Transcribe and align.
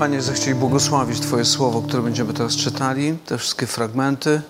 Panie, 0.00 0.22
zechciej 0.22 0.54
błogosławić 0.54 1.20
Twoje 1.20 1.44
słowo, 1.44 1.82
które 1.82 2.02
będziemy 2.02 2.34
teraz 2.34 2.56
czytali, 2.56 3.18
te 3.26 3.38
wszystkie 3.38 3.66
fragmenty. 3.66 4.42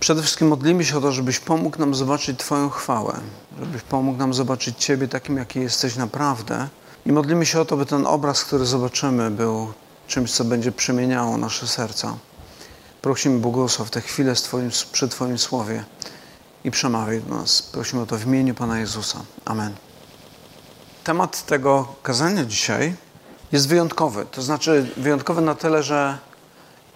Przede 0.00 0.22
wszystkim 0.22 0.48
modlimy 0.48 0.84
się 0.84 0.98
o 0.98 1.00
to, 1.00 1.12
żebyś 1.12 1.38
pomógł 1.40 1.78
nam 1.78 1.94
zobaczyć 1.94 2.38
Twoją 2.38 2.68
chwałę, 2.68 3.20
żebyś 3.60 3.82
pomógł 3.82 4.18
nam 4.18 4.34
zobaczyć 4.34 4.84
Ciebie 4.84 5.08
takim, 5.08 5.36
jaki 5.36 5.60
jesteś 5.60 5.96
naprawdę. 5.96 6.68
I 7.06 7.12
modlimy 7.12 7.46
się 7.46 7.60
o 7.60 7.64
to, 7.64 7.76
by 7.76 7.86
ten 7.86 8.06
obraz, 8.06 8.44
który 8.44 8.66
zobaczymy, 8.66 9.30
był 9.30 9.72
czymś, 10.06 10.32
co 10.32 10.44
będzie 10.44 10.72
przemieniało 10.72 11.38
nasze 11.38 11.66
serca. 11.66 12.16
Prosimy 13.02 13.38
błogosław 13.38 13.90
te 13.90 14.00
chwile 14.00 14.34
twoim, 14.34 14.70
przy 14.92 15.08
Twoim 15.08 15.38
słowie 15.38 15.84
i 16.64 16.70
przemawiaj 16.70 17.20
do 17.20 17.34
nas. 17.34 17.62
Prosimy 17.62 18.02
o 18.02 18.06
to 18.06 18.16
w 18.16 18.26
imieniu 18.26 18.54
Pana 18.54 18.78
Jezusa. 18.78 19.18
Amen. 19.44 19.74
Temat 21.04 21.46
tego 21.46 21.88
kazania 22.02 22.44
dzisiaj 22.44 23.05
jest 23.52 23.68
wyjątkowy. 23.68 24.26
To 24.30 24.42
znaczy 24.42 24.90
wyjątkowy 24.96 25.40
na 25.40 25.54
tyle, 25.54 25.82
że 25.82 26.18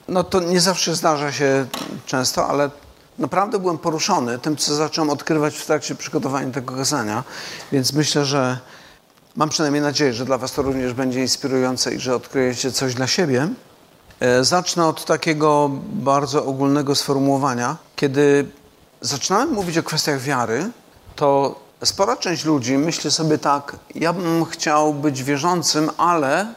no 0.09 0.25
to 0.25 0.41
nie 0.41 0.61
zawsze 0.61 0.95
zdarza 0.95 1.33
się 1.33 1.67
często, 2.07 2.47
ale 2.49 2.71
naprawdę 3.19 3.59
byłem 3.59 3.79
poruszony 3.79 4.39
tym, 4.39 4.57
co 4.57 4.75
zacząłem 4.75 5.11
odkrywać 5.11 5.57
w 5.57 5.67
trakcie 5.67 5.95
przygotowania 5.95 6.51
tego 6.51 6.77
kazania. 6.77 7.25
Więc 7.73 7.93
myślę, 7.93 8.25
że 8.25 8.59
mam 9.37 9.49
przynajmniej 9.49 9.83
nadzieję, 9.83 10.13
że 10.13 10.25
dla 10.25 10.39
Was 10.39 10.53
to 10.53 10.63
również 10.63 10.93
będzie 10.93 11.21
inspirujące 11.21 11.95
i 11.95 12.01
że 12.01 12.15
odkryjecie 12.15 12.73
coś 12.73 12.95
dla 12.95 13.07
siebie. 13.07 13.49
E, 14.21 14.45
zacznę 14.45 14.87
od 14.87 15.05
takiego 15.05 15.71
bardzo 15.93 16.45
ogólnego 16.45 16.95
sformułowania. 16.95 17.77
Kiedy 17.97 18.47
zaczynamy 19.01 19.53
mówić 19.53 19.79
o 19.79 19.83
kwestiach 19.83 20.21
wiary, 20.21 20.71
to 21.17 21.61
spora 21.85 22.17
część 22.17 22.45
ludzi 22.45 22.79
myśli 22.79 23.11
sobie 23.11 23.39
tak, 23.39 23.77
ja 23.95 24.13
bym 24.13 24.45
chciał 24.45 24.95
być 24.95 25.25
wierzącym, 25.25 25.91
ale 25.97 26.55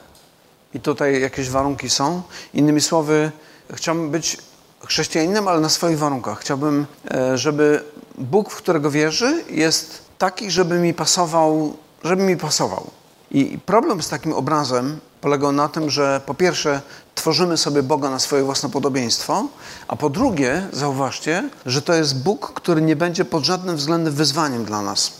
i 0.74 0.80
tutaj 0.80 1.22
jakieś 1.22 1.50
warunki 1.50 1.90
są. 1.90 2.22
Innymi 2.54 2.82
słowy, 2.82 3.32
chciałbym 3.74 4.12
być 4.12 4.38
chrześcijaninem, 4.86 5.48
ale 5.48 5.60
na 5.60 5.70
swoich 5.70 5.98
warunkach. 5.98 6.40
Chciałbym, 6.40 6.86
e, 7.12 7.38
żeby 7.38 7.84
Bóg, 8.18 8.52
w 8.52 8.56
którego 8.56 8.92
wierzy, 8.92 9.44
jest 9.50 10.02
taki, 10.18 10.52
żeby 10.52 10.80
mi 10.80 10.94
pasował, 10.94 11.78
żeby 12.04 12.24
mi 12.24 12.38
pasował. 12.38 12.90
I 13.32 13.60
problem 13.66 14.04
z 14.04 14.10
takim 14.10 14.34
obrazem 14.34 15.00
polegał 15.22 15.52
na 15.52 15.70
tym, 15.70 15.90
że 15.90 16.22
po 16.26 16.34
pierwsze 16.34 16.82
tworzymy 17.16 17.58
sobie 17.58 17.84
Boga 17.84 18.10
na 18.10 18.20
swoje 18.20 18.44
własne 18.44 18.70
podobieństwo, 18.70 19.48
a 19.88 19.96
po 19.96 20.10
drugie, 20.10 20.68
zauważcie, 20.74 21.50
że 21.66 21.82
to 21.82 21.94
jest 21.94 22.24
Bóg, 22.24 22.54
który 22.54 22.82
nie 22.82 22.96
będzie 22.96 23.26
pod 23.26 23.44
żadnym 23.44 23.76
względem 23.76 24.14
wyzwaniem 24.14 24.66
dla 24.66 24.82
nas. 24.82 25.12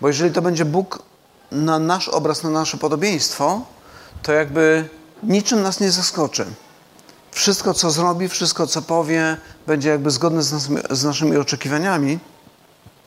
Bo 0.00 0.08
jeżeli 0.08 0.32
to 0.32 0.42
będzie 0.42 0.64
Bóg 0.64 1.02
na 1.52 1.78
nasz 1.78 2.08
obraz, 2.08 2.42
na 2.42 2.50
nasze 2.50 2.76
podobieństwo, 2.76 3.60
to 4.22 4.32
jakby 4.32 4.88
niczym 5.22 5.62
nas 5.62 5.80
nie 5.80 5.90
zaskoczy. 5.90 6.46
Wszystko, 7.30 7.74
co 7.74 7.90
zrobi, 7.90 8.28
wszystko, 8.28 8.66
co 8.66 8.82
powie, 8.82 9.36
będzie 9.66 9.88
jakby 9.88 10.10
zgodne 10.10 10.42
z, 10.42 10.52
nas, 10.52 10.68
z 10.90 11.04
naszymi 11.04 11.36
oczekiwaniami. 11.36 12.18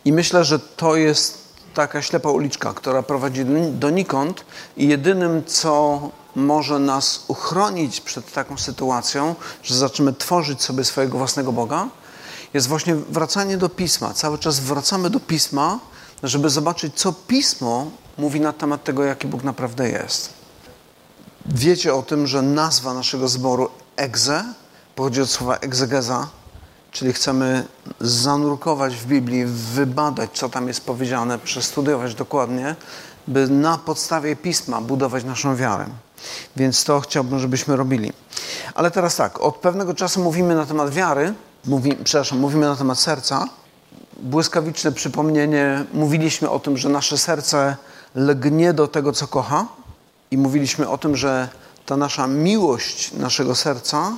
I 0.05 0.13
myślę, 0.13 0.43
że 0.43 0.59
to 0.59 0.95
jest 0.95 1.37
taka 1.73 2.01
ślepa 2.01 2.29
uliczka, 2.29 2.73
która 2.73 3.03
prowadzi 3.03 3.45
donikąd 3.71 4.45
i 4.77 4.87
jedynym, 4.87 5.43
co 5.45 6.01
może 6.35 6.80
nas 6.80 7.23
uchronić 7.27 8.02
przed 8.02 8.33
taką 8.33 8.58
sytuacją, 8.58 9.35
że 9.63 9.75
zaczniemy 9.75 10.13
tworzyć 10.13 10.63
sobie 10.63 10.83
swojego 10.83 11.17
własnego 11.17 11.52
Boga, 11.52 11.88
jest 12.53 12.67
właśnie 12.67 12.95
wracanie 12.95 13.58
do 13.58 13.69
Pisma. 13.69 14.13
Cały 14.13 14.38
czas 14.38 14.59
wracamy 14.59 15.09
do 15.09 15.19
Pisma, 15.19 15.80
żeby 16.23 16.50
zobaczyć, 16.50 16.94
co 16.95 17.13
Pismo 17.13 17.91
mówi 18.17 18.41
na 18.41 18.53
temat 18.53 18.83
tego, 18.83 19.03
jaki 19.03 19.27
Bóg 19.27 19.44
naprawdę 19.44 19.89
jest. 19.89 20.33
Wiecie 21.45 21.94
o 21.94 22.02
tym, 22.02 22.27
że 22.27 22.41
nazwa 22.41 22.94
naszego 22.94 23.27
zboru 23.27 23.69
egze 23.95 24.44
pochodzi 24.95 25.22
od 25.22 25.30
słowa 25.30 25.55
egzegeza, 25.55 26.27
czyli 26.91 27.13
chcemy 27.13 27.67
zanurkować 28.00 28.95
w 28.95 29.05
Biblii, 29.05 29.45
wybadać, 29.45 30.29
co 30.34 30.50
tam 30.50 30.67
jest 30.67 30.85
powiedziane, 30.85 31.40
przestudiować 31.40 32.16
dokładnie, 32.16 32.75
by 33.28 33.47
na 33.47 33.78
podstawie 33.78 34.35
pisma 34.35 34.81
budować 34.81 35.23
naszą 35.23 35.56
wiarę. 35.56 35.85
Więc 36.56 36.84
to 36.84 37.00
chciałbym, 37.00 37.40
żebyśmy 37.40 37.75
robili. 37.75 38.13
Ale 38.75 38.91
teraz 38.91 39.16
tak, 39.16 39.41
od 39.41 39.56
pewnego 39.56 39.94
czasu 39.94 40.24
mówimy 40.24 40.56
na 40.56 40.66
temat 40.66 40.90
wiary, 40.90 41.34
mówi, 41.66 41.97
przepraszam, 42.03 42.40
mówimy 42.40 42.66
na 42.66 42.75
temat 42.75 43.00
serca. 43.00 43.47
Błyskawiczne 44.19 44.91
przypomnienie, 44.91 45.85
mówiliśmy 45.94 46.50
o 46.50 46.59
tym, 46.59 46.78
że 46.78 46.90
nasze 46.90 47.18
serce 47.18 47.75
lgnie 48.16 48.74
do 48.74 48.88
tego, 48.88 49.13
co 49.13 49.28
kocha, 49.28 49.66
i 50.31 50.38
mówiliśmy 50.38 50.90
o 50.90 50.97
tym, 50.97 51.16
że 51.16 51.50
ta 51.85 51.97
nasza 51.97 52.28
miłość 52.28 53.12
naszego 53.12 53.56
serca 53.56 54.12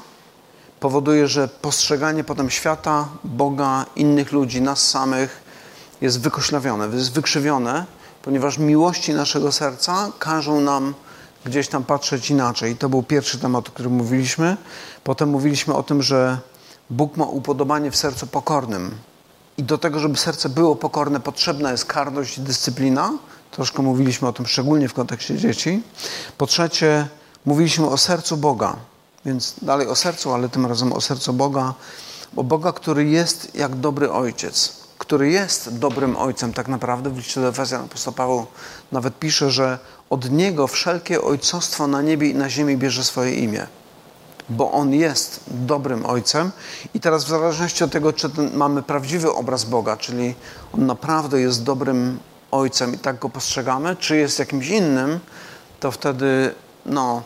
powoduje, 0.80 1.28
że 1.28 1.48
postrzeganie 1.48 2.24
potem 2.24 2.50
świata, 2.50 3.08
Boga, 3.24 3.86
innych 3.96 4.32
ludzi, 4.32 4.62
nas 4.62 4.90
samych 4.90 5.42
jest 6.02 6.22
wykoślawione, 6.22 6.88
jest 6.96 7.14
wykrzywione, 7.14 7.86
ponieważ 8.22 8.58
miłości 8.58 9.14
naszego 9.14 9.52
serca 9.52 10.12
każą 10.20 10.62
nam 10.62 10.94
gdzieś 11.46 11.68
tam 11.68 11.84
patrzeć 11.84 12.30
inaczej. 12.30 12.72
I 12.72 12.76
to 12.76 12.90
był 12.90 13.04
pierwszy 13.04 13.40
temat, 13.40 13.68
o 13.68 13.72
którym 13.72 13.94
mówiliśmy. 13.94 14.58
Potem 15.04 15.30
mówiliśmy 15.30 15.74
o 15.74 15.84
tym, 15.84 16.04
że 16.04 16.38
Bóg 16.90 17.18
ma 17.18 17.26
upodobanie 17.26 17.92
w 17.92 17.96
sercu 17.96 18.28
pokornym. 18.28 18.92
I 19.58 19.64
do 19.64 19.78
tego, 19.78 20.00
żeby 20.00 20.18
serce 20.18 20.50
było 20.50 20.76
pokorne, 20.76 21.20
potrzebna 21.20 21.72
jest 21.72 21.86
karność 21.86 22.38
i 22.38 22.42
dyscyplina. 22.42 23.12
Troszkę 23.52 23.82
mówiliśmy 23.82 24.28
o 24.28 24.34
tym 24.34 24.48
szczególnie 24.48 24.88
w 24.88 24.94
kontekście 24.94 25.38
dzieci. 25.38 25.84
Po 26.38 26.48
trzecie, 26.48 27.08
mówiliśmy 27.46 27.88
o 27.88 27.98
sercu 27.98 28.38
Boga. 28.38 28.76
Więc 29.26 29.56
dalej 29.62 29.88
o 29.88 29.96
sercu, 29.96 30.34
ale 30.34 30.50
tym 30.50 30.66
razem 30.66 30.94
o 30.94 31.02
sercu 31.02 31.34
Boga. 31.34 31.74
O 32.36 32.44
Boga, 32.44 32.72
który 32.72 33.06
jest 33.06 33.56
jak 33.56 33.76
dobry 33.76 34.12
ojciec. 34.12 34.82
Który 34.98 35.32
jest 35.32 35.78
dobrym 35.80 36.18
ojcem 36.18 36.54
tak 36.54 36.68
naprawdę. 36.68 37.10
W 37.10 37.18
liście 37.18 37.42
do 37.42 37.48
Efezjan 37.48 37.86
apostoł 37.86 38.14
Paweł 38.14 38.46
nawet 38.92 39.20
pisze, 39.20 39.52
że 39.52 39.80
od 40.12 40.32
Niego 40.32 40.68
wszelkie 40.68 41.22
ojcostwo 41.22 41.88
na 41.88 42.02
niebie 42.02 42.30
i 42.30 42.36
na 42.36 42.50
ziemi 42.50 42.78
bierze 42.78 43.04
swoje 43.04 43.36
imię 43.36 43.68
bo 44.50 44.72
On 44.72 44.94
jest 44.94 45.40
dobrym 45.48 46.06
Ojcem. 46.06 46.52
I 46.94 47.00
teraz 47.00 47.26
w 47.26 47.28
zależności 47.28 47.84
od 47.84 47.92
tego, 47.92 48.14
czy 48.14 48.30
mamy 48.54 48.84
prawdziwy 48.84 49.34
obraz 49.34 49.64
Boga, 49.64 49.98
czyli 49.98 50.36
On 50.74 50.86
naprawdę 50.86 51.42
jest 51.42 51.64
dobrym 51.64 52.20
Ojcem 52.52 52.96
i 52.96 52.98
tak 52.98 53.20
Go 53.20 53.30
postrzegamy, 53.30 53.96
czy 53.96 54.18
jest 54.18 54.40
jakimś 54.40 54.68
innym, 54.68 55.20
to 55.80 55.92
wtedy 55.92 56.54
no, 56.86 57.24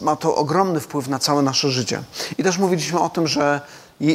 ma 0.00 0.16
to 0.16 0.36
ogromny 0.36 0.80
wpływ 0.80 1.08
na 1.08 1.18
całe 1.18 1.42
nasze 1.42 1.70
życie. 1.70 2.02
I 2.38 2.42
też 2.42 2.58
mówiliśmy 2.58 3.00
o 3.00 3.08
tym, 3.08 3.26
że 3.26 3.60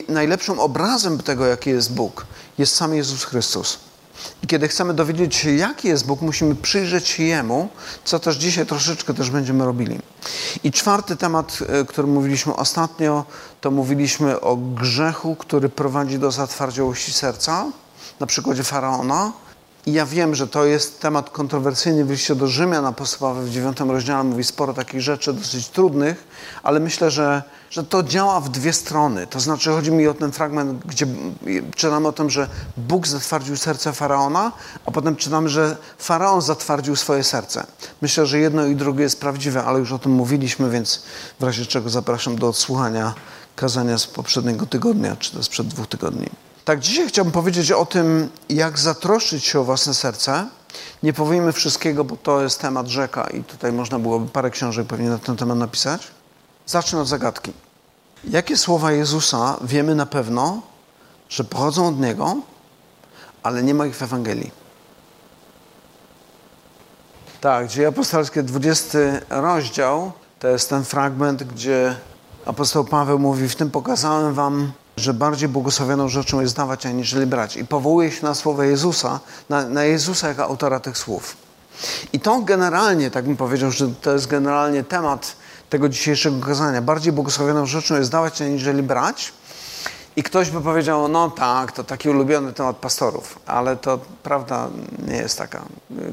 najlepszym 0.07 0.59
obrazem 0.59 1.17
tego, 1.17 1.45
jaki 1.45 1.69
jest 1.69 1.93
Bóg, 1.93 2.25
jest 2.57 2.75
sam 2.75 2.95
Jezus 2.95 3.23
Chrystus. 3.23 3.90
I 4.43 4.47
kiedy 4.47 4.67
chcemy 4.67 4.93
dowiedzieć 4.93 5.35
się, 5.35 5.51
jaki 5.51 5.87
jest 5.87 6.05
Bóg, 6.05 6.21
musimy 6.21 6.55
przyjrzeć 6.55 7.07
się 7.07 7.23
Jemu, 7.23 7.69
co 8.03 8.19
też 8.19 8.37
dzisiaj 8.37 8.65
troszeczkę 8.65 9.13
też 9.13 9.29
będziemy 9.29 9.65
robili. 9.65 9.99
I 10.63 10.71
czwarty 10.71 11.15
temat, 11.15 11.59
e, 11.67 11.85
który 11.85 12.07
mówiliśmy 12.07 12.55
ostatnio, 12.55 13.25
to 13.61 13.71
mówiliśmy 13.71 14.41
o 14.41 14.55
grzechu, 14.55 15.35
który 15.35 15.69
prowadzi 15.69 16.19
do 16.19 16.31
zatwardziałości 16.31 17.13
serca, 17.13 17.65
na 18.19 18.27
przykładzie 18.27 18.63
Faraona, 18.63 19.31
i 19.85 19.93
ja 19.93 20.05
wiem, 20.05 20.35
że 20.35 20.47
to 20.47 20.65
jest 20.65 20.99
temat 20.99 21.29
kontrowersyjny 21.29 22.05
w 22.05 22.11
liście 22.11 22.35
do 22.35 22.47
Rzymian 22.47 22.85
apostołowy 22.85 23.45
w 23.45 23.49
dziewiątym 23.49 23.91
rozdziale 23.91 24.23
mówi 24.23 24.43
sporo 24.43 24.73
takich 24.73 25.01
rzeczy 25.01 25.33
dosyć 25.33 25.67
trudnych, 25.67 26.27
ale 26.63 26.79
myślę, 26.79 27.11
że, 27.11 27.43
że 27.69 27.83
to 27.83 28.03
działa 28.03 28.41
w 28.41 28.49
dwie 28.49 28.73
strony. 28.73 29.27
To 29.27 29.39
znaczy 29.39 29.69
chodzi 29.69 29.91
mi 29.91 30.07
o 30.07 30.13
ten 30.13 30.31
fragment, 30.31 30.85
gdzie 30.85 31.07
czytamy 31.75 32.07
o 32.07 32.11
tym, 32.11 32.29
że 32.29 32.47
Bóg 32.77 33.07
zatwardził 33.07 33.57
serce 33.57 33.93
Faraona, 33.93 34.51
a 34.85 34.91
potem 34.91 35.15
czytamy, 35.15 35.49
że 35.49 35.77
Faraon 35.97 36.41
zatwardził 36.41 36.95
swoje 36.95 37.23
serce. 37.23 37.65
Myślę, 38.01 38.25
że 38.25 38.39
jedno 38.39 38.65
i 38.65 38.75
drugie 38.75 39.03
jest 39.03 39.19
prawdziwe, 39.19 39.63
ale 39.63 39.79
już 39.79 39.91
o 39.91 39.99
tym 39.99 40.11
mówiliśmy, 40.11 40.69
więc 40.69 41.03
w 41.39 41.43
razie 41.43 41.65
czego 41.65 41.89
zapraszam 41.89 42.35
do 42.35 42.47
odsłuchania 42.47 43.13
kazania 43.55 43.97
z 43.97 44.07
poprzedniego 44.07 44.65
tygodnia, 44.65 45.15
czy 45.15 45.31
to 45.31 45.43
sprzed 45.43 45.67
dwóch 45.67 45.87
tygodni. 45.87 46.29
Tak, 46.65 46.79
dzisiaj 46.79 47.07
chciałbym 47.07 47.31
powiedzieć 47.31 47.71
o 47.71 47.85
tym, 47.85 48.29
jak 48.49 48.79
zatroszczyć 48.79 49.45
się 49.45 49.59
o 49.59 49.63
własne 49.63 49.93
serce. 49.93 50.47
Nie 51.03 51.13
powiemy 51.13 51.51
wszystkiego, 51.51 52.03
bo 52.03 52.17
to 52.17 52.41
jest 52.41 52.59
temat 52.59 52.87
rzeka 52.87 53.27
i 53.27 53.43
tutaj 53.43 53.71
można 53.71 53.99
byłoby 53.99 54.29
parę 54.29 54.49
książek 54.49 54.87
pewnie 54.87 55.09
na 55.09 55.17
ten 55.17 55.37
temat 55.37 55.57
napisać. 55.57 56.07
Zacznę 56.65 56.99
od 56.99 57.07
zagadki. 57.07 57.53
Jakie 58.23 58.57
słowa 58.57 58.91
Jezusa 58.91 59.57
wiemy 59.61 59.95
na 59.95 60.05
pewno, 60.05 60.61
że 61.29 61.43
pochodzą 61.43 61.87
od 61.87 61.99
Niego, 61.99 62.35
ale 63.43 63.63
nie 63.63 63.73
ma 63.73 63.85
ich 63.85 63.95
w 63.95 64.01
Ewangelii? 64.01 64.51
Tak, 67.41 67.67
dzieje 67.67 67.87
apostolskie, 67.87 68.43
20 68.43 68.99
rozdział, 69.29 70.11
to 70.39 70.47
jest 70.47 70.69
ten 70.69 70.83
fragment, 70.83 71.43
gdzie 71.43 71.95
apostoł 72.45 72.85
Paweł 72.85 73.19
mówi, 73.19 73.49
w 73.49 73.55
tym 73.55 73.71
pokazałem 73.71 74.33
wam 74.33 74.71
że 75.01 75.13
bardziej 75.13 75.49
błogosławioną 75.49 76.09
rzeczą 76.09 76.41
jest 76.41 76.55
dawać, 76.55 76.85
aniżeli 76.85 77.25
brać. 77.25 77.57
I 77.57 77.65
powołuje 77.65 78.11
się 78.11 78.23
na 78.23 78.35
słowa 78.35 78.65
Jezusa, 78.65 79.19
na, 79.49 79.65
na 79.65 79.83
Jezusa 79.83 80.27
jako 80.27 80.43
autora 80.43 80.79
tych 80.79 80.97
słów. 80.97 81.37
I 82.13 82.19
to 82.19 82.41
generalnie, 82.41 83.11
tak 83.11 83.25
bym 83.25 83.37
powiedział, 83.37 83.71
że 83.71 83.87
to 84.01 84.13
jest 84.13 84.27
generalnie 84.27 84.83
temat 84.83 85.35
tego 85.69 85.89
dzisiejszego 85.89 86.45
kazania. 86.45 86.81
Bardziej 86.81 87.13
błogosławioną 87.13 87.65
rzeczą 87.65 87.95
jest 87.95 88.11
dawać, 88.11 88.41
aniżeli 88.41 88.83
brać. 88.83 89.33
I 90.15 90.23
ktoś 90.23 90.49
by 90.49 90.61
powiedział, 90.61 91.07
no 91.07 91.29
tak, 91.29 91.71
to 91.71 91.83
taki 91.83 92.09
ulubiony 92.09 92.53
temat 92.53 92.77
pastorów, 92.77 93.39
ale 93.45 93.77
to 93.77 93.99
prawda 94.23 94.69
nie 95.07 95.15
jest 95.15 95.37
taka. 95.37 95.61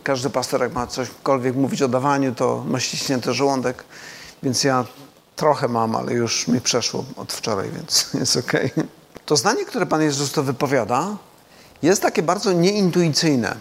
Każdy 0.02 0.30
pastor, 0.30 0.60
jak 0.60 0.72
ma 0.72 0.86
cośkolwiek 0.86 1.56
mówić 1.56 1.82
o 1.82 1.88
dawaniu, 1.88 2.34
to 2.34 2.64
ma 2.66 2.80
ściśnięty 2.80 3.32
żołądek, 3.32 3.84
więc 4.42 4.64
ja 4.64 4.84
trochę 5.38 5.68
mam, 5.68 5.96
ale 5.96 6.12
już 6.12 6.48
mi 6.48 6.60
przeszło 6.60 7.04
od 7.16 7.32
wczoraj, 7.32 7.70
więc 7.70 8.06
jest 8.20 8.36
okej. 8.36 8.70
To 9.26 9.36
zdanie, 9.36 9.64
które 9.64 9.86
Pan 9.86 10.02
Jezus 10.02 10.32
to 10.32 10.42
wypowiada, 10.42 11.16
jest 11.82 12.02
takie 12.02 12.22
bardzo 12.22 12.52
nieintuicyjne. 12.52 13.56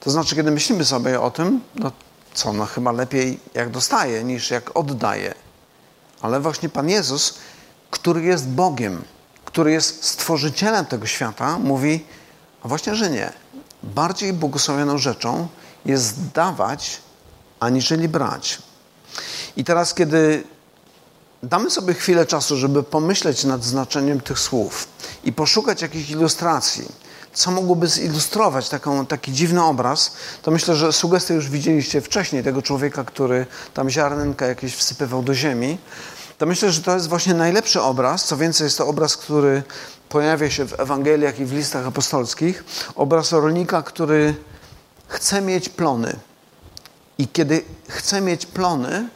To 0.00 0.10
znaczy, 0.10 0.36
kiedy 0.36 0.50
myślimy 0.50 0.84
sobie 0.84 1.20
o 1.20 1.30
tym, 1.30 1.60
no 1.74 1.92
co, 2.34 2.52
no 2.52 2.66
chyba 2.66 2.92
lepiej 2.92 3.40
jak 3.54 3.70
dostaje 3.70 4.24
niż 4.24 4.50
jak 4.50 4.76
oddaje. 4.76 5.34
Ale 6.20 6.40
właśnie 6.40 6.68
Pan 6.68 6.88
Jezus, 6.88 7.34
który 7.90 8.22
jest 8.22 8.48
Bogiem, 8.48 9.04
który 9.44 9.72
jest 9.72 10.04
stworzycielem 10.04 10.86
tego 10.86 11.06
świata, 11.06 11.58
mówi, 11.58 12.04
a 12.62 12.68
właśnie, 12.68 12.94
że 12.94 13.10
nie. 13.10 13.32
Bardziej 13.82 14.32
błogosławioną 14.32 14.98
rzeczą 14.98 15.48
jest 15.84 16.30
dawać, 16.30 17.00
aniżeli 17.60 18.08
brać. 18.08 18.58
I 19.56 19.64
teraz, 19.64 19.94
kiedy 19.94 20.44
damy 21.42 21.70
sobie 21.70 21.94
chwilę 21.94 22.26
czasu, 22.26 22.56
żeby 22.56 22.82
pomyśleć 22.82 23.44
nad 23.44 23.64
znaczeniem 23.64 24.20
tych 24.20 24.38
słów 24.38 24.88
i 25.24 25.32
poszukać 25.32 25.82
jakichś 25.82 26.10
ilustracji, 26.10 26.88
co 27.32 27.50
mogłoby 27.50 27.88
zilustrować 27.88 28.68
taką, 28.68 29.06
taki 29.06 29.32
dziwny 29.32 29.64
obraz, 29.64 30.12
to 30.42 30.50
myślę, 30.50 30.76
że 30.76 30.92
sugestię 30.92 31.34
już 31.34 31.50
widzieliście 31.50 32.00
wcześniej 32.00 32.42
tego 32.42 32.62
człowieka, 32.62 33.04
który 33.04 33.46
tam 33.74 33.90
ziarnenka 33.90 34.46
jakieś 34.46 34.74
wsypywał 34.74 35.22
do 35.22 35.34
ziemi. 35.34 35.78
To 36.38 36.46
myślę, 36.46 36.72
że 36.72 36.82
to 36.82 36.94
jest 36.94 37.08
właśnie 37.08 37.34
najlepszy 37.34 37.82
obraz. 37.82 38.24
Co 38.24 38.36
więcej, 38.36 38.64
jest 38.64 38.78
to 38.78 38.86
obraz, 38.86 39.16
który 39.16 39.62
pojawia 40.08 40.50
się 40.50 40.64
w 40.64 40.80
Ewangeliach 40.80 41.40
i 41.40 41.44
w 41.44 41.52
listach 41.52 41.86
apostolskich. 41.86 42.64
Obraz 42.94 43.32
rolnika, 43.32 43.82
który 43.82 44.34
chce 45.08 45.40
mieć 45.40 45.68
plony. 45.68 46.16
I 47.18 47.28
kiedy 47.28 47.64
chce 47.88 48.20
mieć 48.20 48.46
plony, 48.46 49.08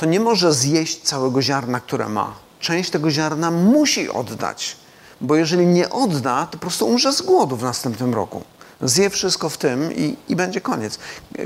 to 0.00 0.06
nie 0.06 0.20
może 0.20 0.52
zjeść 0.52 1.02
całego 1.02 1.42
ziarna, 1.42 1.80
które 1.80 2.08
ma. 2.08 2.34
Część 2.60 2.90
tego 2.90 3.10
ziarna 3.10 3.50
musi 3.50 4.08
oddać 4.08 4.76
bo 5.20 5.36
jeżeli 5.36 5.66
nie 5.66 5.90
odda, 5.90 6.46
to 6.46 6.52
po 6.52 6.58
prostu 6.58 6.86
umrze 6.86 7.12
z 7.12 7.22
głodu 7.22 7.56
w 7.56 7.62
następnym 7.62 8.14
roku. 8.14 8.42
Zje 8.82 9.10
wszystko 9.10 9.48
w 9.48 9.58
tym 9.58 9.92
i, 9.92 10.16
i 10.28 10.36
będzie 10.36 10.60
koniec. 10.60 10.98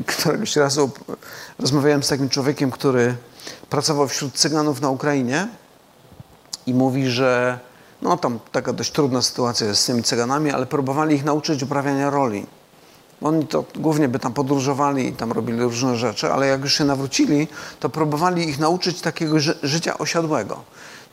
Któregoś 0.07 0.57
razu 0.57 0.91
rozmawiałem 1.59 2.03
z 2.03 2.09
takim 2.09 2.29
człowiekiem, 2.29 2.71
który 2.71 3.17
pracował 3.71 4.09
wśród 4.09 4.35
Cyganów 4.35 4.81
na 4.81 4.91
Ukrainie 4.91 5.49
i 6.67 6.75
mówi, 6.75 7.09
że 7.11 7.59
no 8.03 8.17
tam 8.17 8.39
taka 8.53 8.73
dość 8.73 8.93
trudna 8.93 9.23
sytuacja 9.23 9.67
jest 9.67 9.83
z 9.83 9.87
tymi 9.87 10.03
Cyganami, 10.03 10.51
ale 10.51 10.67
próbowali 10.67 11.17
ich 11.17 11.25
nauczyć 11.25 11.63
uprawiania 11.63 12.11
roli. 12.11 12.47
Oni 13.23 13.47
to 13.47 13.65
głównie 13.75 14.09
by 14.09 14.19
tam 14.19 14.33
podróżowali 14.33 15.09
i 15.09 15.13
tam 15.13 15.33
robili 15.33 15.63
różne 15.63 15.97
rzeczy, 15.97 16.33
ale 16.33 16.47
jak 16.47 16.61
już 16.61 16.75
się 16.79 16.85
nawrócili, 16.85 17.49
to 17.81 17.89
próbowali 17.89 18.49
ich 18.49 18.59
nauczyć 18.59 19.01
takiego 19.01 19.41
ży 19.41 19.59
życia 19.63 19.99
osiadłego. 19.99 20.63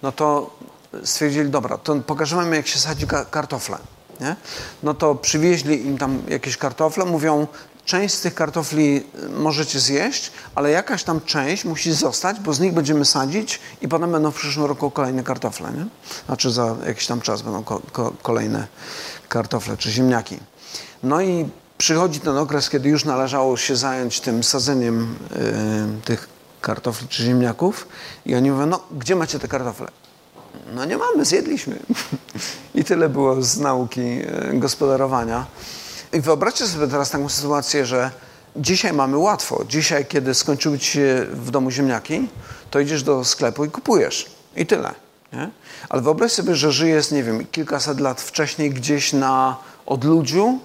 No 0.03 0.11
to 0.11 0.55
stwierdzili, 1.03 1.49
dobra, 1.49 1.77
to 1.77 1.95
pokażemy 1.95 2.55
jak 2.55 2.67
się 2.67 2.79
sadzi 2.79 3.07
kartofle. 3.31 3.77
Nie? 4.19 4.35
No 4.83 4.93
to 4.93 5.15
przywieźli 5.15 5.85
im 5.85 5.97
tam 5.97 6.21
jakieś 6.27 6.57
kartofle, 6.57 7.05
mówią, 7.05 7.47
część 7.85 8.15
z 8.15 8.21
tych 8.21 8.33
kartofli 8.33 9.03
y, 9.23 9.29
możecie 9.29 9.79
zjeść, 9.79 10.31
ale 10.55 10.71
jakaś 10.71 11.03
tam 11.03 11.21
część 11.21 11.65
musi 11.65 11.93
zostać, 11.93 12.39
bo 12.39 12.53
z 12.53 12.59
nich 12.59 12.73
będziemy 12.73 13.05
sadzić 13.05 13.59
i 13.81 13.87
potem 13.87 14.11
będą 14.11 14.31
w 14.31 14.35
przyszłym 14.35 14.65
roku 14.65 14.91
kolejne 14.91 15.23
kartofle. 15.23 15.71
Nie? 15.71 15.85
Znaczy 16.25 16.51
za 16.51 16.75
jakiś 16.87 17.07
tam 17.07 17.21
czas 17.21 17.41
będą 17.41 17.63
ko 17.63 17.81
ko 17.91 18.13
kolejne 18.21 18.67
kartofle 19.29 19.77
czy 19.77 19.91
ziemniaki. 19.91 20.37
No 21.03 21.21
i 21.21 21.49
przychodzi 21.81 22.19
ten 22.19 22.37
okres, 22.37 22.69
kiedy 22.69 22.89
już 22.89 23.05
należało 23.05 23.57
się 23.57 23.75
zająć 23.75 24.19
tym 24.19 24.43
sadzeniem 24.43 25.15
yy, 25.31 26.01
tych 26.05 26.29
kartofli 26.61 27.07
czy 27.07 27.23
ziemniaków 27.23 27.87
i 28.25 28.35
oni 28.35 28.51
mówią, 28.51 28.65
no 28.65 28.79
gdzie 28.91 29.15
macie 29.15 29.39
te 29.39 29.47
kartofle? 29.47 29.87
No 30.75 30.85
nie 30.85 30.97
mamy, 30.97 31.25
zjedliśmy. 31.25 31.79
I 32.75 32.83
tyle 32.83 33.09
było 33.09 33.41
z 33.41 33.57
nauki 33.57 34.01
e, 34.01 34.53
gospodarowania. 34.53 35.45
I 36.13 36.21
wyobraźcie 36.21 36.67
sobie 36.67 36.87
teraz 36.87 37.09
taką 37.09 37.29
sytuację, 37.29 37.85
że 37.85 38.11
dzisiaj 38.55 38.93
mamy 38.93 39.17
łatwo. 39.17 39.65
Dzisiaj, 39.69 40.05
kiedy 40.05 40.33
skończyły 40.33 40.79
ci 40.79 40.91
się 40.91 41.25
w 41.31 41.51
domu 41.51 41.71
ziemniaki, 41.71 42.27
to 42.71 42.79
idziesz 42.79 43.03
do 43.03 43.25
sklepu 43.25 43.65
i 43.65 43.69
kupujesz. 43.69 44.31
I 44.55 44.65
tyle. 44.65 44.93
Nie? 45.33 45.49
Ale 45.89 46.01
wyobraź 46.01 46.31
sobie, 46.31 46.55
że 46.55 46.71
żyjesz, 46.71 47.11
nie 47.11 47.23
wiem, 47.23 47.47
kilkaset 47.51 47.99
lat 47.99 48.21
wcześniej 48.21 48.69
gdzieś 48.69 49.13
na 49.13 49.57
odludziu 49.85 50.59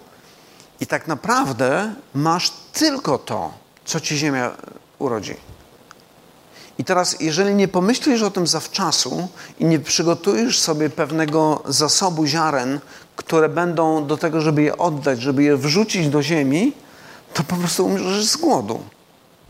i 0.80 0.86
tak 0.86 1.06
naprawdę 1.08 1.94
masz 2.14 2.52
tylko 2.72 3.18
to, 3.18 3.52
co 3.84 4.00
ci 4.00 4.16
ziemia 4.16 4.56
urodzi. 4.98 5.36
I 6.78 6.84
teraz, 6.84 7.16
jeżeli 7.20 7.54
nie 7.54 7.68
pomyślisz 7.68 8.22
o 8.22 8.30
tym 8.30 8.46
zawczasu 8.46 9.28
i 9.58 9.64
nie 9.64 9.78
przygotujesz 9.78 10.60
sobie 10.60 10.90
pewnego 10.90 11.62
zasobu 11.68 12.26
ziaren, 12.26 12.80
które 13.16 13.48
będą 13.48 14.06
do 14.06 14.16
tego, 14.16 14.40
żeby 14.40 14.62
je 14.62 14.78
oddać, 14.78 15.20
żeby 15.20 15.42
je 15.42 15.56
wrzucić 15.56 16.08
do 16.08 16.22
ziemi, 16.22 16.72
to 17.34 17.42
po 17.42 17.56
prostu 17.56 17.86
umrzesz 17.86 18.24
z 18.24 18.36
głodu. 18.36 18.82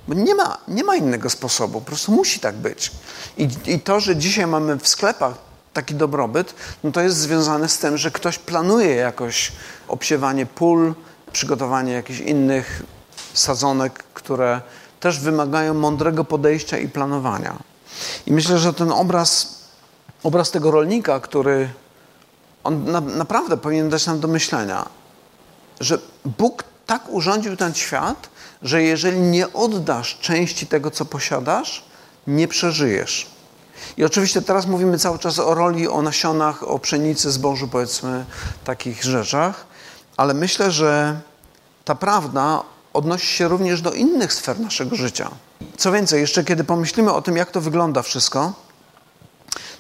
Bo 0.08 0.14
nie 0.14 0.34
ma, 0.34 0.58
nie 0.68 0.84
ma 0.84 0.96
innego 0.96 1.30
sposobu, 1.30 1.80
po 1.80 1.86
prostu 1.86 2.12
musi 2.12 2.40
tak 2.40 2.56
być. 2.56 2.90
I, 3.36 3.48
I 3.66 3.80
to, 3.80 4.00
że 4.00 4.16
dzisiaj 4.16 4.46
mamy 4.46 4.78
w 4.78 4.88
sklepach 4.88 5.34
taki 5.72 5.94
dobrobyt, 5.94 6.54
no 6.84 6.92
to 6.92 7.00
jest 7.00 7.16
związane 7.16 7.68
z 7.68 7.78
tym, 7.78 7.96
że 7.98 8.10
ktoś 8.10 8.38
planuje 8.38 8.94
jakoś 8.94 9.52
obsiewanie 9.88 10.46
pól, 10.46 10.94
przygotowanie 11.36 11.92
jakichś 11.92 12.20
innych 12.20 12.82
sadzonek, 13.34 14.04
które 14.14 14.60
też 15.00 15.20
wymagają 15.20 15.74
mądrego 15.74 16.24
podejścia 16.24 16.78
i 16.78 16.88
planowania. 16.88 17.56
I 18.26 18.32
myślę, 18.32 18.58
że 18.58 18.72
ten 18.72 18.92
obraz, 18.92 19.58
obraz 20.22 20.50
tego 20.50 20.70
rolnika, 20.70 21.20
który 21.20 21.68
on 22.64 22.84
na, 22.84 23.00
naprawdę 23.00 23.56
powinien 23.56 23.90
dać 23.90 24.06
nam 24.06 24.20
do 24.20 24.28
myślenia, 24.28 24.86
że 25.80 25.98
Bóg 26.24 26.64
tak 26.86 27.08
urządził 27.08 27.56
ten 27.56 27.74
świat, 27.74 28.28
że 28.62 28.82
jeżeli 28.82 29.20
nie 29.20 29.52
oddasz 29.52 30.18
części 30.20 30.66
tego, 30.66 30.90
co 30.90 31.04
posiadasz, 31.04 31.84
nie 32.26 32.48
przeżyjesz. 32.48 33.26
I 33.96 34.04
oczywiście 34.04 34.42
teraz 34.42 34.66
mówimy 34.66 34.98
cały 34.98 35.18
czas 35.18 35.38
o 35.38 35.54
roli, 35.54 35.88
o 35.88 36.02
nasionach, 36.02 36.62
o 36.62 36.78
pszenicy, 36.78 37.30
zbożu, 37.30 37.68
powiedzmy, 37.68 38.24
takich 38.64 39.04
rzeczach, 39.04 39.75
ale 40.16 40.34
myślę, 40.34 40.70
że 40.70 41.20
ta 41.84 41.94
prawda 41.94 42.62
odnosi 42.92 43.26
się 43.26 43.48
również 43.48 43.80
do 43.80 43.92
innych 43.92 44.32
sfer 44.32 44.60
naszego 44.60 44.96
życia. 44.96 45.30
Co 45.76 45.92
więcej, 45.92 46.20
jeszcze 46.20 46.44
kiedy 46.44 46.64
pomyślimy 46.64 47.12
o 47.12 47.22
tym, 47.22 47.36
jak 47.36 47.50
to 47.50 47.60
wygląda 47.60 48.02
wszystko, 48.02 48.52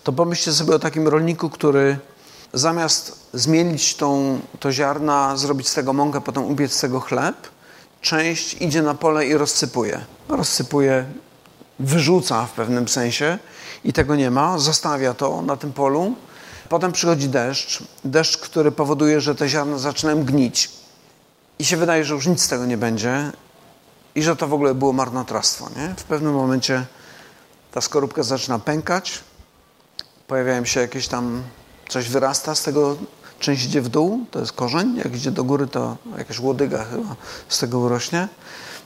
to 0.04 0.12
pomyślcie 0.12 0.52
sobie 0.52 0.74
o 0.74 0.78
takim 0.78 1.08
rolniku, 1.08 1.50
który 1.50 1.98
zamiast 2.52 3.28
zmienić 3.32 3.94
tą, 3.94 4.40
to 4.60 4.72
ziarna, 4.72 5.36
zrobić 5.36 5.68
z 5.68 5.74
tego 5.74 5.92
mąkę, 5.92 6.20
potem 6.20 6.44
ubiec 6.44 6.72
z 6.72 6.80
tego 6.80 7.00
chleb, 7.00 7.36
część 8.00 8.56
idzie 8.60 8.82
na 8.82 8.94
pole 8.94 9.26
i 9.26 9.34
rozsypuje. 9.34 10.04
Rozsypuje, 10.28 11.04
wyrzuca 11.78 12.46
w 12.46 12.52
pewnym 12.52 12.88
sensie 12.88 13.38
i 13.84 13.92
tego 13.92 14.16
nie 14.16 14.30
ma, 14.30 14.58
zostawia 14.58 15.14
to 15.14 15.42
na 15.42 15.56
tym 15.56 15.72
polu. 15.72 16.14
Potem 16.68 16.92
przychodzi 16.92 17.28
deszcz, 17.28 17.82
deszcz, 18.04 18.36
który 18.36 18.72
powoduje, 18.72 19.20
że 19.20 19.34
te 19.34 19.48
ziarna 19.48 19.78
zaczynają 19.78 20.24
gnić. 20.24 20.70
I 21.58 21.64
się 21.64 21.76
wydaje, 21.76 22.04
że 22.04 22.14
już 22.14 22.26
nic 22.26 22.42
z 22.42 22.48
tego 22.48 22.66
nie 22.66 22.76
będzie 22.76 23.32
i 24.14 24.22
że 24.22 24.36
to 24.36 24.48
w 24.48 24.54
ogóle 24.54 24.74
było 24.74 24.92
marnotrawstwo. 24.92 25.68
Nie? 25.76 25.94
W 25.96 26.04
pewnym 26.04 26.34
momencie 26.34 26.86
ta 27.72 27.80
skorupka 27.80 28.22
zaczyna 28.22 28.58
pękać, 28.58 29.20
pojawiają 30.26 30.64
się 30.64 30.80
jakieś 30.80 31.08
tam, 31.08 31.42
coś 31.88 32.08
wyrasta 32.08 32.54
z 32.54 32.62
tego, 32.62 32.96
część 33.40 33.64
idzie 33.64 33.82
w 33.82 33.88
dół, 33.88 34.26
to 34.30 34.40
jest 34.40 34.52
korzeń, 34.52 34.96
jak 34.96 35.16
idzie 35.16 35.30
do 35.30 35.44
góry, 35.44 35.66
to 35.66 35.96
jakaś 36.18 36.40
łodyga 36.40 36.84
chyba 36.84 37.16
z 37.48 37.58
tego 37.58 37.78
urośnie. 37.78 38.28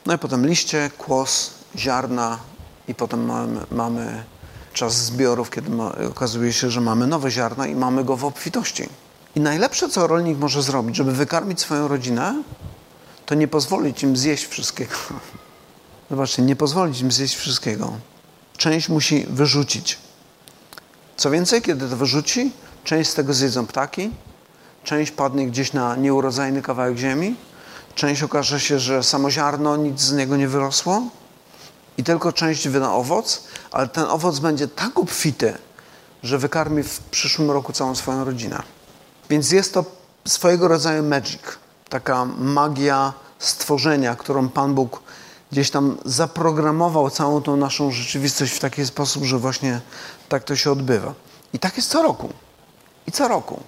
No 0.06 0.14
i 0.14 0.18
potem 0.18 0.46
liście, 0.46 0.90
kłos, 0.98 1.50
ziarna 1.76 2.38
i 2.88 2.94
potem 2.94 3.24
mamy, 3.24 3.60
mamy 3.70 4.24
czas 4.72 4.94
zbiorów, 5.04 5.50
kiedy 5.50 5.70
ma, 5.70 5.92
okazuje 6.10 6.52
się, 6.52 6.70
że 6.70 6.80
mamy 6.80 7.06
nowe 7.06 7.30
ziarna 7.30 7.66
i 7.66 7.74
mamy 7.74 8.04
go 8.04 8.16
w 8.16 8.24
obfitości. 8.24 8.88
I 9.36 9.40
najlepsze, 9.40 9.88
co 9.88 10.06
rolnik 10.06 10.38
może 10.38 10.62
zrobić, 10.62 10.96
żeby 10.96 11.12
wykarmić 11.12 11.60
swoją 11.60 11.88
rodzinę, 11.88 12.42
to 13.26 13.34
nie 13.34 13.48
pozwolić 13.48 14.02
im 14.02 14.16
zjeść 14.16 14.46
wszystkiego. 14.46 14.94
Zobaczcie, 16.10 16.42
nie 16.42 16.56
pozwolić 16.56 17.00
im 17.00 17.12
zjeść 17.12 17.34
wszystkiego. 17.36 17.92
Część 18.56 18.88
musi 18.88 19.26
wyrzucić. 19.28 19.98
Co 21.16 21.30
więcej, 21.30 21.62
kiedy 21.62 21.88
to 21.88 21.96
wyrzuci, 21.96 22.52
część 22.84 23.10
z 23.10 23.14
tego 23.14 23.34
zjedzą 23.34 23.66
ptaki, 23.66 24.10
część 24.84 25.12
padnie 25.12 25.46
gdzieś 25.46 25.72
na 25.72 25.96
nieurodzajny 25.96 26.62
kawałek 26.62 26.96
ziemi, 26.96 27.36
część 27.94 28.22
okaże 28.22 28.60
się, 28.60 28.78
że 28.78 29.02
samo 29.02 29.30
ziarno, 29.30 29.76
nic 29.76 30.00
z 30.00 30.12
niego 30.12 30.36
nie 30.36 30.48
wyrosło 30.48 31.02
i 31.98 32.04
tylko 32.04 32.32
część 32.32 32.68
wyda 32.68 32.92
owoc, 32.92 33.44
ale 33.72 33.88
ten 33.88 34.04
owoc 34.04 34.38
będzie 34.38 34.68
tak 34.68 34.98
obfity, 34.98 35.58
że 36.22 36.38
wykarmi 36.38 36.82
w 36.82 37.00
przyszłym 37.00 37.50
roku 37.50 37.72
całą 37.72 37.94
swoją 37.94 38.24
rodzinę. 38.24 38.62
Więc 39.30 39.50
jest 39.50 39.74
to 39.74 39.84
swojego 40.28 40.68
rodzaju 40.68 41.02
magic, 41.02 41.42
taka 41.88 42.24
magia 42.24 43.12
stworzenia, 43.38 44.16
którą 44.16 44.48
Pan 44.48 44.74
Bóg 44.74 45.02
gdzieś 45.52 45.70
tam 45.70 45.98
zaprogramował 46.04 47.10
całą 47.10 47.42
tą 47.42 47.56
naszą 47.56 47.90
rzeczywistość 47.90 48.52
w 48.52 48.58
taki 48.58 48.86
sposób, 48.86 49.24
że 49.24 49.38
właśnie 49.38 49.80
tak 50.28 50.44
to 50.44 50.56
się 50.56 50.72
odbywa. 50.72 51.14
I 51.52 51.58
tak 51.58 51.76
jest 51.76 51.90
co 51.90 52.02
roku. 52.02 52.28
I 53.06 53.12
co 53.12 53.28
roku. 53.28 53.60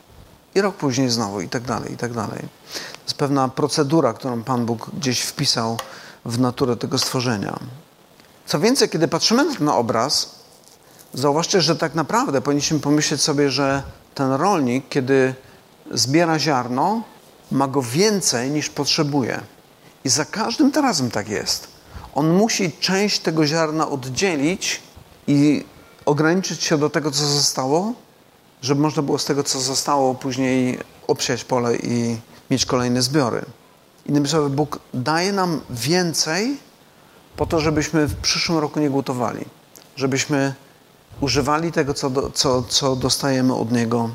I 0.54 0.60
rok 0.60 0.76
później 0.76 1.10
znowu, 1.10 1.40
i 1.40 1.48
tak 1.48 1.62
dalej, 1.62 1.92
i 1.92 1.96
tak 1.96 2.12
dalej. 2.12 2.38
To 2.72 3.04
jest 3.04 3.14
pewna 3.14 3.48
procedura, 3.48 4.12
którą 4.12 4.42
Pan 4.42 4.66
Bóg 4.66 4.90
gdzieś 4.90 5.20
wpisał 5.20 5.78
w 6.24 6.40
naturę 6.40 6.76
tego 6.76 6.98
stworzenia. 6.98 7.58
Co 8.46 8.60
więcej, 8.60 8.88
kiedy 8.88 9.08
patrzymy 9.08 9.44
na 9.60 9.76
obraz, 9.76 10.34
zauważcie, 11.14 11.60
że 11.60 11.76
tak 11.76 11.94
naprawdę 11.94 12.40
powinniśmy 12.40 12.80
pomyśleć 12.80 13.20
sobie, 13.20 13.50
że 13.50 13.82
ten 14.14 14.32
rolnik, 14.32 14.88
kiedy 14.88 15.34
zbiera 15.90 16.38
ziarno, 16.38 17.02
ma 17.50 17.68
go 17.68 17.82
więcej 17.82 18.50
niż 18.50 18.68
potrzebuje. 18.68 19.40
I 20.04 20.08
za 20.08 20.24
każdym 20.24 20.72
razem 20.74 21.10
tak 21.10 21.28
jest. 21.28 21.68
On 22.14 22.30
musi 22.30 22.72
część 22.80 23.18
tego 23.18 23.46
ziarna 23.46 23.88
oddzielić 23.88 24.80
i 25.26 25.64
ograniczyć 26.04 26.62
się 26.62 26.78
do 26.78 26.90
tego, 26.90 27.10
co 27.10 27.26
zostało, 27.26 27.92
żeby 28.62 28.80
można 28.80 29.02
było 29.02 29.18
z 29.18 29.24
tego, 29.24 29.44
co 29.44 29.60
zostało, 29.60 30.14
później 30.14 30.78
obsiać 31.06 31.44
pole 31.44 31.76
i 31.76 32.16
mieć 32.50 32.66
kolejne 32.66 33.02
zbiory. 33.02 33.44
Innymi 34.06 34.28
słowy, 34.28 34.50
Bóg 34.50 34.78
daje 34.94 35.32
nam 35.32 35.60
więcej 35.70 36.56
po 37.36 37.46
to, 37.46 37.60
żebyśmy 37.60 38.06
w 38.06 38.16
przyszłym 38.16 38.58
roku 38.58 38.80
nie 38.80 38.90
głotowali, 38.90 39.44
żebyśmy 39.96 40.54
używali 41.20 41.72
tego, 41.72 41.94
co, 41.94 42.10
do, 42.10 42.30
co, 42.30 42.62
co 42.62 42.96
dostajemy 42.96 43.54
od 43.54 43.72
Niego, 43.72 44.10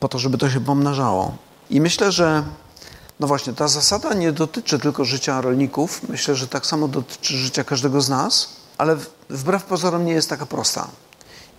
po 0.00 0.08
to, 0.08 0.18
żeby 0.18 0.38
to 0.38 0.50
się 0.50 0.60
pomnażało. 0.60 1.36
I 1.70 1.80
myślę, 1.80 2.12
że 2.12 2.44
no 3.20 3.26
właśnie, 3.26 3.52
ta 3.52 3.68
zasada 3.68 4.14
nie 4.14 4.32
dotyczy 4.32 4.78
tylko 4.78 5.04
życia 5.04 5.40
rolników. 5.40 6.08
Myślę, 6.08 6.34
że 6.34 6.48
tak 6.48 6.66
samo 6.66 6.88
dotyczy 6.88 7.36
życia 7.36 7.64
każdego 7.64 8.00
z 8.00 8.08
nas, 8.08 8.48
ale 8.78 8.96
wbrew 9.30 9.64
pozorom 9.64 10.04
nie 10.04 10.12
jest 10.12 10.30
taka 10.30 10.46
prosta. 10.46 10.88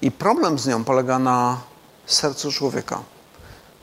I 0.01 0.11
problem 0.11 0.59
z 0.59 0.67
nią 0.67 0.83
polega 0.83 1.19
na 1.19 1.57
sercu 2.05 2.51
człowieka. 2.51 3.03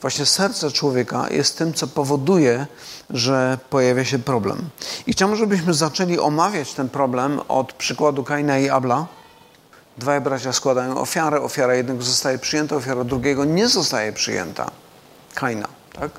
Właśnie 0.07 0.27
serce 0.27 0.71
człowieka 0.71 1.27
jest 1.31 1.59
tym, 1.59 1.75
co 1.75 1.87
powoduje, 1.87 2.67
że 3.11 3.59
pojawia 3.71 4.05
się 4.05 4.19
problem. 4.19 4.69
I 5.07 5.13
chciałbym, 5.13 5.39
żebyśmy 5.39 5.75
zaczęli 5.75 6.19
omawiać 6.19 6.75
ten 6.75 6.89
problem 6.89 7.41
od 7.49 7.73
przykładu 7.73 8.25
Kaina 8.25 8.59
i 8.59 8.69
Abla. 8.69 9.07
Dwaj 9.99 10.21
bracia 10.21 10.53
składają 10.53 10.99
ofiarę, 10.99 11.41
ofiara 11.41 11.75
jednego 11.75 12.03
zostaje 12.03 12.39
przyjęta, 12.39 12.77
ofiara 12.77 13.05
drugiego 13.05 13.45
nie 13.45 13.69
zostaje 13.69 14.13
przyjęta. 14.13 14.71
Kaina, 15.35 15.69
tak? 16.01 16.11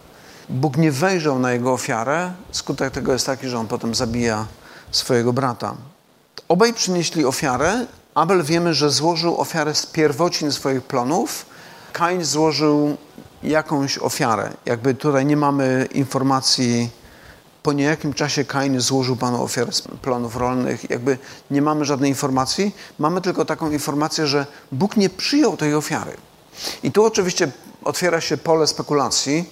Bóg 0.49 0.77
nie 0.77 0.91
wejrzał 0.91 1.39
na 1.39 1.51
jego 1.51 1.73
ofiarę. 1.73 2.31
Skutek 2.51 2.93
tego 2.93 3.13
jest 3.13 3.25
taki, 3.25 3.47
że 3.47 3.59
on 3.59 3.67
potem 3.67 3.95
zabija 3.95 4.45
swojego 4.91 5.33
brata. 5.33 5.75
Obaj 6.47 6.73
przynieśli 6.73 7.25
ofiarę. 7.25 7.85
Abel 8.15 8.43
wiemy, 8.43 8.73
że 8.73 8.89
złożył 8.89 9.41
ofiarę 9.41 9.75
z 9.75 9.85
pierwocin 9.85 10.51
swoich 10.51 10.83
plonów. 10.83 11.45
Kain 11.93 12.25
złożył 12.25 12.97
jakąś 13.49 13.97
ofiarę. 13.97 14.49
Jakby 14.65 14.93
tutaj 14.93 15.25
nie 15.25 15.37
mamy 15.37 15.87
informacji, 15.93 16.89
po 17.67 17.73
niejakim 17.73 18.13
czasie 18.13 18.45
Kain 18.45 18.79
złożył 18.79 19.15
Panu 19.15 19.43
ofiarę 19.43 19.71
z 19.71 19.81
plonów 19.81 20.35
rolnych. 20.35 20.89
Jakby 20.89 21.17
nie 21.51 21.61
mamy 21.61 21.85
żadnej 21.85 22.09
informacji. 22.09 22.75
Mamy 22.99 23.21
tylko 23.21 23.45
taką 23.45 23.71
informację, 23.71 24.27
że 24.27 24.45
Bóg 24.71 24.97
nie 24.97 25.09
przyjął 25.09 25.57
tej 25.57 25.75
ofiary. 25.75 26.11
I 26.83 26.91
tu 26.91 27.05
oczywiście 27.05 27.51
otwiera 27.83 28.21
się 28.21 28.37
pole 28.37 28.67
spekulacji, 28.67 29.49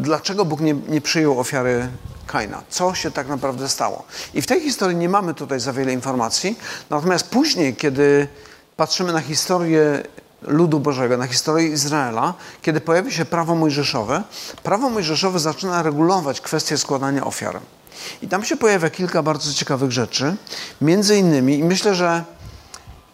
dlaczego 0.00 0.44
Bóg 0.44 0.60
nie, 0.60 0.74
nie 0.74 1.00
przyjął 1.00 1.40
ofiary 1.40 1.88
Kaina. 2.26 2.62
Co 2.68 2.94
się 2.94 3.10
tak 3.10 3.28
naprawdę 3.28 3.68
stało? 3.68 4.04
I 4.34 4.42
w 4.42 4.46
tej 4.46 4.60
historii 4.60 4.96
nie 4.96 5.08
mamy 5.08 5.34
tutaj 5.34 5.60
za 5.60 5.72
wiele 5.72 5.92
informacji, 5.92 6.58
natomiast 6.90 7.28
później, 7.28 7.76
kiedy 7.76 8.28
patrzymy 8.76 9.12
na 9.12 9.20
historię 9.20 10.02
ludu 10.42 10.80
Bożego, 10.80 11.16
na 11.16 11.26
historię 11.26 11.68
Izraela, 11.68 12.34
kiedy 12.62 12.80
pojawi 12.80 13.12
się 13.12 13.24
prawo 13.24 13.54
mojżeszowe, 13.54 14.22
prawo 14.62 14.90
mojżeszowe 14.90 15.38
zaczyna 15.38 15.82
regulować 15.82 16.40
kwestię 16.40 16.78
składania 16.78 17.24
ofiar. 17.24 17.60
I 18.22 18.28
tam 18.28 18.44
się 18.44 18.56
pojawia 18.56 18.90
kilka 18.90 19.22
bardzo 19.22 19.54
ciekawych 19.54 19.92
rzeczy. 19.92 20.36
Między 20.80 21.16
innymi, 21.16 21.58
i 21.58 21.64
myślę, 21.64 21.94
że 21.94 22.24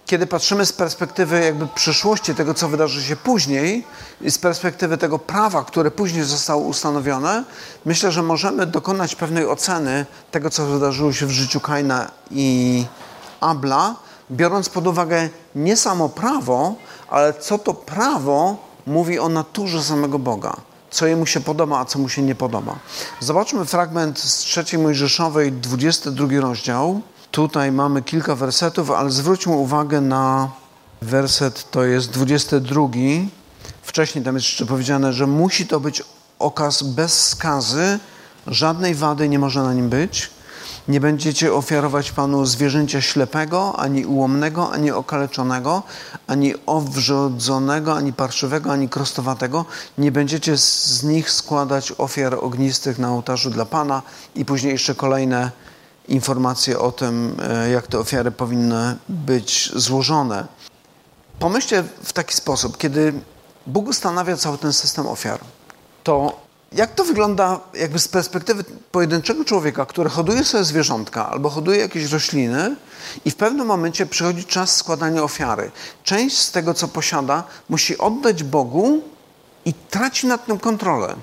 kiedy 0.06 0.26
patrzymy 0.26 0.66
z 0.66 0.73
perspektywy 0.73 1.40
jakby 1.40 1.66
przyszłości 1.66 2.35
tego, 2.35 2.54
co 2.54 2.68
wydarzy 2.68 3.02
się 3.02 3.16
później 3.16 3.85
i 4.21 4.30
z 4.30 4.38
perspektywy 4.38 4.99
tego 4.99 5.18
prawa, 5.18 5.64
które 5.64 5.90
później 5.90 6.25
zostało 6.25 6.62
ustanowione, 6.62 7.45
myślę, 7.85 8.12
że 8.12 8.23
możemy 8.23 8.66
dokonać 8.66 9.14
pewnej 9.14 9.47
oceny 9.47 10.06
tego, 10.30 10.50
co 10.50 10.66
wydarzyło 10.66 11.12
się 11.12 11.26
w 11.26 11.30
życiu 11.30 11.61
Kaina 11.61 12.11
i 12.30 12.85
Abla, 13.40 13.95
biorąc 14.30 14.68
pod 14.68 14.87
uwagę 14.87 15.28
nie 15.54 15.76
samo 15.76 16.09
prawo, 16.09 16.75
ale 17.10 17.34
co 17.34 17.58
to 17.58 17.75
prawo 17.75 18.56
mówi 18.86 19.18
o 19.18 19.28
naturze 19.28 19.82
samego 19.82 20.18
Boga. 20.18 20.56
Co 20.90 21.06
jemu 21.06 21.26
się 21.26 21.40
podoba, 21.40 21.78
a 21.78 21.84
co 21.84 21.98
mu 21.98 22.08
się 22.08 22.22
nie 22.22 22.34
podoba. 22.34 22.78
Zobaczmy 23.20 23.64
fragment 23.64 24.18
z 24.18 24.38
trzeciej 24.38 24.80
Mojżeszowej, 24.80 25.52
22 25.52 26.40
rozdział. 26.40 27.00
Tutaj 27.30 27.72
mamy 27.72 28.02
kilka 28.02 28.34
wersetów, 28.34 28.90
ale 28.90 29.10
zwróćmy 29.10 29.52
uwagę 29.52 30.00
na 30.00 30.50
werset, 31.02 31.70
to 31.70 31.84
jest 31.84 32.10
22. 32.10 32.88
Wcześniej 33.82 34.25
tam 34.25 34.34
jest 34.34 34.46
jeszcze 34.46 34.66
powiedziane, 34.66 35.12
że 35.12 35.26
musi 35.26 35.66
to 35.66 35.80
być 35.80 36.02
okaz 36.38 36.82
bez 36.82 37.28
skazy, 37.28 37.98
żadnej 38.46 38.94
wady 38.94 39.28
nie 39.28 39.38
może 39.38 39.62
na 39.62 39.75
nim 39.75 39.88
być. 39.88 40.30
Nie 40.88 41.00
będziecie 41.00 41.55
ofiarować 41.55 42.12
Panu 42.12 42.47
zwierzęcia 42.47 43.00
ślepego, 43.00 43.78
ani 43.78 44.07
ułomnego, 44.07 44.73
ani 44.73 44.90
okaleczonego, 44.90 45.83
ani 46.26 46.55
owrzodzonego, 46.66 47.95
ani 47.95 48.12
parszywego, 48.12 48.73
ani 48.73 48.88
krostowatego. 48.88 49.64
Nie 49.99 50.12
będziecie 50.12 50.57
z 50.57 51.02
nich 51.02 51.31
składać 51.31 51.93
ofiar 51.99 52.35
ognistych 52.40 52.99
na 52.99 53.12
ołtarzu 53.12 53.50
dla 53.50 53.64
Pana 53.64 54.02
i 54.35 54.45
później 54.45 54.73
jeszcze 54.73 54.95
kolejne 54.95 55.50
informacje 56.09 56.78
o 56.78 56.93
tym, 56.93 57.37
e, 57.43 57.71
jak 57.71 57.87
te 57.87 57.99
ofiary 57.99 58.31
powinny 58.31 58.97
być 59.09 59.73
złożone. 59.75 60.47
Pomyślcie 61.38 61.85
w 62.02 62.12
taki 62.12 62.35
sposób, 62.35 62.78
kiedy 62.78 63.12
Bóg 63.66 63.88
ustanawia 63.88 64.37
cały 64.37 64.59
ten 64.59 64.73
system 64.73 65.07
ofiar, 65.07 65.40
to 66.05 66.45
jak 66.73 66.94
to 66.94 67.04
wygląda 67.04 67.61
jakby 67.75 67.99
z 67.99 68.08
perspektywy 68.08 68.64
pojedynczego 68.92 69.44
człowieka, 69.44 69.87
który 69.87 70.11
hoduje 70.11 70.44
sobie 70.44 70.64
zwierzątka 70.64 71.30
albo 71.30 71.50
hoduje 71.50 71.78
jakieś 71.78 72.12
rośliny 72.12 72.76
i 73.25 73.30
w 73.30 73.37
pewnym 73.37 73.66
momencie 73.66 74.06
przychodzi 74.06 74.44
czas 74.44 74.76
składania 74.76 75.23
ofiary. 75.23 75.70
Część 76.04 76.38
z 76.38 76.50
tego, 76.50 76.75
co 76.75 76.88
posiada, 76.88 77.44
musi 77.68 77.99
oddać 77.99 78.42
Bogu 78.42 79.00
i 79.64 79.75
traci 79.75 80.26
nad 80.26 80.46
tym 80.46 80.58
kontrolę 80.58 81.16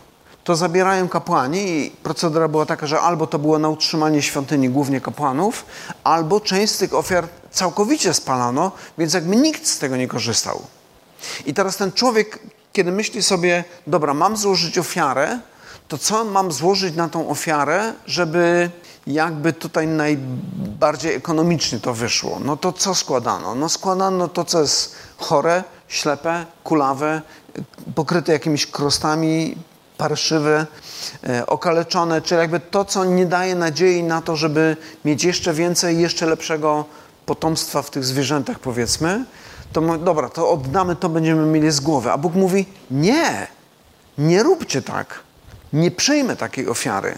to 0.44 0.56
zabierają 0.56 1.10
kapłani 1.10 1.78
i 1.78 1.92
procedura 1.92 2.48
była 2.48 2.66
taka, 2.66 2.88
że 2.88 3.00
albo 3.00 3.28
to 3.28 3.40
było 3.40 3.60
na 3.60 3.70
utrzymanie 3.70 4.22
świątyni 4.22 4.70
głównie 4.70 5.02
kapłanów, 5.02 5.66
albo 6.04 6.40
część 6.40 6.74
z 6.74 6.78
tych 6.78 6.94
ofiar 6.94 7.28
całkowicie 7.52 8.14
spalano, 8.14 8.72
więc 8.98 9.14
jakby 9.14 9.36
nikt 9.36 9.68
z 9.68 9.80
tego 9.80 9.98
nie 9.98 10.08
korzystał. 10.08 10.62
I 11.46 11.54
teraz 11.54 11.78
ten 11.78 11.92
człowiek, 11.92 12.40
kiedy 12.74 12.92
myśli 12.92 13.24
sobie, 13.24 13.64
dobra, 13.88 14.14
mam 14.14 14.38
złożyć 14.38 14.78
ofiarę, 14.78 15.40
to 15.88 15.98
co 15.98 16.26
mam 16.26 16.52
złożyć 16.52 16.96
na 16.96 17.10
tą 17.10 17.30
ofiarę, 17.30 17.94
żeby 18.06 18.70
jakby 19.08 19.54
tutaj 19.54 19.88
najbardziej 19.88 21.16
ekonomicznie 21.16 21.80
to 21.80 21.94
wyszło? 21.94 22.40
No 22.46 22.58
to 22.58 22.74
co 22.74 22.96
składano? 22.96 23.56
No 23.56 23.70
składano 23.70 24.28
to, 24.28 24.46
co 24.46 24.62
jest 24.62 24.96
chore, 25.18 25.64
ślepe, 25.88 26.46
kulawe, 26.64 27.22
pokryte 27.96 28.34
jakimiś 28.34 28.68
krostami, 28.68 29.56
parszywe, 29.98 30.68
e, 31.24 31.46
okaleczone, 31.46 32.22
czyli 32.22 32.40
jakby 32.40 32.60
to, 32.60 32.86
co 32.86 33.06
nie 33.06 33.26
daje 33.26 33.56
nadziei 33.56 34.04
na 34.04 34.22
to, 34.22 34.36
żeby 34.36 34.78
mieć 35.06 35.24
jeszcze 35.24 35.54
więcej, 35.54 36.00
jeszcze 36.00 36.26
lepszego 36.26 36.86
potomstwa 37.26 37.82
w 37.82 37.90
tych 37.90 38.06
zwierzętach, 38.06 38.60
powiedzmy, 38.60 39.26
to 39.74 39.98
dobra, 39.98 40.30
to 40.30 40.50
oddamy, 40.50 40.96
to 40.96 41.10
będziemy 41.10 41.46
mieli 41.46 41.72
z 41.72 41.80
głowy. 41.80 42.12
A 42.12 42.18
Bóg 42.18 42.36
mówi: 42.36 42.66
Nie, 42.92 43.48
nie 44.18 44.44
róbcie 44.44 44.82
tak, 44.82 45.20
nie 45.74 45.92
przyjmę 45.92 46.36
takiej 46.36 46.70
ofiary. 46.70 47.18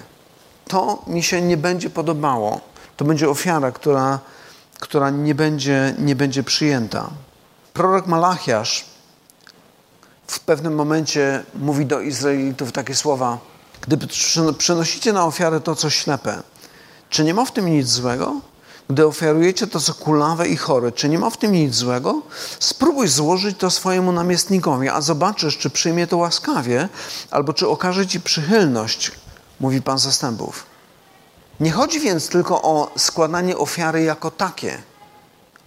To 0.67 1.03
mi 1.07 1.23
się 1.23 1.41
nie 1.41 1.57
będzie 1.57 1.89
podobało. 1.89 2.61
To 2.97 3.05
będzie 3.05 3.29
ofiara, 3.29 3.71
która, 3.71 4.19
która 4.79 5.09
nie, 5.09 5.35
będzie, 5.35 5.95
nie 5.99 6.15
będzie 6.15 6.43
przyjęta. 6.43 7.09
Prorok 7.73 8.07
Malachiasz 8.07 8.85
w 10.27 10.39
pewnym 10.39 10.75
momencie 10.75 11.43
mówi 11.55 11.85
do 11.85 11.99
Izraelitów 11.99 12.71
takie 12.71 12.95
słowa: 12.95 13.37
Gdy 13.81 13.97
przynosicie 14.57 15.13
na 15.13 15.25
ofiarę 15.25 15.61
to, 15.61 15.75
co 15.75 15.89
ślepe, 15.89 16.41
czy 17.09 17.23
nie 17.23 17.33
ma 17.33 17.45
w 17.45 17.51
tym 17.51 17.69
nic 17.69 17.87
złego? 17.87 18.35
Gdy 18.89 19.07
ofiarujecie 19.07 19.67
to, 19.67 19.79
co 19.79 19.93
kulawe 19.93 20.47
i 20.47 20.57
chore, 20.57 20.91
czy 20.91 21.09
nie 21.09 21.19
ma 21.19 21.29
w 21.29 21.37
tym 21.37 21.51
nic 21.51 21.75
złego? 21.75 22.21
Spróbuj 22.59 23.07
złożyć 23.07 23.57
to 23.57 23.71
swojemu 23.71 24.11
namiestnikowi, 24.11 24.89
a 24.89 25.01
zobaczysz, 25.01 25.57
czy 25.57 25.69
przyjmie 25.69 26.07
to 26.07 26.17
łaskawie, 26.17 26.89
albo 27.31 27.53
czy 27.53 27.67
okaże 27.67 28.07
ci 28.07 28.21
przychylność, 28.21 29.11
mówi 29.59 29.81
Pan 29.81 29.99
zastępów. 29.99 30.65
Nie 31.59 31.71
chodzi 31.71 31.99
więc 31.99 32.27
tylko 32.27 32.61
o 32.61 32.91
składanie 32.97 33.57
ofiary 33.57 34.03
jako 34.03 34.31
takie. 34.31 34.81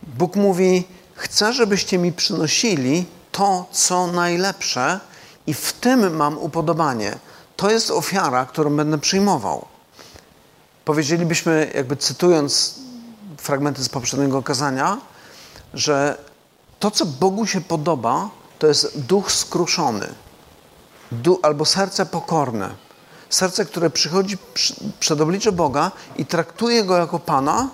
Bóg 0.03 0.37
mówi: 0.37 0.85
Chcę, 1.15 1.53
żebyście 1.53 1.99
mi 1.99 2.13
przynosili 2.13 3.07
to, 3.33 3.67
co 3.73 4.07
najlepsze, 4.07 5.01
i 5.47 5.55
w 5.55 5.73
tym 5.73 6.17
mam 6.17 6.39
upodobanie. 6.39 7.19
To 7.57 7.71
jest 7.71 7.91
ofiara, 7.91 8.47
którą 8.47 8.77
będę 8.77 8.99
przyjmował. 8.99 9.67
Powiedzielibyśmy, 10.85 11.73
jakby 11.75 11.97
cytując 11.97 12.75
fragmenty 13.39 13.85
z 13.85 13.89
poprzedniego 13.89 14.43
kazania, 14.43 14.99
że 15.75 16.19
to, 16.79 16.91
co 16.91 17.07
Bogu 17.07 17.47
się 17.47 17.61
podoba, 17.61 18.31
to 18.59 18.67
jest 18.67 19.01
duch 19.01 19.33
skruszony 19.33 20.09
albo 21.43 21.65
serce 21.65 22.07
pokorne. 22.07 22.71
Serce, 23.31 23.65
które 23.65 23.91
przychodzi 23.91 24.39
przed 25.01 25.21
oblicze 25.21 25.53
Boga 25.53 25.91
i 26.17 26.27
traktuje 26.27 26.85
Go 26.85 26.97
jako 26.97 27.19
Pana 27.19 27.69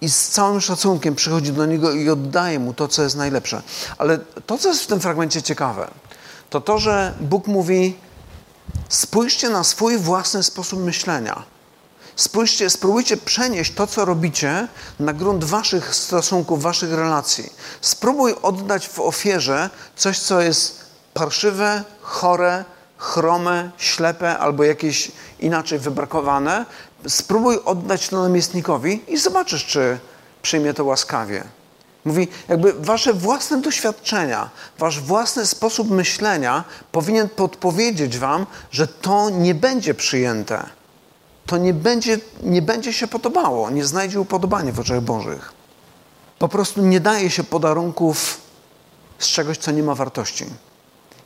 i 0.00 0.08
z 0.10 0.28
całym 0.28 0.60
szacunkiem 0.60 1.14
przychodzi 1.14 1.52
do 1.52 1.66
Niego 1.66 1.92
i 1.92 2.10
oddaje 2.10 2.58
Mu 2.58 2.74
to, 2.74 2.88
co 2.88 3.02
jest 3.02 3.16
najlepsze. 3.16 3.62
Ale 3.98 4.18
to, 4.18 4.58
co 4.58 4.68
jest 4.68 4.82
w 4.82 4.86
tym 4.86 5.00
fragmencie 5.00 5.42
ciekawe, 5.42 5.90
to 6.50 6.60
to, 6.60 6.78
że 6.78 7.14
Bóg 7.20 7.46
mówi 7.46 7.96
spójrzcie 8.88 9.48
na 9.48 9.64
swój 9.64 9.98
własny 9.98 10.42
sposób 10.42 10.80
myślenia. 10.80 11.42
Spójrzcie, 12.16 12.70
spróbujcie 12.70 13.16
przenieść 13.16 13.74
to, 13.74 13.86
co 13.86 14.04
robicie, 14.04 14.68
na 15.00 15.12
grunt 15.12 15.44
waszych 15.44 15.94
stosunków, 15.94 16.62
waszych 16.62 16.92
relacji. 16.92 17.52
Spróbuj 17.80 18.34
oddać 18.42 18.88
w 18.88 19.00
ofierze 19.00 19.70
coś, 19.96 20.18
co 20.18 20.40
jest 20.40 20.80
parszywe, 21.14 21.84
chore, 22.00 22.64
chrome, 22.96 23.70
ślepe 23.76 24.38
albo 24.38 24.64
jakieś 24.64 25.12
inaczej 25.40 25.78
wybrakowane. 25.78 26.66
Spróbuj 27.08 27.58
oddać 27.64 28.08
to 28.08 28.22
namiestnikowi 28.22 29.02
i 29.08 29.18
zobaczysz, 29.18 29.66
czy 29.66 29.98
przyjmie 30.42 30.74
to 30.74 30.84
łaskawie. 30.84 31.44
Mówi, 32.04 32.28
jakby 32.48 32.72
wasze 32.72 33.12
własne 33.12 33.60
doświadczenia, 33.60 34.50
wasz 34.78 35.00
własny 35.00 35.46
sposób 35.46 35.90
myślenia 35.90 36.64
powinien 36.92 37.28
podpowiedzieć 37.28 38.18
wam, 38.18 38.46
że 38.70 38.88
to 38.88 39.30
nie 39.30 39.54
będzie 39.54 39.94
przyjęte 39.94 40.81
to 41.46 41.56
nie 41.56 41.74
będzie, 41.74 42.18
nie 42.42 42.62
będzie 42.62 42.92
się 42.92 43.06
podobało, 43.06 43.70
nie 43.70 43.84
znajdzie 43.84 44.20
upodobania 44.20 44.72
w 44.72 44.80
oczach 44.80 45.00
Bożych. 45.00 45.52
Po 46.38 46.48
prostu 46.48 46.82
nie 46.82 47.00
daje 47.00 47.30
się 47.30 47.44
podarunków 47.44 48.40
z 49.18 49.26
czegoś, 49.26 49.58
co 49.58 49.70
nie 49.70 49.82
ma 49.82 49.94
wartości. 49.94 50.46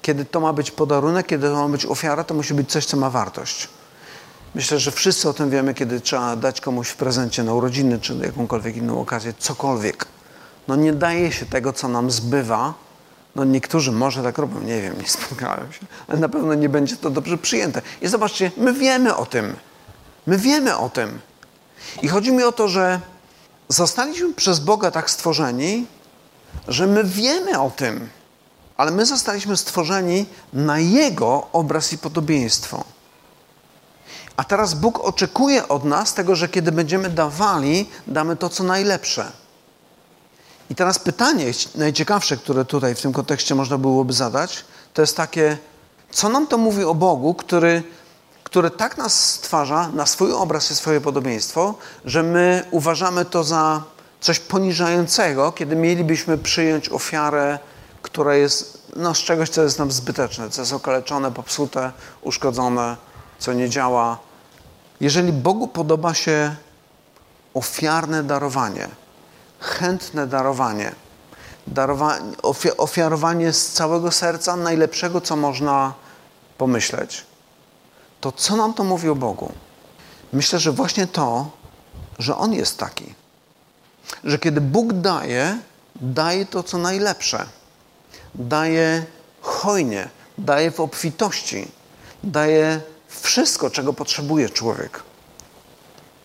Kiedy 0.03 0.25
to 0.25 0.41
ma 0.41 0.53
być 0.53 0.71
podarunek, 0.71 1.27
kiedy 1.27 1.49
to 1.49 1.55
ma 1.55 1.69
być 1.69 1.87
ofiara, 1.87 2.25
to 2.25 2.35
musi 2.35 2.55
być 2.55 2.71
coś, 2.71 2.87
co 2.87 2.97
ma 2.97 3.11
wartość. 3.11 3.69
Myślę, 4.55 4.79
że 4.79 4.91
wszyscy 4.93 5.29
o 5.29 5.33
tym 5.33 5.51
wiemy, 5.51 5.75
kiedy 5.75 6.01
trzeba 6.01 6.37
dać 6.37 6.61
komuś 6.61 6.89
w 6.89 6.97
prezencie 6.97 7.43
na 7.43 7.55
urodziny 7.55 8.01
czy 8.01 8.15
jakąkolwiek 8.15 8.77
inną 8.77 9.01
okazję, 9.01 9.35
cokolwiek. 9.39 10.07
No 10.69 10.77
nie 10.77 10.93
daje 10.93 11.33
się 11.33 11.47
tego, 11.47 11.73
co 11.73 11.89
nam 11.89 12.11
zbywa. 12.11 12.75
No 13.35 13.45
niektórzy 13.45 13.93
może 13.93 14.23
tak 14.23 14.39
robią, 14.39 14.61
nie 14.61 14.83
wiem, 14.83 14.99
nie 15.01 15.09
spotkałem 15.09 15.73
się, 15.73 15.81
ale 16.09 16.19
na 16.19 16.29
pewno 16.29 16.55
nie 16.55 16.69
będzie 16.69 16.97
to 16.97 17.11
dobrze 17.11 17.39
przyjęte. 17.39 17.83
I 18.01 18.09
zobaczcie, 18.09 18.51
my 18.57 18.73
wiemy 18.73 19.17
o 19.17 19.27
tym. 19.27 19.57
My 20.27 20.39
wiemy 20.39 20.77
o 20.77 20.89
tym. 20.89 21.21
I 22.03 22.09
chodzi 22.09 22.33
mi 22.33 22.43
o 22.43 22.53
to, 22.53 22.69
że 22.69 23.01
zostaliśmy 23.69 24.35
przez 24.35 24.61
Boga 24.61 24.91
tak 24.91 25.11
stworzeni, 25.11 25.87
że 26.69 26.87
my 26.87 27.05
wiemy 27.05 27.61
o 27.61 27.71
tym, 27.71 28.09
ale 28.77 28.91
my 28.91 29.07
zostaliśmy 29.07 29.57
stworzeni 29.57 30.27
na 30.53 30.79
Jego 30.79 31.47
obraz 31.53 31.93
i 31.93 31.99
podobieństwo. 31.99 32.85
A 34.37 34.45
teraz 34.45 34.75
Bóg 34.75 35.01
oczekuje 35.01 35.69
od 35.69 35.85
nas 35.85 36.15
tego, 36.15 36.37
że 36.37 36.49
kiedy 36.49 36.73
będziemy 36.73 37.11
dawali, 37.11 37.89
damy 38.07 38.37
to, 38.37 38.49
co 38.49 38.65
najlepsze. 38.65 39.33
I 40.71 40.75
teraz 40.75 40.99
pytanie 40.99 41.53
najciekawsze, 41.75 42.37
które 42.37 42.65
tutaj 42.65 42.95
w 42.95 43.01
tym 43.01 43.13
kontekście 43.13 43.55
można 43.55 43.79
byłoby 43.79 44.13
zadać, 44.13 44.65
to 44.95 45.03
jest 45.03 45.17
takie, 45.17 45.59
co 46.11 46.29
nam 46.29 46.47
to 46.47 46.59
mówi 46.59 46.85
o 46.85 46.95
Bogu, 46.95 47.35
który 47.35 47.83
który 48.47 48.71
tak 48.71 48.99
nas 48.99 49.31
stwarza 49.31 49.89
na 49.89 50.07
swój 50.07 50.33
obraz 50.33 50.71
i 50.71 50.75
swoje 50.75 51.01
podobieństwo, 51.01 51.75
że 52.05 52.23
my 52.23 52.65
uważamy 52.71 53.25
to 53.25 53.45
za 53.45 53.83
coś 54.21 54.39
poniżającego, 54.41 55.53
kiedy 55.53 55.77
mielibyśmy 55.77 56.39
przyjąć 56.39 56.89
ofiarę, 56.89 57.59
która 58.03 58.35
jest 58.35 58.87
no, 58.97 59.15
z 59.15 59.19
czegoś, 59.19 59.51
co 59.51 59.63
jest 59.63 59.79
nam 59.79 59.93
zbyteczne, 59.93 60.51
co 60.51 60.63
jest 60.63 60.73
okaleczone, 60.73 61.33
popsute, 61.33 61.93
uszkodzone, 62.23 62.97
co 63.39 63.53
nie 63.53 63.71
działa. 63.71 64.19
Jeżeli 65.01 65.33
Bogu 65.33 65.69
podoba 65.69 66.15
się 66.15 66.57
ofiarne 67.55 68.23
darowanie, 68.23 68.89
chętne 69.61 70.27
darowanie, 70.27 70.95
darowanie 71.67 72.37
ofiarowanie 72.77 73.53
z 73.53 73.73
całego 73.73 74.11
serca 74.11 74.57
najlepszego, 74.57 75.21
co 75.21 75.37
można 75.37 75.93
pomyśleć, 76.59 77.25
to 78.21 78.33
co 78.33 78.57
nam 78.57 78.75
to 78.75 78.85
mówi 78.85 79.09
o 79.09 79.15
Bogu? 79.15 79.53
Myślę, 80.33 80.59
że 80.59 80.73
właśnie 80.73 81.07
to, 81.07 81.51
że 82.19 82.37
On 82.37 82.53
jest 82.53 82.79
taki. 82.79 83.15
Że 84.25 84.39
kiedy 84.39 84.61
Bóg 84.61 84.93
daje, 84.93 85.59
daje 86.01 86.47
to, 86.47 86.63
co 86.63 86.79
najlepsze. 86.79 87.47
Daje 88.35 89.07
hojnie, 89.41 90.09
daje 90.39 90.71
w 90.71 90.81
obfitości, 90.81 91.69
daje 92.25 92.81
wszystko, 93.09 93.71
czego 93.71 93.93
potrzebuje 93.93 94.49
człowiek. 94.51 95.03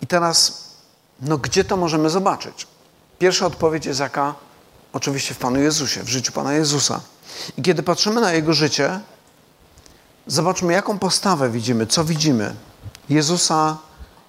I 0.02 0.08
teraz, 0.08 0.64
no 1.22 1.38
gdzie 1.38 1.64
to 1.64 1.78
możemy 1.78 2.10
zobaczyć? 2.10 2.68
Pierwsza 3.20 3.46
odpowiedź 3.46 3.86
jest 3.86 4.00
jaka? 4.00 4.36
Oczywiście 4.94 5.34
w 5.34 5.38
Panu 5.38 5.60
Jezusie, 5.60 6.04
w 6.04 6.10
życiu 6.10 6.32
Pana 6.32 6.54
Jezusa. 6.54 7.02
I 7.58 7.62
kiedy 7.62 7.84
patrzymy 7.84 8.22
na 8.22 8.34
Jego 8.34 8.54
życie, 8.54 9.00
Zobaczmy, 10.32 10.74
jaką 10.74 11.00
postawę 11.00 11.50
widzimy, 11.50 11.88
co 11.88 12.04
widzimy. 12.04 12.56
Jezusa, 13.10 13.78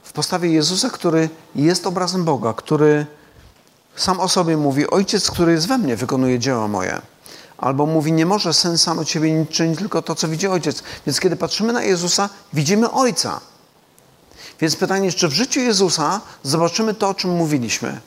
w 0.02 0.12
postawie 0.12 0.52
Jezusa, 0.52 0.90
który 0.90 1.28
jest 1.54 1.86
obrazem 1.86 2.24
Boga, 2.24 2.52
który 2.52 3.06
sam 3.96 4.20
o 4.20 4.28
sobie 4.28 4.56
mówi: 4.56 4.90
Ojciec, 4.90 5.30
który 5.30 5.52
jest 5.52 5.68
we 5.68 5.78
mnie, 5.78 5.96
wykonuje 5.96 6.38
dzieła 6.38 6.68
moje. 6.68 7.00
Albo 7.58 7.86
mówi: 7.86 8.12
Nie 8.12 8.26
może 8.26 8.52
syn 8.54 8.78
sam 8.78 8.98
od 8.98 9.08
ciebie 9.08 9.32
nic 9.32 9.50
czynić, 9.50 9.78
tylko 9.78 10.02
to, 10.02 10.14
co 10.14 10.28
widzi 10.28 10.48
ojciec. 10.48 10.82
Więc 11.06 11.20
kiedy 11.20 11.36
patrzymy 11.36 11.72
na 11.72 11.82
Jezusa, 11.82 12.28
widzimy 12.52 12.90
Ojca. 12.90 13.40
Więc 14.60 14.76
pytanie 14.76 15.12
czy 15.12 15.28
w 15.28 15.32
życiu 15.32 15.60
Jezusa 15.60 16.20
zobaczymy 16.42 16.94
to, 16.94 17.08
o 17.08 17.14
czym 17.14 17.30
mówiliśmy. 17.30 18.00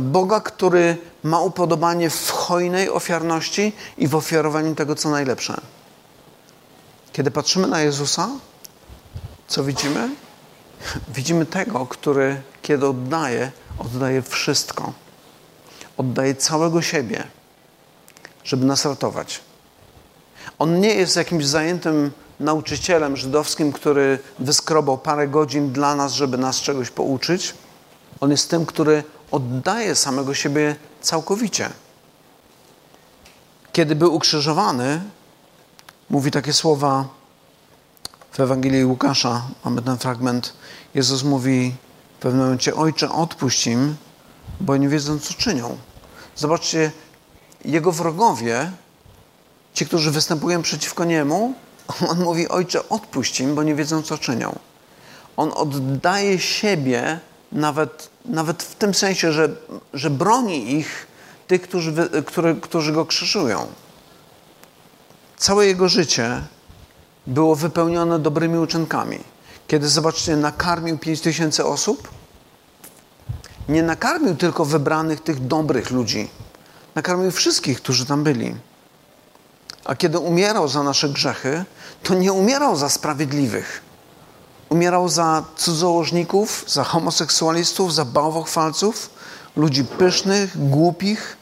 Boga, 0.00 0.40
który 0.40 0.96
ma 1.22 1.40
upodobanie 1.40 2.10
w 2.10 2.30
hojnej 2.30 2.90
ofiarności 2.90 3.72
i 3.98 4.08
w 4.08 4.14
ofiarowaniu 4.14 4.74
tego, 4.74 4.94
co 4.94 5.10
najlepsze. 5.10 5.60
Kiedy 7.12 7.30
patrzymy 7.30 7.66
na 7.66 7.80
Jezusa, 7.80 8.28
co 9.48 9.64
widzimy? 9.64 10.08
Widzimy 11.08 11.46
tego, 11.46 11.86
który 11.86 12.42
kiedy 12.62 12.86
oddaje, 12.86 13.52
oddaje 13.78 14.22
wszystko. 14.22 14.92
Oddaje 15.96 16.34
całego 16.34 16.82
siebie, 16.82 17.24
żeby 18.44 18.66
nas 18.66 18.84
ratować. 18.84 19.40
On 20.58 20.80
nie 20.80 20.94
jest 20.94 21.16
jakimś 21.16 21.46
zajętym 21.46 22.10
nauczycielem 22.40 23.16
żydowskim, 23.16 23.72
który 23.72 24.18
wyskrobał 24.38 24.98
parę 24.98 25.28
godzin 25.28 25.72
dla 25.72 25.94
nas, 25.94 26.12
żeby 26.12 26.38
nas 26.38 26.60
czegoś 26.60 26.90
pouczyć. 26.90 27.54
On 28.20 28.30
jest 28.30 28.50
tym, 28.50 28.66
który 28.66 29.04
oddaje 29.30 29.94
samego 29.94 30.34
siebie 30.34 30.76
całkowicie. 31.00 31.70
Kiedy 33.72 33.94
był 33.96 34.14
ukrzyżowany, 34.14 35.00
mówi 36.10 36.30
takie 36.30 36.52
słowa 36.52 37.08
w 38.32 38.40
Ewangelii 38.40 38.84
Łukasza. 38.84 39.42
Mamy 39.64 39.82
ten 39.82 39.98
fragment. 39.98 40.52
Jezus 40.94 41.22
mówi 41.22 41.74
w 42.18 42.22
pewnym 42.22 42.42
momencie: 42.42 42.74
Ojcze, 42.74 43.12
odpuść 43.12 43.66
im, 43.66 43.96
bo 44.60 44.76
nie 44.76 44.88
wiedzą, 44.88 45.18
co 45.18 45.34
czynią. 45.34 45.78
Zobaczcie, 46.36 46.92
jego 47.64 47.92
wrogowie, 47.92 48.70
ci, 49.74 49.86
którzy 49.86 50.10
występują 50.10 50.62
przeciwko 50.62 51.04
niemu, 51.04 51.54
on 52.10 52.22
mówi: 52.22 52.48
Ojcze, 52.48 52.88
odpuść 52.88 53.40
im, 53.40 53.54
bo 53.54 53.62
nie 53.62 53.74
wiedzą, 53.74 54.02
co 54.02 54.18
czynią. 54.18 54.58
On 55.36 55.52
oddaje 55.54 56.38
siebie 56.38 57.20
nawet, 57.52 58.10
nawet 58.24 58.62
w 58.62 58.74
tym 58.74 58.94
sensie, 58.94 59.32
że, 59.32 59.48
że 59.94 60.10
broni 60.10 60.74
ich, 60.74 61.06
tych, 61.46 61.62
którzy, 61.62 61.92
którzy, 62.26 62.56
którzy 62.60 62.92
go 62.92 63.06
krzyżują. 63.06 63.66
Całe 65.40 65.66
jego 65.66 65.88
życie 65.88 66.42
było 67.26 67.56
wypełnione 67.56 68.18
dobrymi 68.18 68.58
uczynkami. 68.58 69.18
Kiedy, 69.68 69.88
zobaczcie, 69.88 70.36
nakarmił 70.36 70.98
5 70.98 71.20
tysięcy 71.20 71.64
osób, 71.64 72.08
nie 73.68 73.82
nakarmił 73.82 74.36
tylko 74.36 74.64
wybranych 74.64 75.20
tych 75.20 75.46
dobrych 75.46 75.90
ludzi. 75.90 76.28
Nakarmił 76.94 77.30
wszystkich, 77.30 77.82
którzy 77.82 78.06
tam 78.06 78.24
byli. 78.24 78.54
A 79.84 79.94
kiedy 79.94 80.18
umierał 80.18 80.68
za 80.68 80.82
nasze 80.82 81.08
grzechy, 81.08 81.64
to 82.02 82.14
nie 82.14 82.32
umierał 82.32 82.76
za 82.76 82.88
sprawiedliwych. 82.88 83.82
Umierał 84.68 85.08
za 85.08 85.44
cudzołożników, 85.56 86.64
za 86.68 86.84
homoseksualistów, 86.84 87.94
za 87.94 88.04
bałwochwalców, 88.04 89.10
ludzi 89.56 89.84
pysznych, 89.84 90.68
głupich, 90.68 91.36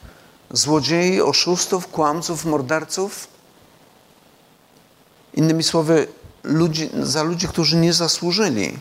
złodziei, 0.51 1.21
oszustów, 1.21 1.89
kłamców, 1.89 2.45
morderców. 2.45 3.38
Innymi 5.35 5.63
słowy, 5.63 6.07
ludzi, 6.43 6.91
za 7.03 7.23
ludzi, 7.23 7.49
którzy 7.49 7.77
nie 7.77 7.93
zasłużyli. 7.93 8.79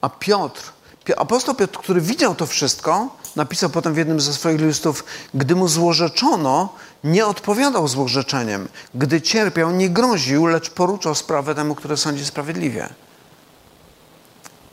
A 0.00 0.08
Piotr, 0.08 0.72
apostoł 1.16 1.54
Piotr, 1.54 1.78
który 1.78 2.00
widział 2.00 2.34
to 2.34 2.46
wszystko, 2.46 3.16
napisał 3.36 3.70
potem 3.70 3.94
w 3.94 3.96
jednym 3.96 4.20
ze 4.20 4.32
swoich 4.32 4.60
listów, 4.60 5.04
gdy 5.34 5.56
mu 5.56 5.68
złorzeczono, 5.68 6.74
nie 7.04 7.26
odpowiadał 7.26 7.88
złorzeczeniem. 7.88 8.68
Gdy 8.94 9.20
cierpiał, 9.20 9.70
nie 9.70 9.90
groził, 9.90 10.46
lecz 10.46 10.70
poruczał 10.70 11.14
sprawę 11.14 11.54
temu, 11.54 11.74
który 11.74 11.96
sądzi 11.96 12.26
sprawiedliwie. 12.26 12.88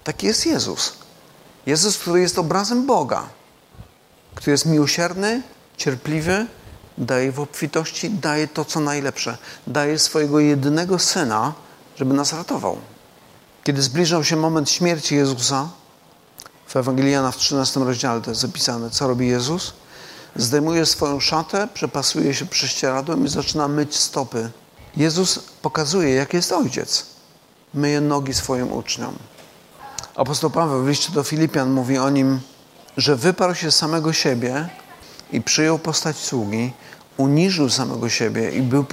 Taki 0.03 0.27
jest 0.27 0.45
Jezus. 0.45 0.93
Jezus, 1.65 1.97
który 1.97 2.21
jest 2.21 2.39
obrazem 2.39 2.85
Boga, 2.85 3.23
który 4.35 4.51
jest 4.51 4.65
miłosierny, 4.65 5.41
cierpliwy, 5.77 6.45
daje 6.97 7.31
w 7.31 7.39
obfitości, 7.39 8.09
daje 8.09 8.47
to, 8.47 8.65
co 8.65 8.79
najlepsze. 8.79 9.37
Daje 9.67 9.99
swojego 9.99 10.39
jedynego 10.39 10.99
Syna, 10.99 11.53
żeby 11.95 12.13
nas 12.13 12.33
ratował. 12.33 12.77
Kiedy 13.63 13.81
zbliżał 13.81 14.23
się 14.23 14.35
moment 14.35 14.69
śmierci 14.69 15.15
Jezusa, 15.15 15.69
w 16.67 16.75
Ewangelii 16.75 17.15
w 17.31 17.35
13 17.35 17.79
rozdziale 17.79 18.21
to 18.21 18.31
jest 18.31 18.41
zapisane, 18.41 18.89
co 18.89 19.07
robi 19.07 19.27
Jezus. 19.27 19.73
Zdejmuje 20.35 20.85
swoją 20.85 21.19
szatę, 21.19 21.67
przepasuje 21.73 22.33
się 22.33 22.45
prześcieradłem 22.45 23.25
i 23.25 23.29
zaczyna 23.29 23.67
myć 23.67 23.95
stopy. 23.95 24.49
Jezus 24.97 25.39
pokazuje, 25.61 26.13
jak 26.13 26.33
jest 26.33 26.51
Ojciec. 26.51 27.05
Myje 27.73 28.01
nogi 28.01 28.33
swoim 28.33 28.73
uczniom. 28.73 29.15
Apostoł 30.15 30.49
Paweł 30.49 30.83
w 30.83 30.87
liście 30.87 31.11
do 31.11 31.23
Filipian 31.23 31.71
mówi 31.71 31.97
o 31.97 32.09
nim, 32.09 32.39
że 32.97 33.15
wyparł 33.15 33.55
się 33.55 33.71
samego 33.71 34.13
siebie 34.13 34.69
i 35.31 35.41
przyjął 35.41 35.79
postać 35.79 36.17
sługi, 36.17 36.73
uniżył 37.17 37.69
samego 37.69 38.09
siebie 38.09 38.51
i 38.51 38.61
był 38.61 38.85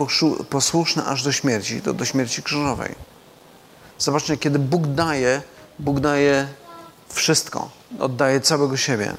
posłuszny 0.51 1.05
aż 1.05 1.22
do 1.22 1.33
śmierci, 1.33 1.83
do, 1.83 1.94
do 1.94 2.05
śmierci 2.05 2.42
krzyżowej. 2.42 2.94
Zobaczcie, 3.98 4.37
kiedy 4.37 4.59
Bóg 4.59 4.87
daje, 4.87 5.42
Bóg 5.79 6.01
daje 6.01 6.48
wszystko. 7.09 7.70
Oddaje 7.98 8.40
całego 8.40 8.77
siebie. 8.77 9.14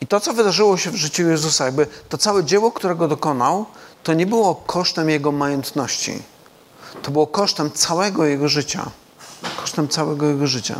I 0.00 0.06
to, 0.06 0.20
co 0.20 0.32
wydarzyło 0.32 0.76
się 0.76 0.90
w 0.90 0.96
życiu 0.96 1.28
Jezusa, 1.28 1.64
jakby 1.64 1.86
to 2.08 2.18
całe 2.18 2.44
dzieło, 2.44 2.72
którego 2.72 3.08
dokonał, 3.08 3.66
to 4.02 4.14
nie 4.14 4.26
było 4.26 4.54
kosztem 4.54 5.10
Jego 5.10 5.32
majątności. 5.32 6.22
To 7.02 7.10
było 7.10 7.26
kosztem 7.26 7.70
całego 7.70 8.24
Jego 8.24 8.48
życia. 8.48 8.90
Kosztem 9.56 9.88
całego 9.88 10.26
Jego 10.26 10.46
życia. 10.46 10.76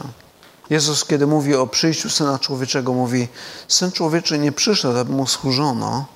Jezus, 0.70 1.04
kiedy 1.04 1.26
mówi 1.26 1.54
o 1.54 1.66
przyjściu 1.66 2.10
Syna 2.10 2.38
Człowieczego, 2.38 2.92
mówi: 2.92 3.28
Syn 3.68 3.92
Człowieczy 3.92 4.38
nie 4.38 4.52
przyszedł, 4.52 4.98
aby 4.98 5.12
mu 5.12 5.26
służono, 5.26 6.06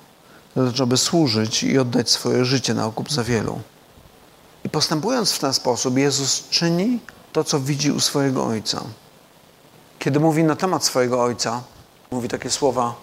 lecz 0.55 0.81
aby 0.81 0.97
służyć 0.97 1.63
i 1.63 1.79
oddać 1.79 2.09
swoje 2.09 2.45
życie 2.45 2.73
na 2.73 2.85
okup 2.85 3.11
za 3.11 3.23
wielu. 3.23 3.59
I 4.63 4.69
postępując 4.69 5.31
w 5.31 5.39
ten 5.39 5.53
sposób, 5.53 5.97
Jezus 5.97 6.49
czyni 6.49 6.99
to, 7.33 7.43
co 7.43 7.59
widzi 7.59 7.91
u 7.91 7.99
swojego 7.99 8.45
Ojca. 8.45 8.83
Kiedy 9.99 10.19
mówi 10.19 10.43
na 10.43 10.55
temat 10.55 10.85
swojego 10.85 11.23
Ojca, 11.23 11.61
mówi 12.11 12.29
takie 12.29 12.49
słowa, 12.49 12.95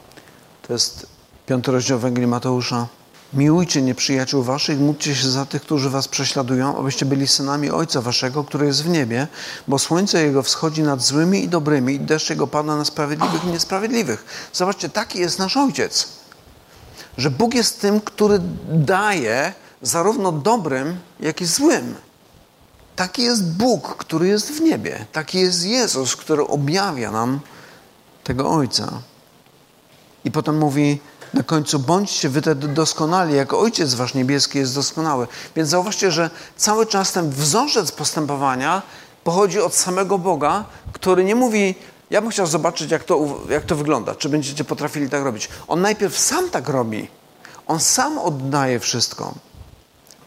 to 0.67 0.73
jest 0.73 1.07
piąty 1.47 1.73
rozdział 1.73 1.99
Ewangelii 1.99 2.29
Mateusza. 2.29 2.87
Miłujcie 3.33 3.83
nieprzyjaciół 3.83 4.43
waszych, 4.43 4.79
módlcie 4.79 5.17
się 5.17 5.31
za 5.31 5.47
tych, 5.47 5.63
którzy 5.63 5.91
was 5.91 6.09
prześladują, 6.09 6.79
abyście 6.79 7.07
byli 7.07 7.29
synami 7.29 7.71
Ojca 7.71 8.01
waszego, 8.01 8.45
który 8.45 8.67
jest 8.67 8.85
w 8.85 8.89
niebie, 8.89 9.29
bo 9.69 9.79
słońce 9.79 10.23
Jego 10.23 10.43
wschodzi 10.43 10.83
nad 10.83 11.03
złymi 11.03 11.45
i 11.45 11.49
dobrymi 11.49 11.95
i 11.95 12.01
deszcz 12.01 12.31
Jego 12.31 12.47
pada 12.47 12.77
na 12.77 12.85
sprawiedliwych 12.85 13.45
i 13.45 13.47
niesprawiedliwych. 13.47 14.25
Zobaczcie, 14.53 14.89
taki 14.89 15.19
jest 15.19 15.39
nasz 15.39 15.57
Ojciec. 15.57 16.09
Że 17.19 17.31
Bóg 17.31 17.55
jest 17.55 17.81
tym, 17.81 18.01
który 18.01 18.41
daje 18.69 19.53
zarówno 19.83 20.33
dobrym, 20.33 20.99
jak 21.21 21.41
i 21.41 21.47
złym. 21.47 21.95
Taki 22.97 23.23
jest 23.23 23.53
Bóg, 23.53 23.97
który 23.97 24.29
jest 24.29 24.53
w 24.53 24.61
niebie. 24.61 25.07
Taki 25.13 25.41
jest 25.41 25.65
Jezus, 25.65 26.17
który 26.17 26.47
objawia 26.47 27.11
nam 27.11 27.41
tego 28.25 28.51
Ojca. 28.51 29.03
I 30.25 30.31
potem 30.31 30.59
mówi 30.59 31.01
na 31.35 31.43
końcu, 31.43 31.79
bądźcie 31.79 32.29
wy 32.29 32.43
te 32.43 32.55
doskonali, 32.55 33.35
jak 33.35 33.53
Ojciec 33.53 33.95
Wasz 33.95 34.15
Niebieski 34.15 34.59
jest 34.59 34.75
doskonały. 34.75 35.27
Więc 35.57 35.69
zauważcie, 35.69 36.11
że 36.11 36.31
cały 36.57 36.87
czas 36.87 37.13
ten 37.13 37.31
wzorzec 37.31 37.93
postępowania 37.93 38.83
pochodzi 39.25 39.61
od 39.61 39.75
samego 39.75 40.19
Boga, 40.19 40.65
który 40.93 41.25
nie 41.25 41.35
mówi, 41.35 41.75
ja 42.11 42.21
bym 42.21 42.31
chciał 42.31 42.47
zobaczyć, 42.47 42.91
jak 42.91 43.05
to, 43.05 43.39
jak 43.49 43.65
to 43.65 43.77
wygląda, 43.77 44.15
czy 44.15 44.29
będziecie 44.29 44.65
potrafili 44.65 45.09
tak 45.09 45.23
robić. 45.25 45.49
On 45.69 45.81
najpierw 45.81 46.19
sam 46.19 46.51
tak 46.51 46.69
robi. 46.69 47.09
On 47.67 47.81
sam 47.81 48.19
oddaje 48.19 48.81
wszystko. 48.81 49.35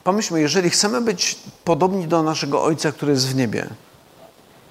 Pomyślmy, 0.03 0.41
jeżeli 0.41 0.69
chcemy 0.69 1.01
być 1.01 1.39
podobni 1.63 2.07
do 2.07 2.23
naszego 2.23 2.63
Ojca, 2.63 2.91
który 2.91 3.11
jest 3.11 3.27
w 3.27 3.35
niebie, 3.35 3.69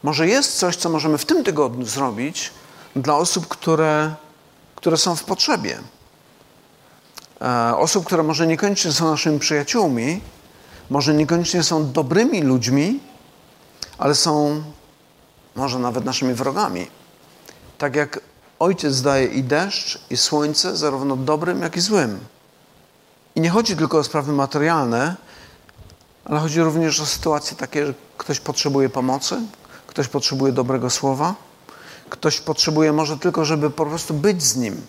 może 0.03 0.29
jest 0.29 0.59
coś, 0.59 0.77
co 0.77 0.89
możemy 0.89 1.19
w 1.19 1.25
tym 1.25 1.45
tygodniu 1.45 1.87
zrobić 1.87 2.51
dla 2.97 3.17
osób, 3.17 3.49
które, 3.49 4.15
które 4.77 4.97
są 4.97 5.17
w 5.17 5.25
potrzebie. 5.25 5.79
E, 7.43 7.77
osób, 7.77 8.07
które 8.07 8.23
może 8.23 8.47
niekoniecznie 8.47 8.93
są 8.93 9.11
naszymi 9.11 9.39
przyjaciółmi, 9.39 10.21
może 10.91 11.15
niekoniecznie 11.15 11.63
są 11.63 11.93
dobrymi 11.93 12.43
ludźmi, 12.43 13.01
ale 13.99 14.15
są 14.15 14.63
może 15.57 15.79
nawet 15.79 16.05
naszymi 16.05 16.35
wrogami. 16.35 16.87
Tak 17.79 17.97
jak 17.97 18.21
Ojciec 18.59 19.03
daje 19.03 19.27
i 19.27 19.45
deszcz, 19.45 19.99
i 20.11 20.17
słońce, 20.17 20.77
zarówno 20.77 21.17
dobrym, 21.17 21.63
jak 21.63 21.77
i 21.77 21.81
złym. 21.81 22.21
I 23.35 23.41
nie 23.41 23.51
chodzi 23.51 23.77
tylko 23.77 23.99
o 23.99 24.05
sprawy 24.05 24.33
materialne, 24.33 25.17
ale 26.25 26.41
chodzi 26.41 26.61
również 26.61 27.01
o 27.01 27.07
sytuacje 27.07 27.57
takie, 27.57 27.87
że 27.87 27.95
ktoś 28.19 28.41
potrzebuje 28.41 28.89
pomocy, 28.89 29.41
ktoś 29.87 30.09
potrzebuje 30.09 30.53
dobrego 30.53 30.91
słowa, 30.91 31.35
ktoś 32.11 32.41
potrzebuje 32.41 32.93
może 32.93 33.19
tylko, 33.19 33.45
żeby 33.45 33.71
po 33.71 33.87
prostu 33.87 34.15
być 34.15 34.43
z 34.43 34.57
nim, 34.57 34.87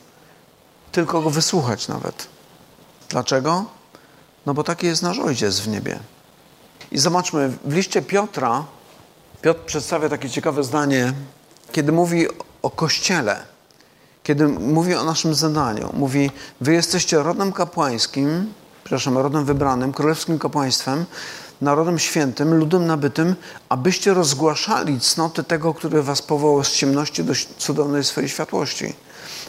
tylko 0.91 1.21
go 1.21 1.29
wysłuchać 1.29 1.87
nawet. 1.87 2.27
Dlaczego? 3.13 3.65
No 4.45 4.53
bo 4.53 4.63
taki 4.63 4.85
jest 4.85 5.01
nasz 5.01 5.19
ojciec 5.19 5.59
w 5.59 5.67
niebie. 5.67 5.99
I 6.91 6.97
zobaczmy, 6.97 7.53
w 7.65 7.73
liście 7.73 8.01
Piotra, 8.01 8.65
Piotr 9.41 9.59
przedstawia 9.59 10.09
takie 10.09 10.29
ciekawe 10.29 10.63
zdanie, 10.63 11.13
kiedy 11.71 11.91
mówi 11.91 12.27
o 12.61 12.69
kościele 12.69 13.53
kiedy 14.23 14.47
mówi 14.47 14.95
o 14.95 15.03
naszym 15.03 15.35
zadaniu. 15.35 15.89
Mówi, 15.93 16.31
wy 16.61 16.73
jesteście 16.73 17.23
rodem 17.23 17.51
kapłańskim, 17.51 18.53
przepraszam, 18.83 19.17
rodem 19.17 19.45
wybranym, 19.45 19.93
królewskim 19.93 20.39
kapłaństwem, 20.39 21.05
narodem 21.61 21.99
świętym, 21.99 22.53
ludem 22.53 22.87
nabytym, 22.87 23.35
abyście 23.69 24.13
rozgłaszali 24.13 24.99
cnoty 24.99 25.43
tego, 25.43 25.73
który 25.73 26.03
was 26.03 26.21
powołał 26.21 26.63
z 26.63 26.71
ciemności 26.71 27.23
do 27.23 27.33
cudownej 27.57 28.03
swojej 28.03 28.29
światłości. 28.29 28.93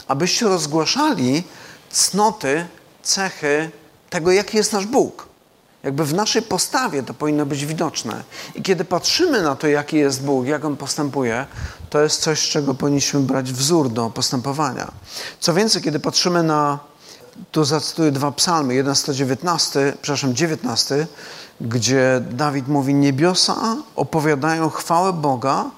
Abyście 0.08 0.46
rozgłaszali 0.46 1.42
cnoty, 1.90 2.66
cechy 3.04 3.70
tego, 4.10 4.30
jaki 4.30 4.56
jest 4.56 4.72
nasz 4.72 4.86
Bóg. 4.86 5.28
Jakby 5.82 6.04
w 6.04 6.14
naszej 6.14 6.42
postawie 6.42 7.02
to 7.02 7.14
powinno 7.14 7.46
być 7.46 7.66
widoczne. 7.66 8.22
I 8.54 8.62
kiedy 8.62 8.84
patrzymy 8.84 9.42
na 9.42 9.56
to, 9.56 9.66
jaki 9.66 9.96
jest 9.96 10.22
Bóg, 10.22 10.46
jak 10.46 10.64
On 10.64 10.76
postępuje, 10.76 11.46
to 11.90 12.02
jest 12.02 12.20
coś, 12.20 12.38
z 12.40 12.48
czego 12.48 12.74
powinniśmy 12.74 13.20
brać 13.20 13.52
wzór 13.52 13.90
do 13.90 14.10
postępowania. 14.10 14.92
Co 15.40 15.54
więcej, 15.54 15.82
kiedy 15.82 16.00
patrzymy 16.00 16.42
na, 16.42 16.78
tu 17.52 17.64
zacytuję 17.64 18.10
dwa 18.10 18.32
psalmy, 18.32 18.74
jeden 18.74 18.94
119, 18.94 19.92
przepraszam, 20.02 20.34
19, 20.34 21.06
gdzie 21.60 22.22
Dawid 22.30 22.68
mówi, 22.68 22.94
niebiosa 22.94 23.76
opowiadają 23.96 24.70
chwałę 24.70 25.12
Boga, 25.12 25.70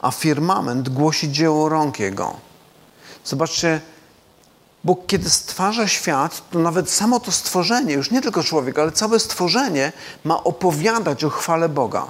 a 0.00 0.10
firmament 0.10 0.88
głosi 0.88 1.32
dzieło 1.32 1.68
rąk 1.68 1.98
Jego. 1.98 2.36
Zobaczcie, 3.24 3.80
Bóg, 4.84 5.06
kiedy 5.06 5.30
stwarza 5.30 5.88
świat, 5.88 6.42
to 6.50 6.58
nawet 6.58 6.90
samo 6.90 7.20
to 7.20 7.32
stworzenie, 7.32 7.94
już 7.94 8.10
nie 8.10 8.22
tylko 8.22 8.42
człowiek, 8.42 8.78
ale 8.78 8.92
całe 8.92 9.18
stworzenie 9.18 9.92
ma 10.24 10.44
opowiadać 10.44 11.24
o 11.24 11.30
chwale 11.30 11.68
Boga. 11.68 12.06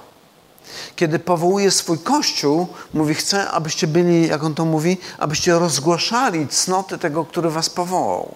Kiedy 0.97 1.19
powołuje 1.19 1.71
swój 1.71 1.99
kościół, 1.99 2.69
mówi: 2.95 3.15
Chcę, 3.15 3.51
abyście 3.51 3.87
byli, 3.87 4.29
jak 4.29 4.45
on 4.45 4.55
to 4.55 4.65
mówi, 4.65 4.99
abyście 5.19 5.59
rozgłaszali 5.59 6.49
cnoty 6.49 6.99
tego, 6.99 7.25
który 7.25 7.51
was 7.51 7.71
powołał. 7.71 8.35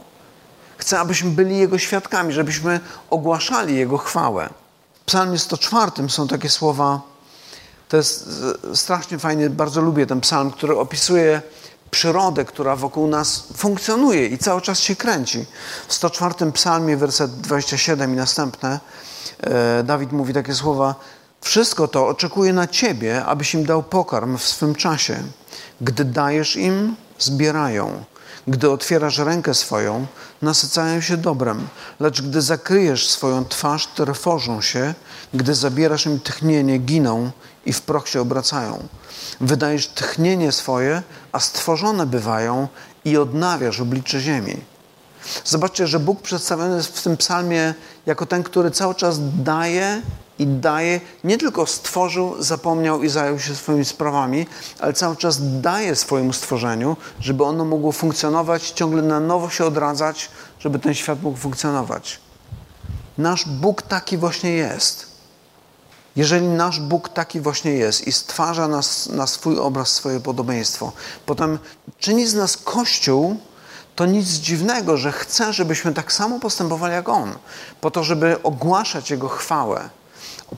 Chcę, 0.76 1.00
abyśmy 1.00 1.30
byli 1.30 1.58
Jego 1.58 1.78
świadkami, 1.78 2.32
żebyśmy 2.32 2.80
ogłaszali 3.10 3.76
Jego 3.76 3.98
chwałę. 3.98 4.50
W 4.94 5.04
Psalmie 5.04 5.38
104 5.38 6.08
są 6.08 6.28
takie 6.28 6.48
słowa. 6.48 7.00
To 7.88 7.96
jest 7.96 8.28
strasznie 8.74 9.18
fajny, 9.18 9.50
bardzo 9.50 9.80
lubię 9.80 10.06
ten 10.06 10.20
psalm, 10.20 10.50
który 10.50 10.78
opisuje 10.78 11.42
przyrodę, 11.90 12.44
która 12.44 12.76
wokół 12.76 13.06
nas 13.06 13.44
funkcjonuje 13.56 14.26
i 14.26 14.38
cały 14.38 14.60
czas 14.60 14.78
się 14.78 14.96
kręci. 14.96 15.44
W 15.88 15.94
104 15.94 16.52
psalmie, 16.52 16.96
werset 16.96 17.40
27 17.40 18.12
i 18.12 18.16
następne, 18.16 18.80
e, 19.40 19.82
Dawid 19.82 20.12
mówi 20.12 20.34
takie 20.34 20.54
słowa: 20.54 20.94
Wszystko 21.40 21.88
to 21.88 22.08
oczekuje 22.08 22.52
na 22.52 22.66
Ciebie, 22.66 23.24
abyś 23.24 23.54
im 23.54 23.66
dał 23.66 23.82
pokarm 23.82 24.38
w 24.38 24.44
swym 24.44 24.74
czasie. 24.74 25.22
Gdy 25.80 26.04
dajesz 26.04 26.56
im, 26.56 26.96
zbierają. 27.18 28.04
Gdy 28.48 28.70
otwierasz 28.70 29.18
rękę 29.18 29.54
swoją, 29.54 30.06
nasycają 30.42 31.00
się 31.00 31.16
dobrem, 31.16 31.68
lecz 32.00 32.22
gdy 32.22 32.42
zakryjesz 32.42 33.10
swoją 33.10 33.44
twarz, 33.44 33.86
trwożą 33.86 34.60
się, 34.60 34.94
gdy 35.34 35.54
zabierasz 35.54 36.06
im 36.06 36.20
tchnienie, 36.20 36.78
giną 36.78 37.30
i 37.66 37.72
w 37.72 37.82
proch 37.82 38.08
się 38.08 38.20
obracają. 38.20 38.88
Wydajesz 39.40 39.88
tchnienie 39.88 40.52
swoje, 40.52 41.02
a 41.36 41.40
stworzone 41.40 42.06
bywają 42.06 42.68
i 43.04 43.16
odnawiasz 43.16 43.80
oblicze 43.80 44.20
ziemi. 44.20 44.56
Zobaczcie, 45.44 45.86
że 45.86 46.00
Bóg 46.00 46.22
przedstawiony 46.22 46.76
jest 46.76 46.98
w 46.98 47.02
tym 47.02 47.16
psalmie 47.16 47.74
jako 48.06 48.26
ten, 48.26 48.42
który 48.42 48.70
cały 48.70 48.94
czas 48.94 49.18
daje 49.42 50.02
i 50.38 50.46
daje, 50.46 51.00
nie 51.24 51.38
tylko 51.38 51.66
stworzył, 51.66 52.42
zapomniał 52.42 53.02
i 53.02 53.08
zajął 53.08 53.38
się 53.38 53.54
swoimi 53.54 53.84
sprawami, 53.84 54.46
ale 54.80 54.92
cały 54.92 55.16
czas 55.16 55.60
daje 55.60 55.96
swojemu 55.96 56.32
stworzeniu, 56.32 56.96
żeby 57.20 57.44
ono 57.44 57.64
mogło 57.64 57.92
funkcjonować, 57.92 58.70
ciągle 58.70 59.02
na 59.02 59.20
nowo 59.20 59.50
się 59.50 59.64
odradzać, 59.64 60.30
żeby 60.58 60.78
ten 60.78 60.94
świat 60.94 61.22
mógł 61.22 61.38
funkcjonować. 61.38 62.20
Nasz 63.18 63.48
Bóg 63.48 63.82
taki 63.82 64.18
właśnie 64.18 64.50
jest. 64.50 65.15
Jeżeli 66.16 66.48
nasz 66.48 66.80
Bóg 66.80 67.08
taki 67.08 67.40
właśnie 67.40 67.70
jest 67.70 68.06
i 68.06 68.12
stwarza 68.12 68.68
nas 68.68 69.08
na 69.08 69.26
swój 69.26 69.58
obraz, 69.58 69.88
swoje 69.88 70.20
podobieństwo, 70.20 70.92
potem 71.26 71.58
czyni 71.98 72.26
z 72.26 72.34
nas 72.34 72.56
Kościół, 72.56 73.36
to 73.96 74.06
nic 74.06 74.28
dziwnego, 74.28 74.96
że 74.96 75.12
chce, 75.12 75.52
żebyśmy 75.52 75.94
tak 75.94 76.12
samo 76.12 76.40
postępowali 76.40 76.94
jak 76.94 77.08
On, 77.08 77.34
po 77.80 77.90
to, 77.90 78.04
żeby 78.04 78.42
ogłaszać 78.42 79.10
Jego 79.10 79.28
chwałę, 79.28 79.88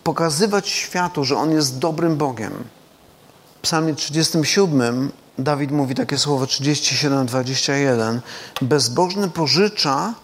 pokazywać 0.05 0.69
światu, 0.69 1.25
że 1.25 1.37
On 1.37 1.51
jest 1.51 1.79
dobrym 1.79 2.17
Bogiem. 2.17 2.65
W 3.59 3.61
psalmie 3.61 3.95
37 3.95 5.13
Dawid 5.39 5.71
mówi 5.71 5.95
takie 5.95 6.19
słowo 6.19 6.45
37-21 6.45 8.21
Bezbożny 8.63 9.31
pożycza 9.31 10.15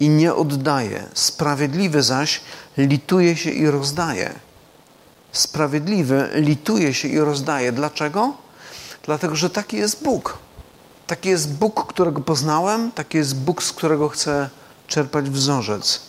i 0.00 0.08
nie 0.08 0.34
oddaje, 0.34 1.04
sprawiedliwy 1.14 2.02
zaś 2.02 2.40
lituje 2.76 3.36
się 3.36 3.50
i 3.50 3.66
rozdaje. 3.66 4.34
Sprawiedliwy 5.32 6.28
lituje 6.34 6.94
się 6.94 7.08
i 7.08 7.18
rozdaje. 7.18 7.72
Dlaczego? 7.72 8.32
Dlatego, 9.02 9.36
że 9.36 9.50
taki 9.50 9.76
jest 9.76 10.04
Bóg. 10.04 10.38
Taki 11.06 11.28
jest 11.28 11.54
Bóg, 11.54 11.86
którego 11.86 12.20
poznałem, 12.20 12.92
taki 12.92 13.18
jest 13.18 13.36
Bóg, 13.36 13.62
z 13.62 13.72
którego 13.72 14.08
chcę 14.08 14.50
czerpać 14.86 15.30
wzorzec. 15.30 16.00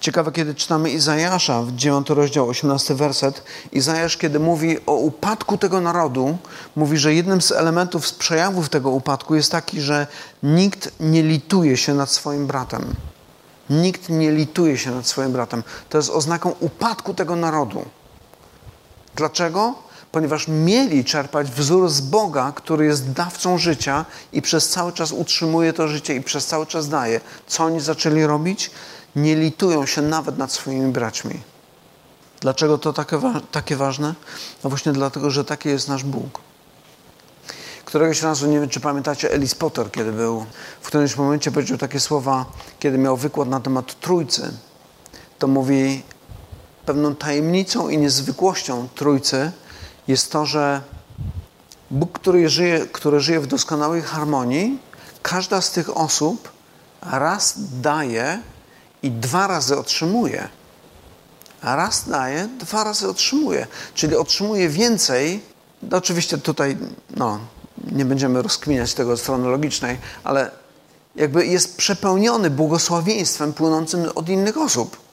Ciekawe, 0.00 0.32
kiedy 0.32 0.54
czytamy 0.54 0.90
Izajasza 0.90 1.62
w 1.62 1.72
9 1.72 2.10
rozdział, 2.10 2.48
18 2.48 2.94
werset. 2.94 3.42
Izajasz, 3.72 4.16
kiedy 4.16 4.40
mówi 4.40 4.76
o 4.86 4.92
upadku 4.92 5.58
tego 5.58 5.80
narodu, 5.80 6.38
mówi, 6.76 6.98
że 6.98 7.14
jednym 7.14 7.42
z 7.42 7.52
elementów, 7.52 8.06
z 8.06 8.12
przejawów 8.12 8.68
tego 8.68 8.90
upadku 8.90 9.34
jest 9.34 9.52
taki, 9.52 9.80
że 9.80 10.06
nikt 10.42 10.92
nie 11.00 11.22
lituje 11.22 11.76
się 11.76 11.94
nad 11.94 12.10
swoim 12.10 12.46
bratem. 12.46 12.94
Nikt 13.70 14.08
nie 14.08 14.30
lituje 14.32 14.78
się 14.78 14.90
nad 14.90 15.06
swoim 15.06 15.32
bratem. 15.32 15.62
To 15.88 15.98
jest 15.98 16.10
oznaką 16.10 16.54
upadku 16.60 17.14
tego 17.14 17.36
narodu. 17.36 17.84
Dlaczego? 19.14 19.74
Ponieważ 20.12 20.48
mieli 20.48 21.04
czerpać 21.04 21.50
wzór 21.50 21.88
z 21.88 22.00
Boga, 22.00 22.52
który 22.52 22.86
jest 22.86 23.12
dawcą 23.12 23.58
życia 23.58 24.04
i 24.32 24.42
przez 24.42 24.68
cały 24.68 24.92
czas 24.92 25.12
utrzymuje 25.12 25.72
to 25.72 25.88
życie 25.88 26.14
i 26.14 26.22
przez 26.22 26.46
cały 26.46 26.66
czas 26.66 26.88
daje. 26.88 27.20
Co 27.46 27.64
oni 27.64 27.80
zaczęli 27.80 28.22
robić? 28.24 28.70
Nie 29.16 29.36
litują 29.36 29.86
się 29.86 30.02
nawet 30.02 30.38
nad 30.38 30.52
swoimi 30.52 30.92
braćmi. 30.92 31.40
Dlaczego 32.40 32.78
to 32.78 32.92
takie, 32.92 33.20
takie 33.50 33.76
ważne? 33.76 34.14
No 34.64 34.70
właśnie 34.70 34.92
dlatego, 34.92 35.30
że 35.30 35.44
taki 35.44 35.68
jest 35.68 35.88
nasz 35.88 36.04
Bóg. 36.04 36.40
Któregoś 37.84 38.22
razu, 38.22 38.46
nie 38.46 38.60
wiem 38.60 38.68
czy 38.68 38.80
pamiętacie, 38.80 39.32
Ellis 39.32 39.54
Potter, 39.54 39.90
kiedy 39.90 40.12
był, 40.12 40.46
w 40.80 40.86
którymś 40.86 41.16
momencie 41.16 41.50
powiedział 41.50 41.78
takie 41.78 42.00
słowa, 42.00 42.44
kiedy 42.78 42.98
miał 42.98 43.16
wykład 43.16 43.48
na 43.48 43.60
temat 43.60 44.00
Trójcy, 44.00 44.52
to 45.38 45.46
mówi, 45.46 46.02
pewną 46.90 47.14
tajemnicą 47.14 47.88
i 47.88 47.98
niezwykłością 47.98 48.88
Trójcy 48.94 49.52
jest 50.08 50.32
to, 50.32 50.46
że 50.46 50.80
Bóg, 51.90 52.12
który 52.12 52.48
żyje, 52.48 52.86
który 52.92 53.20
żyje 53.20 53.40
w 53.40 53.46
doskonałej 53.46 54.02
harmonii, 54.02 54.78
każda 55.22 55.60
z 55.60 55.70
tych 55.70 55.96
osób 55.96 56.52
raz 57.02 57.54
daje 57.80 58.38
i 59.02 59.10
dwa 59.10 59.46
razy 59.46 59.78
otrzymuje. 59.78 60.48
Raz 61.62 62.08
daje, 62.08 62.48
dwa 62.58 62.84
razy 62.84 63.08
otrzymuje. 63.08 63.66
Czyli 63.94 64.16
otrzymuje 64.16 64.68
więcej. 64.68 65.42
No 65.82 65.96
oczywiście 65.96 66.38
tutaj 66.38 66.76
no, 67.16 67.38
nie 67.92 68.04
będziemy 68.04 68.42
rozkminiać 68.42 68.94
tego 68.94 69.12
od 69.12 69.20
strony 69.20 69.48
logicznej, 69.48 69.98
ale 70.24 70.50
jakby 71.16 71.46
jest 71.46 71.76
przepełniony 71.76 72.50
błogosławieństwem 72.50 73.52
płynącym 73.52 74.08
od 74.14 74.28
innych 74.28 74.56
osób 74.58 75.09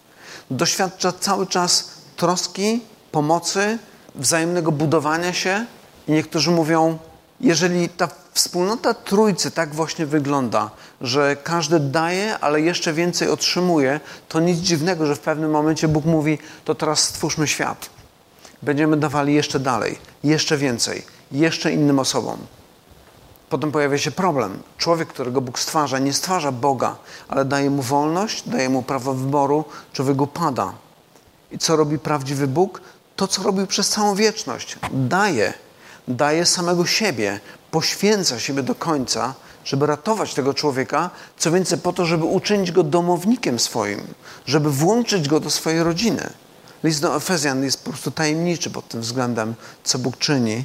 doświadcza 0.51 1.11
cały 1.11 1.47
czas 1.47 1.89
troski, 2.15 2.81
pomocy, 3.11 3.77
wzajemnego 4.15 4.71
budowania 4.71 5.33
się. 5.33 5.65
I 6.07 6.11
niektórzy 6.11 6.51
mówią, 6.51 6.97
jeżeli 7.41 7.89
ta 7.89 8.09
wspólnota 8.33 8.93
trójcy 8.93 9.51
tak 9.51 9.75
właśnie 9.75 10.05
wygląda, 10.05 10.69
że 11.01 11.35
każdy 11.43 11.79
daje, 11.79 12.39
ale 12.39 12.61
jeszcze 12.61 12.93
więcej 12.93 13.29
otrzymuje, 13.29 13.99
to 14.27 14.39
nic 14.39 14.59
dziwnego, 14.59 15.05
że 15.05 15.15
w 15.15 15.19
pewnym 15.19 15.51
momencie 15.51 15.87
Bóg 15.87 16.05
mówi: 16.05 16.37
To 16.65 16.75
teraz 16.75 16.99
stwórzmy 16.99 17.47
świat. 17.47 17.89
Będziemy 18.61 18.97
dawali 18.97 19.33
jeszcze 19.33 19.59
dalej, 19.59 19.99
jeszcze 20.23 20.57
więcej, 20.57 21.03
jeszcze 21.31 21.71
innym 21.71 21.99
osobom. 21.99 22.37
Potem 23.49 23.71
pojawia 23.71 23.97
się 23.97 24.11
problem. 24.11 24.59
Człowiek, 24.77 25.07
którego 25.07 25.41
Bóg 25.41 25.59
stwarza, 25.59 25.99
nie 25.99 26.13
stwarza 26.13 26.51
Boga, 26.51 26.95
ale 27.27 27.45
daje 27.45 27.69
mu 27.69 27.81
wolność, 27.81 28.49
daje 28.49 28.69
mu 28.69 28.83
prawo 28.83 29.13
wyboru, 29.13 29.65
człowiek 29.93 30.21
upada. 30.21 30.73
I 31.51 31.57
co 31.57 31.75
robi 31.75 31.99
prawdziwy 31.99 32.47
Bóg? 32.47 32.81
To, 33.15 33.27
co 33.27 33.43
robił 33.43 33.67
przez 33.67 33.89
całą 33.89 34.15
wieczność. 34.15 34.77
Daje, 34.91 35.53
daje 36.07 36.45
samego 36.45 36.85
siebie, 36.85 37.39
poświęca 37.71 38.39
siebie 38.39 38.63
do 38.63 38.75
końca, 38.75 39.33
żeby 39.65 39.85
ratować 39.85 40.33
tego 40.33 40.53
człowieka, 40.53 41.09
co 41.37 41.51
więcej 41.51 41.77
po 41.77 41.93
to, 41.93 42.05
żeby 42.05 42.25
uczynić 42.25 42.71
go 42.71 42.83
domownikiem 42.83 43.59
swoim, 43.59 44.01
żeby 44.45 44.71
włączyć 44.71 45.27
go 45.27 45.39
do 45.39 45.49
swojej 45.49 45.83
rodziny. 45.83 46.29
List 46.83 47.01
do 47.01 47.15
Efezjan 47.15 47.63
jest 47.63 47.83
po 47.83 47.89
prostu 47.89 48.11
tajemniczy 48.11 48.69
pod 48.69 48.87
tym 48.87 49.01
względem, 49.01 49.55
co 49.83 49.99
Bóg 49.99 50.17
czyni, 50.17 50.63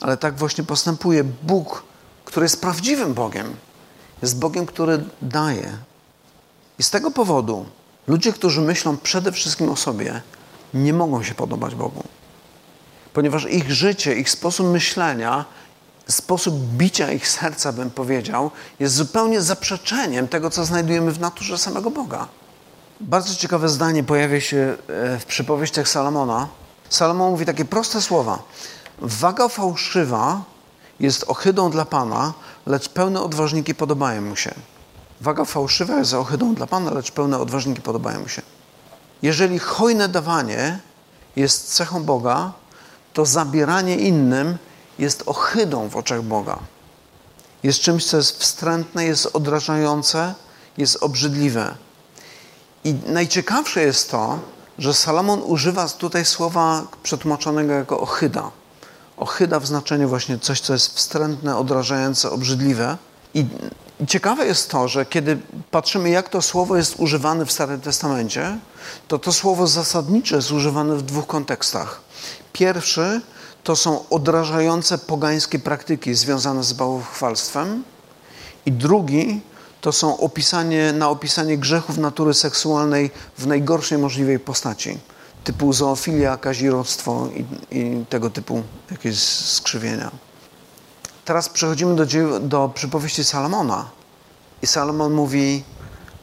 ale 0.00 0.16
tak 0.16 0.36
właśnie 0.36 0.64
postępuje 0.64 1.24
Bóg 1.24 1.91
który 2.32 2.44
jest 2.44 2.60
prawdziwym 2.60 3.14
Bogiem. 3.14 3.56
Jest 4.22 4.38
Bogiem, 4.38 4.66
który 4.66 5.04
daje. 5.22 5.76
I 6.78 6.82
z 6.82 6.90
tego 6.90 7.10
powodu 7.10 7.66
ludzie, 8.06 8.32
którzy 8.32 8.60
myślą 8.60 8.96
przede 8.96 9.32
wszystkim 9.32 9.68
o 9.68 9.76
sobie, 9.76 10.22
nie 10.74 10.92
mogą 10.92 11.22
się 11.22 11.34
podobać 11.34 11.74
Bogu. 11.74 12.04
Ponieważ 13.12 13.46
ich 13.50 13.72
życie, 13.72 14.14
ich 14.14 14.30
sposób 14.30 14.66
myślenia, 14.66 15.44
sposób 16.08 16.54
bicia 16.54 17.12
ich 17.12 17.28
serca, 17.28 17.72
bym 17.72 17.90
powiedział, 17.90 18.50
jest 18.80 18.94
zupełnie 18.94 19.40
zaprzeczeniem 19.40 20.28
tego, 20.28 20.50
co 20.50 20.64
znajdujemy 20.64 21.12
w 21.12 21.20
naturze 21.20 21.58
samego 21.58 21.90
Boga. 21.90 22.28
Bardzo 23.00 23.34
ciekawe 23.34 23.68
zdanie 23.68 24.04
pojawia 24.04 24.40
się 24.40 24.76
e, 24.88 25.18
w 25.18 25.24
przypowieściach 25.24 25.88
Salomona. 25.88 26.48
Salomon 26.88 27.30
mówi 27.30 27.46
takie 27.46 27.64
proste 27.64 28.00
słowa. 28.00 28.42
Waga 28.98 29.48
fałszywa 29.48 30.51
jest 31.00 31.24
ohydą 31.28 31.70
dla 31.70 31.84
Pana, 31.84 32.32
lecz 32.66 32.88
pełne 32.88 33.22
odważniki 33.22 33.74
podobają 33.74 34.22
mu 34.22 34.36
się. 34.36 34.54
Waga 35.20 35.44
fałszywa 35.44 35.98
jest 35.98 36.14
ohydą 36.14 36.54
dla 36.54 36.66
Pana, 36.66 36.90
lecz 36.90 37.10
pełne 37.10 37.38
odważniki 37.38 37.80
podobają 37.80 38.20
mu 38.20 38.28
się. 38.28 38.42
Jeżeli 39.22 39.58
hojne 39.58 40.08
dawanie 40.08 40.78
jest 41.36 41.74
cechą 41.74 42.04
Boga, 42.04 42.52
to 43.12 43.26
zabieranie 43.26 43.96
innym 43.96 44.58
jest 44.98 45.22
ohydą 45.26 45.88
w 45.88 45.96
oczach 45.96 46.22
Boga. 46.22 46.58
Jest 47.62 47.80
czymś, 47.80 48.06
co 48.06 48.16
jest 48.16 48.38
wstrętne, 48.38 49.04
jest 49.04 49.28
odrażające, 49.32 50.34
jest 50.78 51.02
obrzydliwe. 51.02 51.74
I 52.84 52.94
najciekawsze 53.06 53.82
jest 53.82 54.10
to, 54.10 54.38
że 54.78 54.94
Salomon 54.94 55.42
używa 55.42 55.88
tutaj 55.88 56.24
słowa 56.24 56.82
przetłumaczonego 57.02 57.72
jako 57.72 58.00
ohyda 58.00 58.50
ochyda 59.16 59.60
w 59.60 59.66
znaczeniu 59.66 60.08
właśnie 60.08 60.38
coś, 60.38 60.60
co 60.60 60.72
jest 60.72 60.96
wstrętne, 60.96 61.56
odrażające, 61.56 62.30
obrzydliwe. 62.30 62.96
I 63.34 63.46
ciekawe 64.08 64.46
jest 64.46 64.70
to, 64.70 64.88
że 64.88 65.06
kiedy 65.06 65.38
patrzymy, 65.70 66.10
jak 66.10 66.28
to 66.28 66.42
słowo 66.42 66.76
jest 66.76 66.94
używane 66.98 67.46
w 67.46 67.52
Starym 67.52 67.80
Testamencie, 67.80 68.58
to 69.08 69.18
to 69.18 69.32
słowo 69.32 69.66
zasadnicze 69.66 70.36
jest 70.36 70.50
używane 70.50 70.96
w 70.96 71.02
dwóch 71.02 71.26
kontekstach. 71.26 72.00
Pierwszy 72.52 73.20
to 73.64 73.76
są 73.76 74.08
odrażające 74.08 74.98
pogańskie 74.98 75.58
praktyki 75.58 76.14
związane 76.14 76.64
z 76.64 76.72
bałwochwalstwem 76.72 77.82
i 78.66 78.72
drugi 78.72 79.40
to 79.80 79.92
są 79.92 80.18
opisanie, 80.18 80.92
na 80.92 81.08
opisanie 81.08 81.58
grzechów 81.58 81.98
natury 81.98 82.34
seksualnej 82.34 83.10
w 83.38 83.46
najgorszej 83.46 83.98
możliwej 83.98 84.38
postaci, 84.38 84.98
typu 85.44 85.72
zoofilia, 85.72 86.36
kazirodztwo 86.36 87.28
i, 87.34 87.44
i 87.78 88.06
tego 88.08 88.30
typu 88.30 88.62
jakieś 88.90 89.18
skrzywienia. 89.18 90.10
Teraz 91.24 91.48
przechodzimy 91.48 91.96
do, 91.96 92.06
do 92.40 92.68
przypowieści 92.74 93.24
Salomona. 93.24 93.90
I 94.62 94.66
Salomon 94.66 95.12
mówi 95.12 95.64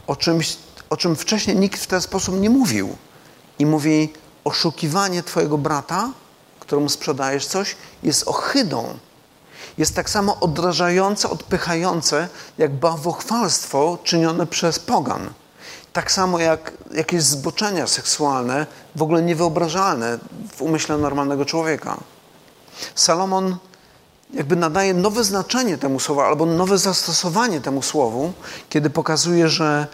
o 0.07 0.15
czymś, 0.15 0.57
o 0.89 0.97
czym 0.97 1.15
wcześniej 1.15 1.57
nikt 1.57 1.81
w 1.81 1.87
ten 1.87 2.01
sposób 2.01 2.39
nie 2.39 2.49
mówił. 2.49 2.95
I 3.59 3.65
mówi: 3.65 4.13
Oszukiwanie 4.43 5.23
Twojego 5.23 5.57
brata, 5.57 6.11
któremu 6.59 6.89
sprzedajesz 6.89 7.45
coś, 7.45 7.75
jest 8.03 8.27
ohydą. 8.27 8.97
Jest 9.77 9.95
tak 9.95 10.09
samo 10.09 10.39
odrażające, 10.39 11.29
odpychające, 11.29 12.27
jak 12.57 12.75
bałwochwalstwo 12.75 13.97
czynione 14.03 14.47
przez 14.47 14.79
pogan. 14.79 15.29
Tak 15.93 16.11
samo 16.11 16.39
jak 16.39 16.73
jakieś 16.91 17.23
zboczenia 17.23 17.87
seksualne, 17.87 18.67
w 18.95 19.01
ogóle 19.01 19.21
niewyobrażalne 19.21 20.19
w 20.55 20.61
umyśle 20.61 20.97
normalnego 20.97 21.45
człowieka. 21.45 21.97
Salomon 22.95 23.57
jakby 24.33 24.55
nadaje 24.55 24.93
nowe 24.93 25.23
znaczenie 25.23 25.77
temu 25.77 25.99
słowu, 25.99 26.21
albo 26.21 26.45
nowe 26.45 26.77
zastosowanie 26.77 27.61
temu 27.61 27.81
słowu, 27.81 28.33
kiedy 28.69 28.89
pokazuje, 28.89 29.49
że 29.49 29.87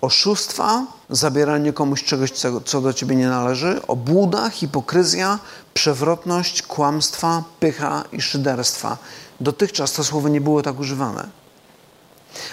oszustwa, 0.00 0.86
zabieranie 1.10 1.72
komuś 1.72 2.04
czegoś, 2.04 2.32
co 2.64 2.80
do 2.80 2.92
ciebie 2.92 3.16
nie 3.16 3.28
należy, 3.28 3.80
obłuda, 3.86 4.50
hipokryzja, 4.50 5.38
przewrotność, 5.74 6.62
kłamstwa, 6.62 7.44
pycha 7.60 8.04
i 8.12 8.20
szyderstwa. 8.20 8.96
Dotychczas 9.40 9.92
to 9.92 10.04
słowo 10.04 10.28
nie 10.28 10.40
było 10.40 10.62
tak 10.62 10.80
używane. 10.80 11.37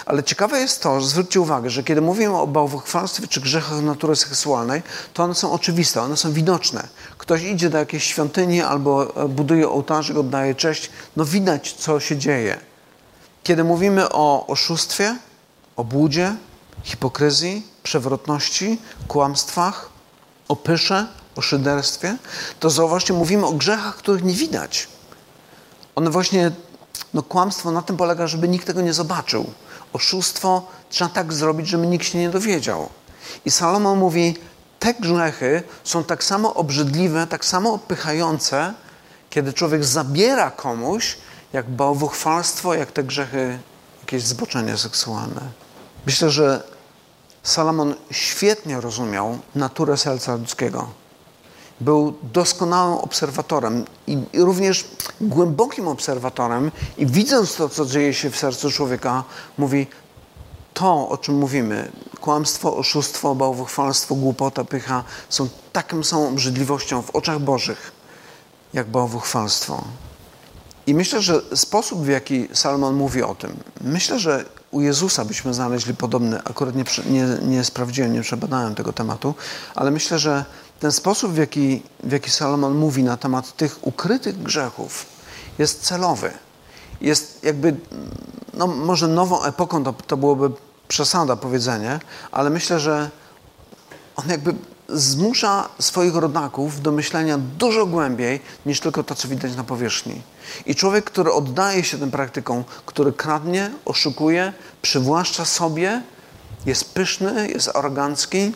Ale 0.06 0.22
ciekawe 0.22 0.60
jest 0.60 0.82
to, 0.82 1.00
że 1.00 1.06
zwróćcie 1.06 1.40
uwagę, 1.40 1.70
że 1.70 1.82
kiedy 1.82 2.00
mówimy 2.00 2.36
o 2.36 2.46
bałwochwalstwie 2.46 3.28
czy 3.28 3.40
grzechach 3.40 3.82
natury 3.82 4.16
seksualnej, 4.16 4.82
to 5.14 5.22
one 5.22 5.34
są 5.34 5.52
oczywiste, 5.52 6.02
one 6.02 6.16
są 6.16 6.32
widoczne. 6.32 6.88
Ktoś 7.18 7.42
idzie 7.42 7.70
do 7.70 7.78
jakiejś 7.78 8.04
świątyni 8.04 8.62
albo 8.62 9.16
e, 9.24 9.28
buduje 9.28 9.68
ołtarzyk, 9.68 10.16
oddaje 10.16 10.54
cześć, 10.54 10.90
no 11.16 11.24
widać, 11.24 11.72
co 11.72 12.00
się 12.00 12.16
dzieje. 12.16 12.60
Kiedy 13.42 13.64
mówimy 13.64 14.08
o 14.12 14.46
oszustwie, 14.46 15.16
o 15.76 15.84
błudzie, 15.84 16.34
hipokryzji, 16.82 17.66
przewrotności, 17.82 18.78
kłamstwach, 19.08 19.88
o 20.48 20.56
pysze, 20.56 21.06
o 21.36 21.40
szyderstwie, 21.40 22.16
to 22.60 22.70
zauważcie, 22.70 23.12
mówimy 23.12 23.46
o 23.46 23.52
grzechach, 23.52 23.96
których 23.96 24.24
nie 24.24 24.34
widać. 24.34 24.88
One 25.94 26.10
właśnie, 26.10 26.50
no 27.14 27.22
kłamstwo 27.22 27.70
na 27.70 27.82
tym 27.82 27.96
polega, 27.96 28.26
żeby 28.26 28.48
nikt 28.48 28.66
tego 28.66 28.80
nie 28.80 28.92
zobaczył 28.92 29.52
oszustwo 29.96 30.66
trzeba 30.90 31.10
tak 31.10 31.32
zrobić, 31.32 31.68
żeby 31.68 31.86
nikt 31.86 32.06
się 32.06 32.18
nie 32.18 32.30
dowiedział. 32.30 32.88
I 33.44 33.50
Salomon 33.50 33.98
mówi, 33.98 34.34
te 34.78 34.94
grzechy 34.94 35.62
są 35.84 36.04
tak 36.04 36.24
samo 36.24 36.54
obrzydliwe, 36.54 37.26
tak 37.26 37.44
samo 37.44 37.74
odpychające, 37.74 38.74
kiedy 39.30 39.52
człowiek 39.52 39.84
zabiera 39.84 40.50
komuś, 40.50 41.16
jak 41.52 41.70
bałwochwalstwo, 41.70 42.74
jak 42.74 42.92
te 42.92 43.04
grzechy, 43.04 43.58
jakieś 44.00 44.22
zboczenie 44.22 44.76
seksualne. 44.76 45.40
Myślę, 46.06 46.30
że 46.30 46.62
Salomon 47.42 47.94
świetnie 48.10 48.80
rozumiał 48.80 49.38
naturę 49.54 49.96
serca 49.96 50.36
ludzkiego. 50.36 50.88
Był 51.80 52.14
doskonałym 52.32 52.98
obserwatorem 52.98 53.84
i 54.06 54.18
również 54.34 54.84
głębokim 55.20 55.88
obserwatorem 55.88 56.70
i 56.98 57.06
widząc 57.06 57.56
to, 57.56 57.68
co 57.68 57.86
dzieje 57.86 58.14
się 58.14 58.30
w 58.30 58.36
sercu 58.36 58.70
człowieka, 58.70 59.24
mówi 59.58 59.86
to, 60.74 61.08
o 61.08 61.16
czym 61.16 61.34
mówimy, 61.34 61.92
kłamstwo, 62.20 62.76
oszustwo, 62.76 63.34
bałwochwalstwo, 63.34 64.14
głupota, 64.14 64.64
pycha, 64.64 65.04
są 65.28 65.48
taką 65.72 66.04
samą 66.04 66.28
obrzydliwością 66.28 67.02
w 67.02 67.10
oczach 67.10 67.38
Bożych, 67.38 67.92
jak 68.74 68.86
bałwochwalstwo. 68.86 69.84
I 70.86 70.94
myślę, 70.94 71.22
że 71.22 71.42
sposób, 71.54 72.02
w 72.02 72.08
jaki 72.08 72.48
Salomon 72.52 72.94
mówi 72.94 73.22
o 73.22 73.34
tym, 73.34 73.56
myślę, 73.80 74.18
że 74.18 74.44
u 74.70 74.80
Jezusa 74.80 75.24
byśmy 75.24 75.54
znaleźli 75.54 75.94
podobny, 75.94 76.38
akurat 76.44 76.74
nie, 76.74 76.84
nie, 77.06 77.26
nie 77.42 77.64
sprawdziłem, 77.64 78.12
nie 78.12 78.22
przebadałem 78.22 78.74
tego 78.74 78.92
tematu, 78.92 79.34
ale 79.74 79.90
myślę, 79.90 80.18
że 80.18 80.44
ten 80.80 80.92
sposób, 80.92 81.32
w 81.32 81.36
jaki, 81.36 81.82
w 82.02 82.12
jaki 82.12 82.30
Salomon 82.30 82.74
mówi 82.74 83.02
na 83.02 83.16
temat 83.16 83.56
tych 83.56 83.86
ukrytych 83.86 84.42
grzechów, 84.42 85.06
jest 85.58 85.82
celowy. 85.82 86.30
Jest 87.00 87.44
jakby, 87.44 87.76
no 88.54 88.66
może 88.66 89.08
nową 89.08 89.44
epoką 89.44 89.84
to, 89.84 89.92
to 89.92 90.16
byłoby 90.16 90.50
przesada 90.88 91.36
powiedzenie, 91.36 92.00
ale 92.32 92.50
myślę, 92.50 92.80
że 92.80 93.10
on 94.16 94.28
jakby 94.28 94.54
zmusza 94.88 95.68
swoich 95.78 96.14
rodaków 96.14 96.82
do 96.82 96.92
myślenia 96.92 97.38
dużo 97.38 97.86
głębiej 97.86 98.40
niż 98.66 98.80
tylko 98.80 99.04
to, 99.04 99.14
co 99.14 99.28
widać 99.28 99.56
na 99.56 99.64
powierzchni. 99.64 100.22
I 100.66 100.74
człowiek, 100.74 101.04
który 101.04 101.32
oddaje 101.32 101.84
się 101.84 101.98
tym 101.98 102.10
praktykom, 102.10 102.64
który 102.86 103.12
kradnie, 103.12 103.70
oszukuje, 103.84 104.52
przywłaszcza 104.82 105.44
sobie, 105.44 106.02
jest 106.66 106.94
pyszny, 106.94 107.48
jest 107.48 107.76
arogancki, 107.76 108.52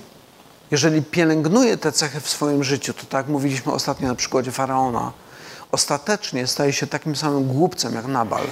jeżeli 0.71 1.03
pielęgnuje 1.03 1.77
te 1.77 1.93
cechy 1.93 2.21
w 2.21 2.29
swoim 2.29 2.65
życiu, 2.65 2.95
to 2.95 3.07
tak 3.07 3.29
mówiliśmy 3.29 3.73
ostatnio 3.73 4.09
na 4.09 4.15
przykładzie 4.15 4.53
faraona, 4.53 5.13
ostatecznie 5.73 6.47
staje 6.47 6.73
się 6.73 6.87
takim 6.87 7.17
samym 7.17 7.45
głupcem 7.45 7.95
jak 7.95 8.07
Nabal. 8.07 8.45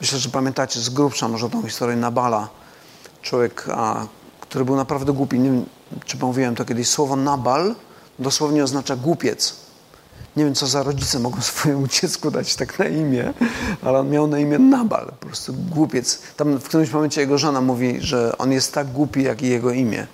Myślę, 0.00 0.18
że 0.18 0.28
pamiętacie 0.28 0.80
z 0.80 0.88
grubsza 0.88 1.28
może 1.28 1.50
tą 1.50 1.62
historię 1.62 1.96
Nabala. 1.96 2.48
Człowiek, 3.22 3.66
a, 3.70 4.06
który 4.40 4.64
był 4.64 4.76
naprawdę 4.76 5.12
głupi. 5.12 5.38
Nie 5.38 5.50
wiem, 5.50 5.64
czy 6.04 6.16
mówiłem 6.16 6.54
to 6.54 6.64
kiedyś. 6.64 6.88
Słowo 6.88 7.16
Nabal 7.16 7.74
dosłownie 8.18 8.64
oznacza 8.64 8.96
głupiec. 8.96 9.56
Nie 10.36 10.44
wiem, 10.44 10.54
co 10.54 10.66
za 10.66 10.82
rodzice 10.82 11.18
mogą 11.18 11.40
swojemu 11.52 11.88
dziecku 11.88 12.30
dać 12.30 12.56
tak 12.56 12.78
na 12.78 12.84
imię, 12.84 13.32
ale 13.82 13.98
on 13.98 14.10
miał 14.10 14.26
na 14.26 14.38
imię 14.38 14.58
Nabal, 14.58 15.12
po 15.20 15.26
prostu 15.26 15.52
głupiec. 15.54 16.22
Tam 16.36 16.58
w 16.58 16.64
którymś 16.64 16.90
momencie 16.90 17.20
jego 17.20 17.38
żona 17.38 17.60
mówi, 17.60 17.96
że 18.00 18.38
on 18.38 18.52
jest 18.52 18.74
tak 18.74 18.92
głupi, 18.92 19.22
jak 19.22 19.42
i 19.42 19.48
jego 19.48 19.70
imię. 19.70 20.06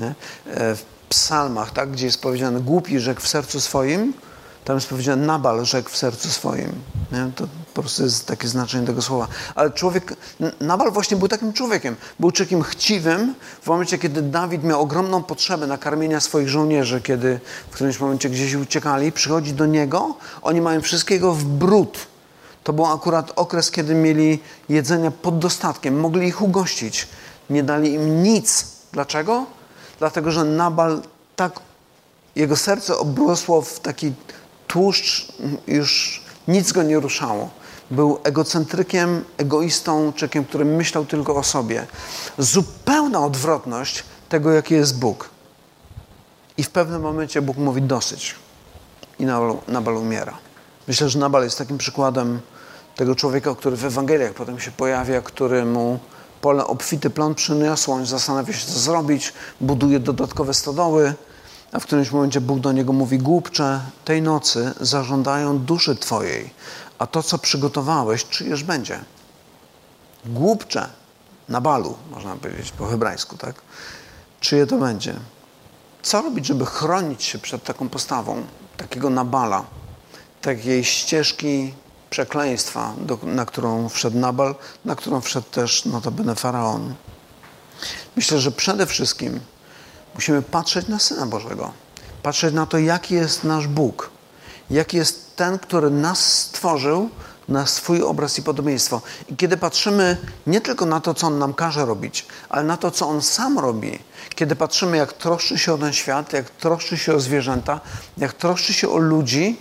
Nie? 0.00 0.14
W 0.54 0.82
psalmach, 1.08 1.70
tak, 1.70 1.90
gdzie 1.90 2.06
jest 2.06 2.22
powiedziane 2.22 2.60
głupi 2.60 3.00
rzekł 3.00 3.20
w 3.20 3.28
sercu 3.28 3.60
swoim, 3.60 4.12
tam 4.64 4.76
jest 4.76 4.88
powiedziane 4.88 5.26
Nabal 5.26 5.64
rzekł 5.64 5.90
w 5.90 5.96
sercu 5.96 6.28
swoim. 6.28 6.72
Nie? 7.12 7.30
To 7.36 7.48
po 7.74 7.82
prostu 7.82 8.02
jest 8.02 8.26
takie 8.26 8.48
znaczenie 8.48 8.86
tego 8.86 9.02
słowa. 9.02 9.28
Ale 9.54 9.70
człowiek, 9.70 10.14
Nabal 10.60 10.92
właśnie 10.92 11.16
był 11.16 11.28
takim 11.28 11.52
człowiekiem. 11.52 11.96
Był 12.20 12.30
człowiekiem 12.30 12.62
chciwym 12.62 13.34
w 13.62 13.66
momencie, 13.66 13.98
kiedy 13.98 14.22
Dawid 14.22 14.64
miał 14.64 14.80
ogromną 14.80 15.22
potrzebę 15.22 15.66
nakarmienia 15.66 16.20
swoich 16.20 16.48
żołnierzy, 16.48 17.00
kiedy 17.00 17.40
w 17.70 17.74
którymś 17.74 18.00
momencie 18.00 18.30
gdzieś 18.30 18.54
uciekali, 18.54 19.12
przychodzi 19.12 19.52
do 19.52 19.66
niego, 19.66 20.14
oni 20.42 20.60
mają 20.60 20.80
wszystkiego 20.80 21.32
w 21.32 21.44
brud. 21.44 21.98
To 22.64 22.72
był 22.72 22.86
akurat 22.86 23.32
okres, 23.36 23.70
kiedy 23.70 23.94
mieli 23.94 24.38
jedzenia 24.68 25.10
pod 25.10 25.38
dostatkiem, 25.38 26.00
mogli 26.00 26.28
ich 26.28 26.42
ugościć. 26.42 27.08
Nie 27.50 27.62
dali 27.62 27.94
im 27.94 28.22
nic. 28.22 28.66
Dlaczego? 28.92 29.46
Dlatego 30.00 30.30
że 30.30 30.44
Nabal 30.44 31.02
tak, 31.36 31.60
jego 32.36 32.56
serce 32.56 32.98
obrosło 32.98 33.62
w 33.62 33.80
taki 33.80 34.12
tłuszcz, 34.66 35.32
już 35.66 36.22
nic 36.48 36.72
go 36.72 36.82
nie 36.82 37.00
ruszało. 37.00 37.50
Był 37.90 38.18
egocentrykiem, 38.24 39.24
egoistą, 39.38 40.12
człowiekiem, 40.12 40.44
który 40.44 40.64
myślał 40.64 41.04
tylko 41.04 41.36
o 41.36 41.42
sobie. 41.42 41.86
Zupełna 42.38 43.24
odwrotność 43.24 44.04
tego, 44.28 44.50
jaki 44.50 44.74
jest 44.74 44.98
Bóg. 44.98 45.30
I 46.56 46.62
w 46.62 46.70
pewnym 46.70 47.02
momencie 47.02 47.42
Bóg 47.42 47.56
mówi 47.56 47.82
dosyć. 47.82 48.34
I 49.18 49.24
Nabal 49.68 49.96
umiera. 49.96 50.38
Myślę, 50.88 51.08
że 51.08 51.18
Nabal 51.18 51.44
jest 51.44 51.58
takim 51.58 51.78
przykładem 51.78 52.40
tego 52.96 53.14
człowieka, 53.14 53.54
który 53.54 53.76
w 53.76 53.84
Ewangeliach 53.84 54.32
potem 54.32 54.60
się 54.60 54.70
pojawia, 54.70 55.22
który 55.22 55.64
mu 55.64 55.98
pole 56.40 56.66
obfity 56.66 57.10
plon 57.10 57.34
przyniosło, 57.34 57.94
on 57.94 58.06
zastanawia 58.06 58.52
się, 58.52 58.66
co 58.66 58.78
zrobić, 58.78 59.32
buduje 59.60 60.00
dodatkowe 60.00 60.54
stodoły, 60.54 61.14
a 61.72 61.80
w 61.80 61.86
którymś 61.86 62.10
momencie 62.10 62.40
Bóg 62.40 62.60
do 62.60 62.72
niego 62.72 62.92
mówi, 62.92 63.18
głupcze, 63.18 63.80
tej 64.04 64.22
nocy 64.22 64.72
zażądają 64.80 65.58
duszy 65.58 65.96
Twojej, 65.96 66.50
a 66.98 67.06
to, 67.06 67.22
co 67.22 67.38
przygotowałeś, 67.38 68.24
czyjeż 68.24 68.64
będzie? 68.64 69.00
Głupcze, 70.24 70.88
na 71.48 71.60
balu, 71.60 71.96
można 72.10 72.36
powiedzieć 72.36 72.72
po 72.72 72.86
hebrajsku, 72.86 73.36
tak? 73.36 73.54
Czyje 74.40 74.66
to 74.66 74.78
będzie? 74.78 75.14
Co 76.02 76.22
robić, 76.22 76.46
żeby 76.46 76.66
chronić 76.66 77.24
się 77.24 77.38
przed 77.38 77.64
taką 77.64 77.88
postawą, 77.88 78.42
takiego 78.76 79.10
nabala, 79.10 79.64
takiej 80.40 80.84
ścieżki 80.84 81.74
przekleństwa, 82.10 82.94
do, 82.98 83.18
na 83.22 83.46
którą 83.46 83.88
wszedł 83.88 84.18
Nabal, 84.18 84.54
na 84.84 84.96
którą 84.96 85.20
wszedł 85.20 85.46
też 85.50 85.84
notabene 85.84 86.34
Faraon. 86.34 86.94
Myślę, 88.16 88.38
że 88.38 88.52
przede 88.52 88.86
wszystkim 88.86 89.40
musimy 90.14 90.42
patrzeć 90.42 90.88
na 90.88 90.98
Syna 90.98 91.26
Bożego. 91.26 91.72
Patrzeć 92.22 92.54
na 92.54 92.66
to, 92.66 92.78
jaki 92.78 93.14
jest 93.14 93.44
nasz 93.44 93.66
Bóg. 93.66 94.10
Jaki 94.70 94.96
jest 94.96 95.36
ten, 95.36 95.58
który 95.58 95.90
nas 95.90 96.34
stworzył 96.34 97.10
na 97.48 97.66
swój 97.66 98.02
obraz 98.02 98.38
i 98.38 98.42
podobieństwo. 98.42 99.02
I 99.28 99.36
kiedy 99.36 99.56
patrzymy 99.56 100.16
nie 100.46 100.60
tylko 100.60 100.86
na 100.86 101.00
to, 101.00 101.14
co 101.14 101.26
On 101.26 101.38
nam 101.38 101.54
każe 101.54 101.86
robić, 101.86 102.26
ale 102.48 102.64
na 102.64 102.76
to, 102.76 102.90
co 102.90 103.08
On 103.08 103.22
sam 103.22 103.58
robi, 103.58 103.98
kiedy 104.34 104.56
patrzymy, 104.56 104.96
jak 104.96 105.12
troszczy 105.12 105.58
się 105.58 105.74
o 105.74 105.78
ten 105.78 105.92
świat, 105.92 106.32
jak 106.32 106.50
troszczy 106.50 106.98
się 106.98 107.14
o 107.14 107.20
zwierzęta, 107.20 107.80
jak 108.18 108.32
troszczy 108.32 108.72
się 108.74 108.88
o 108.88 108.96
ludzi, 108.96 109.58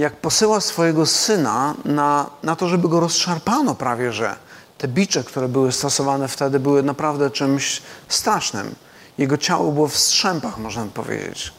jak 0.00 0.16
posyła 0.16 0.60
swojego 0.60 1.06
syna 1.06 1.74
na, 1.84 2.30
na 2.42 2.56
to, 2.56 2.68
żeby 2.68 2.88
go 2.88 3.00
rozszarpano 3.00 3.74
prawie, 3.74 4.12
że 4.12 4.36
te 4.78 4.88
bicze, 4.88 5.24
które 5.24 5.48
były 5.48 5.72
stosowane 5.72 6.28
wtedy, 6.28 6.60
były 6.60 6.82
naprawdę 6.82 7.30
czymś 7.30 7.82
strasznym. 8.08 8.74
Jego 9.18 9.38
ciało 9.38 9.72
było 9.72 9.88
w 9.88 9.96
strzępach, 9.96 10.58
można 10.58 10.86
powiedzieć. 10.86 11.52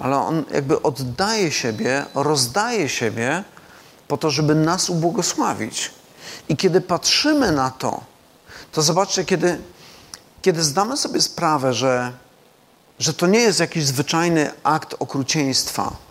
Ale 0.00 0.16
on 0.16 0.44
jakby 0.50 0.82
oddaje 0.82 1.52
siebie, 1.52 2.04
rozdaje 2.14 2.88
siebie 2.88 3.44
po 4.08 4.16
to, 4.16 4.30
żeby 4.30 4.54
nas 4.54 4.90
ubłogosławić. 4.90 5.90
I 6.48 6.56
kiedy 6.56 6.80
patrzymy 6.80 7.52
na 7.52 7.70
to, 7.70 8.00
to 8.72 8.82
zobaczcie, 8.82 9.24
kiedy, 9.24 9.58
kiedy 10.42 10.62
zdamy 10.62 10.96
sobie 10.96 11.20
sprawę, 11.20 11.74
że, 11.74 12.12
że 12.98 13.14
to 13.14 13.26
nie 13.26 13.40
jest 13.40 13.60
jakiś 13.60 13.86
zwyczajny 13.86 14.50
akt 14.62 14.94
okrucieństwa, 14.98 16.09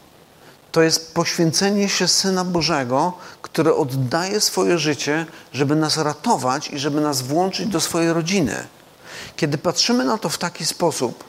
to 0.72 0.82
jest 0.82 1.14
poświęcenie 1.14 1.90
się 1.90 2.08
Syna 2.08 2.44
Bożego, 2.44 3.14
który 3.42 3.76
oddaje 3.76 4.42
swoje 4.42 4.78
życie, 4.78 5.26
żeby 5.54 5.76
nas 5.76 5.98
ratować 5.98 6.70
i 6.70 6.80
żeby 6.80 7.02
nas 7.02 7.22
włączyć 7.22 7.68
do 7.68 7.82
swojej 7.82 8.14
rodziny. 8.14 8.68
Kiedy 9.36 9.58
patrzymy 9.58 10.06
na 10.06 10.18
to 10.18 10.30
w 10.30 10.38
taki 10.38 10.66
sposób, 10.66 11.24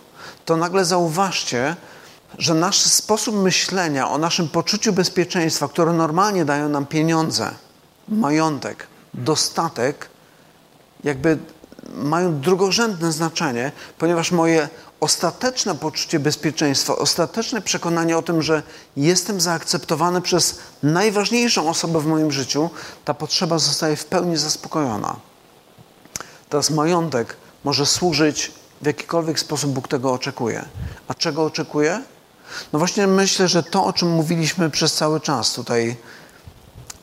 to 0.45 0.57
nagle 0.57 0.85
zauważcie, 0.85 1.77
że 2.39 2.55
nasz 2.55 2.81
sposób 2.81 3.35
myślenia 3.35 4.11
o 4.11 4.19
naszym 4.19 4.49
poczuciu 4.49 4.93
bezpieczeństwa, 4.93 5.69
które 5.69 5.93
normalnie 5.93 6.45
dają 6.45 6.69
nam 6.69 6.87
pieniądze, 6.87 7.51
majątek, 8.09 8.87
dostatek, 9.15 10.09
jakby 11.05 11.39
mają 11.95 12.41
drugorzędne 12.41 13.13
znaczenie, 13.13 13.73
ponieważ 13.99 14.33
moje 14.33 14.69
ostateczne 15.01 15.75
poczucie 15.75 16.21
bezpieczeństwa, 16.21 16.97
ostateczne 16.97 17.61
przekonanie 17.61 18.19
o 18.19 18.23
tym, 18.23 18.43
że 18.43 18.63
jestem 18.97 19.41
zaakceptowany 19.41 20.21
przez 20.21 20.59
najważniejszą 20.83 21.71
osobę 21.71 22.01
w 22.01 22.07
moim 22.07 22.33
życiu, 22.33 22.71
ta 23.05 23.15
potrzeba 23.15 23.59
zostaje 23.59 23.97
w 23.97 24.05
pełni 24.05 24.37
zaspokojona. 24.37 25.17
Teraz 26.49 26.71
majątek 26.71 27.37
może 27.65 27.87
służyć 27.87 28.53
w 28.83 28.87
jakikolwiek 28.87 29.41
sposób 29.41 29.71
Bóg 29.71 29.89
tego 29.89 30.13
oczekuje. 30.13 30.65
A 31.09 31.15
czego 31.15 31.45
oczekuje? 31.45 32.03
No 32.73 32.79
właśnie 32.79 33.07
myślę, 33.07 33.49
że 33.49 33.63
to, 33.63 33.85
o 33.85 33.93
czym 33.93 34.11
mówiliśmy 34.11 34.71
przez 34.71 34.95
cały 34.95 35.21
czas 35.21 35.53
tutaj, 35.53 35.97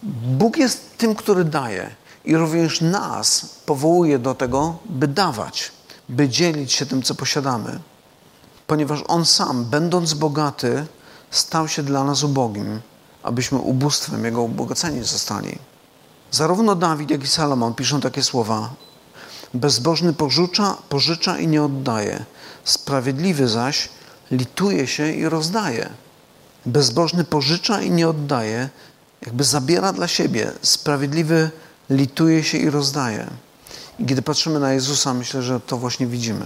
Bóg 0.03 0.57
jest 0.57 0.97
tym, 0.97 1.15
który 1.15 1.43
daje 1.43 1.95
i 2.25 2.37
również 2.37 2.81
nas 2.81 3.45
powołuje 3.65 4.19
do 4.19 4.35
tego, 4.35 4.77
by 4.85 5.07
dawać, 5.07 5.71
by 6.09 6.29
dzielić 6.29 6.73
się 6.73 6.85
tym, 6.85 7.03
co 7.03 7.15
posiadamy. 7.15 7.79
Ponieważ 8.67 9.03
On 9.07 9.25
sam, 9.25 9.65
będąc 9.65 10.13
bogaty, 10.13 10.85
stał 11.31 11.67
się 11.67 11.83
dla 11.83 12.03
nas 12.03 12.23
ubogim, 12.23 12.81
abyśmy 13.23 13.57
ubóstwem 13.57 14.25
Jego 14.25 14.41
ubogaceni 14.41 15.03
zostali. 15.03 15.59
Zarówno 16.31 16.75
Dawid, 16.75 17.11
jak 17.11 17.23
i 17.23 17.27
Salomon 17.27 17.73
piszą 17.73 18.01
takie 18.01 18.23
słowa. 18.23 18.69
Bezbożny 19.53 20.13
pożycza, 20.13 20.77
pożycza 20.89 21.39
i 21.39 21.47
nie 21.47 21.63
oddaje. 21.63 22.25
Sprawiedliwy 22.63 23.47
zaś 23.47 23.89
lituje 24.31 24.87
się 24.87 25.11
i 25.11 25.29
rozdaje. 25.29 25.89
Bezbożny 26.65 27.23
pożycza 27.23 27.81
i 27.81 27.91
nie 27.91 28.09
oddaje, 28.09 28.69
jakby 29.25 29.43
zabiera 29.43 29.93
dla 29.93 30.07
siebie. 30.07 30.51
Sprawiedliwy 30.61 31.51
lituje 31.89 32.43
się 32.43 32.57
i 32.57 32.69
rozdaje. 32.69 33.27
I 33.99 34.05
kiedy 34.05 34.21
patrzymy 34.21 34.59
na 34.59 34.73
Jezusa, 34.73 35.13
myślę, 35.13 35.41
że 35.41 35.59
to 35.59 35.77
właśnie 35.77 36.07
widzimy. 36.07 36.45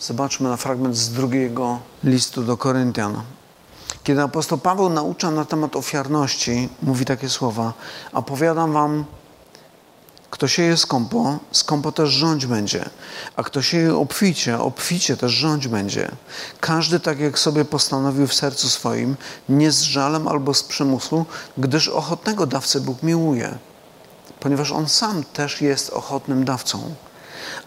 Zobaczmy 0.00 0.48
na 0.48 0.56
fragment 0.56 0.96
z 0.96 1.12
drugiego 1.12 1.78
listu 2.04 2.42
do 2.42 2.56
Koryntian. 2.56 3.22
Kiedy 4.04 4.22
apostoł 4.22 4.58
Paweł 4.58 4.88
naucza 4.88 5.30
na 5.30 5.44
temat 5.44 5.76
ofiarności, 5.76 6.68
mówi 6.82 7.04
takie 7.04 7.28
słowa: 7.28 7.72
Opowiadam 8.12 8.72
wam 8.72 9.04
kto 10.36 10.48
sieje 10.48 10.76
skąpo, 10.76 11.38
skąpo 11.52 11.92
też 11.92 12.10
rządź 12.10 12.46
będzie. 12.46 12.84
A 13.36 13.42
kto 13.42 13.62
sieje 13.62 13.96
obficie, 13.96 14.58
obficie 14.58 15.16
też 15.16 15.32
rządź 15.32 15.68
będzie. 15.68 16.10
Każdy 16.60 17.00
tak 17.00 17.20
jak 17.20 17.38
sobie 17.38 17.64
postanowił 17.64 18.26
w 18.26 18.34
sercu 18.34 18.68
swoim, 18.68 19.16
nie 19.48 19.72
z 19.72 19.80
żalem 19.82 20.28
albo 20.28 20.54
z 20.54 20.62
przymusu, 20.62 21.26
gdyż 21.58 21.88
ochotnego 21.88 22.46
dawcę 22.46 22.80
Bóg 22.80 23.02
miłuje. 23.02 23.58
Ponieważ 24.46 24.72
On 24.72 24.88
sam 24.88 25.24
też 25.24 25.60
jest 25.60 25.90
ochotnym 25.90 26.44
dawcą. 26.44 26.94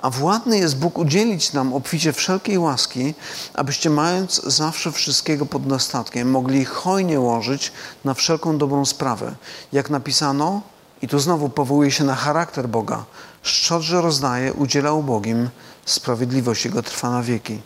A 0.02 0.10
władny 0.10 0.58
jest 0.58 0.78
Bóg 0.78 0.98
udzielić 0.98 1.54
nam 1.54 1.74
obficie 1.74 2.14
wszelkiej 2.14 2.58
łaski, 2.58 3.14
abyście 3.54 3.90
mając 3.90 4.42
zawsze 4.44 4.92
wszystkiego 4.92 5.46
pod 5.46 5.68
dostatkiem, 5.68 6.32
mogli 6.32 6.66
hojnie 6.66 7.20
łożyć 7.20 7.72
na 8.06 8.14
wszelką 8.14 8.58
dobrą 8.58 8.86
sprawę. 8.86 9.36
Jak 9.74 9.90
napisano, 9.90 10.62
i 11.02 11.08
tu 11.08 11.20
znowu 11.20 11.50
powołuje 11.50 11.92
się 11.92 12.04
na 12.04 12.16
charakter 12.16 12.70
Boga. 12.70 13.06
Szczodrze 13.44 14.02
rozdaje, 14.02 14.54
udziela 14.54 14.92
ubogim, 14.92 15.50
sprawiedliwość 15.86 16.66
Jego 16.66 16.84
trwa 16.84 17.10
na 17.10 17.24
wieki. 17.24 17.62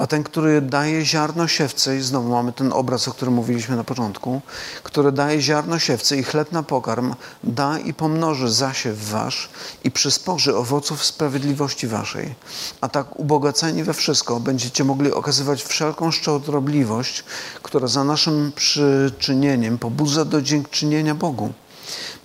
A 0.00 0.06
ten, 0.06 0.22
który 0.24 0.60
daje 0.60 1.04
ziarno 1.04 1.48
siewcy, 1.48 1.96
i 1.96 2.00
znowu 2.00 2.28
mamy 2.28 2.52
ten 2.52 2.72
obraz, 2.72 3.08
o 3.08 3.10
którym 3.10 3.34
mówiliśmy 3.34 3.76
na 3.76 3.84
początku, 3.84 4.40
który 4.82 5.12
daje 5.12 5.40
ziarno 5.42 5.78
siewcy 5.78 6.16
i 6.16 6.22
chleb 6.22 6.52
na 6.52 6.62
pokarm, 6.62 7.14
da 7.44 7.78
i 7.78 7.94
pomnoży 7.94 8.50
zasiew 8.50 9.10
wasz 9.10 9.48
i 9.84 9.90
przysporzy 9.90 10.56
owoców 10.56 11.04
sprawiedliwości 11.04 11.86
waszej. 11.86 12.34
A 12.80 12.88
tak 12.88 13.20
ubogaceni 13.20 13.84
we 13.84 13.94
wszystko 13.94 14.40
będziecie 14.40 14.84
mogli 14.84 15.12
okazywać 15.12 15.62
wszelką 15.62 16.10
szczodrobliwość, 16.10 17.24
która 17.62 17.86
za 17.86 18.04
naszym 18.04 18.52
przyczynieniem 18.56 19.78
pobudza 19.78 20.24
do 20.24 20.42
dziękczynienia 20.42 21.14
Bogu 21.14 21.52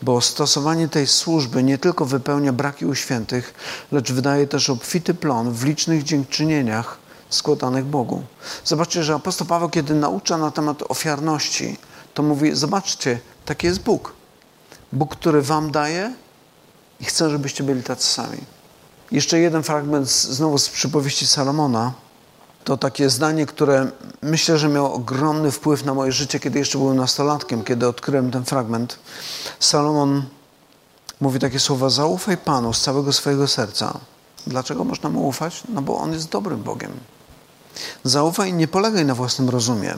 bo 0.01 0.21
stosowanie 0.21 0.87
tej 0.87 1.07
służby 1.07 1.63
nie 1.63 1.77
tylko 1.77 2.05
wypełnia 2.05 2.53
braki 2.53 2.85
u 2.85 2.95
świętych, 2.95 3.53
lecz 3.91 4.11
wydaje 4.11 4.47
też 4.47 4.69
obfity 4.69 5.13
plon 5.13 5.51
w 5.51 5.63
licznych 5.65 6.03
dziękczynieniach 6.03 7.04
składanych 7.35 7.85
Bogu. 7.85 8.23
Zobaczcie, 8.65 9.03
że 9.03 9.15
apostoł 9.15 9.47
Paweł, 9.47 9.69
kiedy 9.69 9.95
naucza 9.95 10.37
na 10.37 10.51
temat 10.51 10.83
ofiarności, 10.89 11.77
to 12.13 12.23
mówi: 12.23 12.55
Zobaczcie, 12.55 13.19
taki 13.45 13.67
jest 13.67 13.79
Bóg. 13.79 14.13
Bóg, 14.93 15.15
który 15.15 15.41
Wam 15.41 15.71
daje 15.71 16.13
i 16.99 17.05
chce, 17.05 17.29
żebyście 17.29 17.63
byli 17.63 17.83
tacy 17.83 18.07
sami. 18.07 18.37
Jeszcze 19.11 19.39
jeden 19.39 19.63
fragment 19.63 20.09
znowu 20.09 20.57
z 20.57 20.69
przypowieści 20.69 21.27
Salomona 21.27 21.93
to 22.63 22.77
takie 22.77 23.09
zdanie, 23.09 23.45
które 23.45 23.91
myślę, 24.21 24.57
że 24.57 24.69
miało 24.69 24.93
ogromny 24.93 25.51
wpływ 25.51 25.85
na 25.85 25.93
moje 25.93 26.11
życie, 26.11 26.39
kiedy 26.39 26.59
jeszcze 26.59 26.77
byłem 26.77 26.97
nastolatkiem, 26.97 27.63
kiedy 27.63 27.87
odkryłem 27.87 28.31
ten 28.31 28.45
fragment. 28.45 28.99
Salomon 29.59 30.23
mówi 31.21 31.39
takie 31.39 31.59
słowa: 31.59 31.89
Zaufaj 31.89 32.37
Panu 32.37 32.73
z 32.73 32.81
całego 32.81 33.13
swojego 33.13 33.47
serca. 33.47 33.99
Dlaczego 34.47 34.83
można 34.83 35.09
mu 35.09 35.27
ufać? 35.27 35.63
No 35.69 35.81
bo 35.81 35.97
on 35.97 36.13
jest 36.13 36.29
dobrym 36.29 36.63
Bogiem. 36.63 36.91
Zaufaj 38.03 38.49
i 38.49 38.53
nie 38.53 38.67
polegaj 38.67 39.05
na 39.05 39.15
własnym 39.15 39.49
rozumie. 39.49 39.93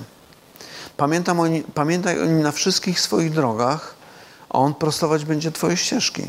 Pamiętaj 1.74 2.22
o 2.22 2.26
nim 2.26 2.42
na 2.42 2.52
wszystkich 2.52 3.00
swoich 3.00 3.32
drogach, 3.32 3.96
a 4.50 4.54
on 4.54 4.74
prostować 4.74 5.26
będzie 5.26 5.52
Twoje 5.52 5.78
ścieżki. 5.78 6.24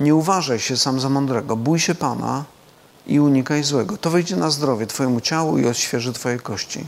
Nie 0.00 0.14
uważaj 0.14 0.60
się 0.60 0.76
sam 0.76 1.00
za 1.00 1.08
mądrego, 1.08 1.56
bój 1.56 1.80
się 1.80 1.94
Pana 1.94 2.44
i 3.06 3.20
unikaj 3.20 3.64
złego. 3.64 3.96
To 3.96 4.10
wejdzie 4.10 4.36
na 4.36 4.50
zdrowie 4.50 4.86
Twojemu 4.86 5.20
ciału 5.20 5.58
i 5.58 5.66
odświeży 5.66 6.12
Twoje 6.12 6.38
kości. 6.38 6.86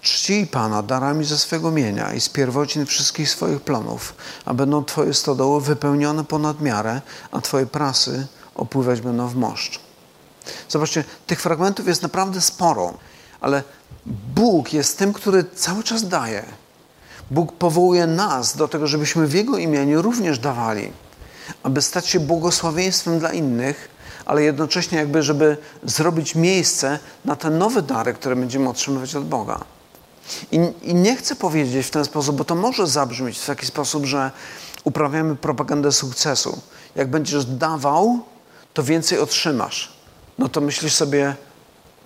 Czcij 0.00 0.46
Pana 0.46 0.82
darami 0.82 1.24
ze 1.24 1.38
swego 1.38 1.70
mienia 1.70 2.12
i 2.14 2.20
z 2.20 2.28
pierwocin 2.28 2.86
wszystkich 2.86 3.30
swoich 3.30 3.60
planów, 3.60 4.14
a 4.44 4.54
będą 4.54 4.84
Twoje 4.84 5.14
stodoły 5.14 5.60
wypełnione 5.60 6.24
ponad 6.24 6.60
miarę, 6.60 7.00
a 7.32 7.40
Twoje 7.40 7.66
prasy 7.66 8.26
opływać 8.54 9.00
będą 9.00 9.28
w 9.28 9.36
moszcz. 9.36 9.80
Zobaczcie, 10.68 11.04
tych 11.26 11.40
fragmentów 11.40 11.86
jest 11.86 12.02
naprawdę 12.02 12.40
sporo, 12.40 12.94
ale 13.40 13.62
Bóg 14.34 14.72
jest 14.72 14.98
tym, 14.98 15.12
który 15.12 15.44
cały 15.54 15.82
czas 15.82 16.08
daje. 16.08 16.44
Bóg 17.30 17.52
powołuje 17.52 18.06
nas 18.06 18.56
do 18.56 18.68
tego, 18.68 18.86
żebyśmy 18.86 19.26
w 19.26 19.34
Jego 19.34 19.58
imieniu 19.58 20.02
również 20.02 20.38
dawali, 20.38 20.92
aby 21.62 21.82
stać 21.82 22.06
się 22.06 22.20
błogosławieństwem 22.20 23.18
dla 23.18 23.32
innych, 23.32 23.88
ale 24.24 24.42
jednocześnie 24.42 24.98
jakby, 24.98 25.22
żeby 25.22 25.56
zrobić 25.82 26.34
miejsce 26.34 26.98
na 27.24 27.36
te 27.36 27.50
nowe 27.50 27.82
dary, 27.82 28.14
które 28.14 28.36
będziemy 28.36 28.68
otrzymywać 28.68 29.16
od 29.16 29.24
Boga. 29.24 29.64
I, 30.52 30.60
I, 30.82 30.94
nie 30.94 31.16
chcę 31.16 31.36
powiedzieć 31.36 31.86
w 31.86 31.90
ten 31.90 32.04
sposób, 32.04 32.36
bo 32.36 32.44
to 32.44 32.54
może 32.54 32.86
zabrzmieć 32.86 33.38
w 33.38 33.46
taki 33.46 33.66
sposób, 33.66 34.04
że 34.04 34.30
uprawiamy 34.84 35.36
propagandę 35.36 35.92
sukcesu. 35.92 36.60
Jak 36.94 37.10
będziesz 37.10 37.44
dawał, 37.44 38.20
to 38.74 38.82
więcej 38.82 39.18
otrzymasz. 39.18 39.92
No 40.42 40.48
to 40.48 40.60
myślisz 40.60 40.94
sobie, 40.94 41.34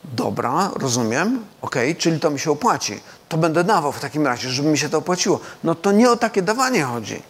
Dobra, 0.04 0.70
rozumiem, 0.74 1.44
okay, 1.62 1.94
czyli 1.94 2.20
to 2.20 2.30
mi 2.30 2.38
się 2.38 2.50
opłaci. 2.50 3.00
To 3.28 3.36
będę 3.36 3.64
dawał 3.64 3.92
w 3.92 4.00
takim 4.00 4.26
razie, 4.26 4.48
żeby 4.48 4.68
mi 4.68 4.78
się 4.78 4.88
to 4.88 4.98
opłaciło. 4.98 5.40
No 5.64 5.74
to 5.74 5.92
nie 5.92 6.10
o 6.10 6.16
takie 6.16 6.42
dawanie 6.42 6.84
chodzi. 6.84 7.22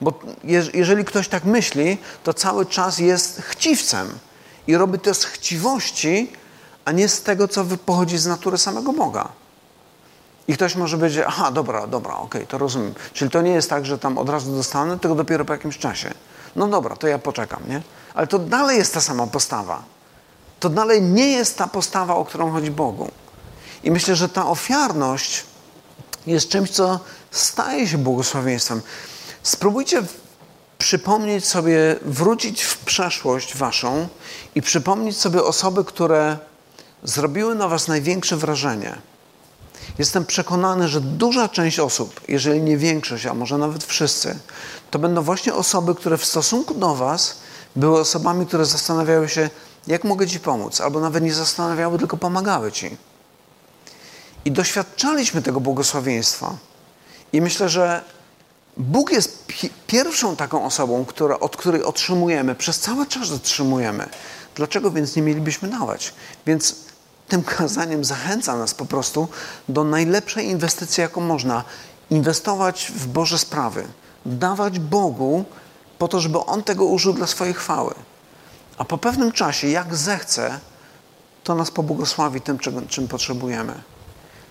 Bo 0.00 0.12
jeżeli 0.74 1.04
ktoś 1.04 1.28
tak 1.28 1.44
myśli, 1.44 1.98
to 2.24 2.34
cały 2.34 2.66
czas 2.66 2.98
jest 2.98 3.42
chciwcem 3.42 4.18
i 4.66 4.76
robi 4.76 4.98
to 4.98 5.14
z 5.14 5.24
chciwości, 5.24 6.32
a 6.84 6.92
nie 6.92 7.08
z 7.08 7.22
tego, 7.22 7.48
co 7.48 7.64
pochodzi 7.86 8.18
z 8.18 8.26
natury 8.26 8.58
samego 8.58 8.92
Boga. 8.92 9.28
I 10.48 10.54
ktoś 10.54 10.76
może 10.76 10.96
powiedzieć, 10.96 11.24
aha, 11.26 11.50
dobra, 11.50 11.86
dobra, 11.86 12.14
okej, 12.14 12.26
okay, 12.26 12.46
to 12.46 12.58
rozumiem. 12.58 12.94
Czyli 13.12 13.30
to 13.30 13.42
nie 13.42 13.52
jest 13.52 13.70
tak, 13.70 13.86
że 13.86 13.98
tam 13.98 14.18
od 14.18 14.28
razu 14.28 14.56
dostanę, 14.56 14.98
tylko 14.98 15.14
dopiero 15.14 15.44
po 15.44 15.52
jakimś 15.52 15.78
czasie. 15.78 16.14
No 16.56 16.68
dobra, 16.68 16.96
to 16.96 17.06
ja 17.06 17.18
poczekam, 17.18 17.62
nie? 17.68 17.82
Ale 18.14 18.26
to 18.26 18.38
dalej 18.38 18.78
jest 18.78 18.94
ta 18.94 19.00
sama 19.00 19.26
postawa. 19.26 19.93
To 20.64 20.70
dalej 20.70 21.02
nie 21.02 21.28
jest 21.28 21.58
ta 21.58 21.66
postawa, 21.66 22.14
o 22.14 22.24
którą 22.24 22.52
chodzi 22.52 22.70
Bogu. 22.70 23.10
I 23.82 23.90
myślę, 23.90 24.16
że 24.16 24.28
ta 24.28 24.46
ofiarność 24.46 25.44
jest 26.26 26.48
czymś, 26.48 26.70
co 26.70 27.00
staje 27.30 27.88
się 27.88 27.98
błogosławieństwem. 27.98 28.82
Spróbujcie 29.42 30.02
przypomnieć 30.78 31.46
sobie, 31.46 31.96
wrócić 32.02 32.62
w 32.62 32.78
przeszłość 32.78 33.56
waszą 33.56 34.08
i 34.54 34.62
przypomnieć 34.62 35.16
sobie 35.16 35.42
osoby, 35.42 35.84
które 35.84 36.38
zrobiły 37.02 37.54
na 37.54 37.68
was 37.68 37.88
największe 37.88 38.36
wrażenie. 38.36 38.98
Jestem 39.98 40.26
przekonany, 40.26 40.88
że 40.88 41.00
duża 41.00 41.48
część 41.48 41.78
osób, 41.78 42.20
jeżeli 42.28 42.60
nie 42.60 42.76
większość, 42.76 43.26
a 43.26 43.34
może 43.34 43.58
nawet 43.58 43.84
wszyscy, 43.84 44.38
to 44.90 44.98
będą 44.98 45.22
właśnie 45.22 45.54
osoby, 45.54 45.94
które 45.94 46.18
w 46.18 46.24
stosunku 46.24 46.74
do 46.74 46.94
was 46.94 47.36
były 47.76 48.00
osobami, 48.00 48.46
które 48.46 48.64
zastanawiały 48.64 49.28
się, 49.28 49.50
jak 49.86 50.04
mogę 50.04 50.26
ci 50.26 50.40
pomóc, 50.40 50.80
albo 50.80 51.00
nawet 51.00 51.24
nie 51.24 51.34
zastanawiały, 51.34 51.98
tylko 51.98 52.16
pomagały 52.16 52.72
ci. 52.72 52.96
I 54.44 54.52
doświadczaliśmy 54.52 55.42
tego 55.42 55.60
błogosławieństwa. 55.60 56.56
I 57.32 57.40
myślę, 57.40 57.68
że 57.68 58.02
Bóg 58.76 59.12
jest 59.12 59.46
pi 59.46 59.70
pierwszą 59.86 60.36
taką 60.36 60.64
osobą, 60.64 61.04
która, 61.04 61.40
od 61.40 61.56
której 61.56 61.82
otrzymujemy, 61.82 62.54
przez 62.54 62.80
cały 62.80 63.06
czas 63.06 63.30
otrzymujemy. 63.30 64.08
Dlaczego 64.54 64.90
więc 64.90 65.16
nie 65.16 65.22
mielibyśmy 65.22 65.68
dawać? 65.68 66.14
Więc 66.46 66.74
tym 67.28 67.42
kazaniem 67.58 68.04
zachęca 68.04 68.56
nas 68.56 68.74
po 68.74 68.84
prostu 68.84 69.28
do 69.68 69.84
najlepszej 69.84 70.46
inwestycji, 70.46 71.00
jaką 71.00 71.20
można. 71.20 71.64
Inwestować 72.10 72.92
w 72.96 73.06
Boże 73.06 73.38
sprawy. 73.38 73.86
Dawać 74.26 74.78
Bogu 74.78 75.44
po 75.98 76.08
to, 76.08 76.20
żeby 76.20 76.38
On 76.38 76.62
tego 76.62 76.84
użył 76.84 77.12
dla 77.12 77.26
swojej 77.26 77.54
chwały. 77.54 77.94
A 78.78 78.84
po 78.84 78.98
pewnym 78.98 79.32
czasie, 79.32 79.68
jak 79.68 79.94
zechce, 79.94 80.60
to 81.44 81.54
nas 81.54 81.70
pobłogosławi 81.70 82.40
tym, 82.40 82.58
czym, 82.88 83.08
potrzebujemy. 83.08 83.82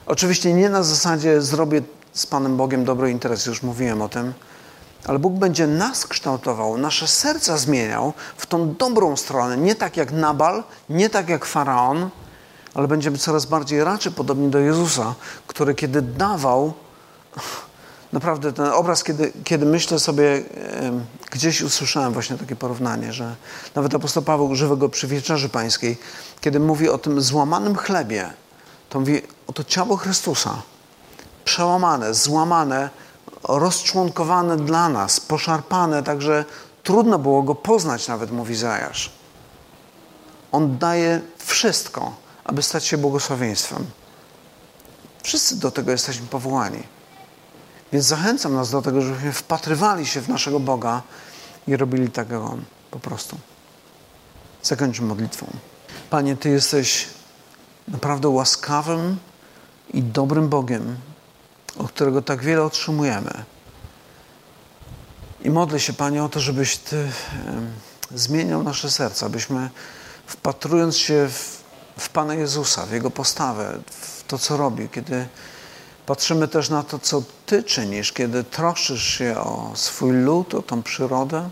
Oczywiście 0.06 0.54
nie 0.54 0.70
na 0.70 0.84
zasadzie 0.84 1.42
zrobię 1.42 1.82
z 2.14 2.26
Panem 2.26 2.58
Bogiem 2.58 2.86
dobry 2.86 3.12
interes, 3.12 3.46
już 3.46 3.64
mówiłem 3.64 4.02
o 4.02 4.10
tym, 4.10 4.34
ale 5.06 5.20
Bóg 5.20 5.34
będzie 5.34 5.68
nas 5.68 6.08
kształtował, 6.08 6.78
nasze 6.78 7.08
serca 7.08 7.58
zmieniał 7.58 8.14
w 8.38 8.46
tą 8.46 8.74
dobrą 8.74 9.18
stronę, 9.18 9.58
nie 9.58 9.76
tak 9.76 9.98
jak 9.98 10.12
Nabal, 10.12 10.64
nie 10.90 11.10
tak 11.10 11.30
jak 11.30 11.46
Faraon, 11.46 12.10
ale 12.74 12.88
będziemy 12.88 13.18
coraz 13.18 13.46
bardziej 13.46 13.84
raczej 13.84 14.12
podobni 14.12 14.50
do 14.50 14.60
Jezusa, 14.60 15.16
który 15.48 15.76
kiedy 15.76 16.02
dawał, 16.02 16.74
naprawdę 18.14 18.54
ten 18.54 18.66
obraz, 18.68 19.04
kiedy, 19.04 19.34
kiedy 19.44 19.66
myślę 19.66 20.00
sobie, 20.00 20.44
gdzieś 21.32 21.62
usłyszałem 21.62 22.14
właśnie 22.14 22.38
takie 22.38 22.56
porównanie, 22.56 23.14
że 23.14 23.36
nawet 23.76 23.96
apostoł 23.96 24.24
Paweł 24.24 24.50
używa 24.50 24.76
go 24.76 24.90
przy 24.90 25.08
wieczerzy 25.08 25.50
pańskiej, 25.50 25.98
kiedy 26.42 26.60
mówi 26.60 26.90
o 26.90 26.98
tym 26.98 27.22
złamanym 27.22 27.76
chlebie, 27.76 28.34
to 28.90 29.00
mówi 29.00 29.22
o 29.48 29.54
to 29.54 29.64
ciało 29.64 29.98
Chrystusa, 29.98 30.62
przełamane, 31.46 32.14
złamane, 32.14 32.90
rozczłonkowane 33.44 34.58
dla 34.58 34.90
nas, 34.90 35.20
poszarpane, 35.20 36.04
także 36.04 36.46
trudno 36.84 37.20
było 37.20 37.44
go 37.44 37.56
poznać, 37.56 38.08
nawet 38.08 38.32
mówi 38.32 38.56
Zajasz. 38.56 39.12
On 40.52 40.78
daje 40.78 41.22
wszystko, 41.38 42.16
aby 42.44 42.64
stać 42.64 42.86
się 42.86 42.98
błogosławieństwem. 42.98 43.86
Wszyscy 45.24 45.60
do 45.60 45.72
tego 45.72 45.92
jesteśmy 45.92 46.28
powołani. 46.28 46.84
Więc 47.94 48.06
zachęcam 48.06 48.54
nas 48.54 48.72
do 48.72 48.82
tego, 48.82 49.02
żebyśmy 49.02 49.32
wpatrywali 49.32 50.06
się 50.06 50.22
w 50.22 50.30
naszego 50.30 50.60
Boga 50.60 51.02
i 51.68 51.78
robili 51.78 52.10
tak 52.10 52.30
jak 52.30 52.42
On 52.42 52.64
po 52.92 53.00
prostu. 53.00 53.38
Zakończmy 54.64 55.08
modlitwą. 55.08 55.48
Panie, 56.10 56.36
Ty 56.38 56.50
jesteś 56.50 57.08
naprawdę 57.88 58.30
łaskawym 58.30 59.18
i 59.94 60.04
dobrym 60.04 60.50
Bogiem, 60.50 60.96
od 61.78 61.92
którego 61.92 62.22
tak 62.22 62.42
wiele 62.42 62.64
otrzymujemy. 62.64 63.44
I 65.42 65.50
modlę 65.50 65.80
się, 65.80 65.94
Panie, 65.94 66.24
o 66.24 66.30
to, 66.30 66.40
żebyś 66.40 66.78
Ty 66.78 67.12
zmieniał 68.16 68.64
nasze 68.64 68.92
serca, 68.92 69.26
abyśmy 69.26 69.70
wpatrując 70.26 70.98
się 70.98 71.30
w, 71.30 71.64
w 71.98 72.10
Pana 72.10 72.36
Jezusa, 72.36 72.86
w 72.86 72.92
Jego 72.92 73.12
postawę, 73.12 73.80
w 73.88 74.24
to, 74.28 74.38
co 74.38 74.58
robi, 74.58 74.90
kiedy 74.90 75.28
patrzymy 76.06 76.48
też 76.48 76.70
na 76.70 76.84
to, 76.84 77.00
co 77.00 77.24
Ty 77.46 77.64
czynisz, 77.64 78.12
kiedy 78.12 78.44
troszczysz 78.44 79.04
się 79.04 79.38
o 79.38 79.72
swój 79.76 80.12
lud, 80.12 80.54
o 80.54 80.62
tą 80.62 80.84
przyrodę, 80.84 81.50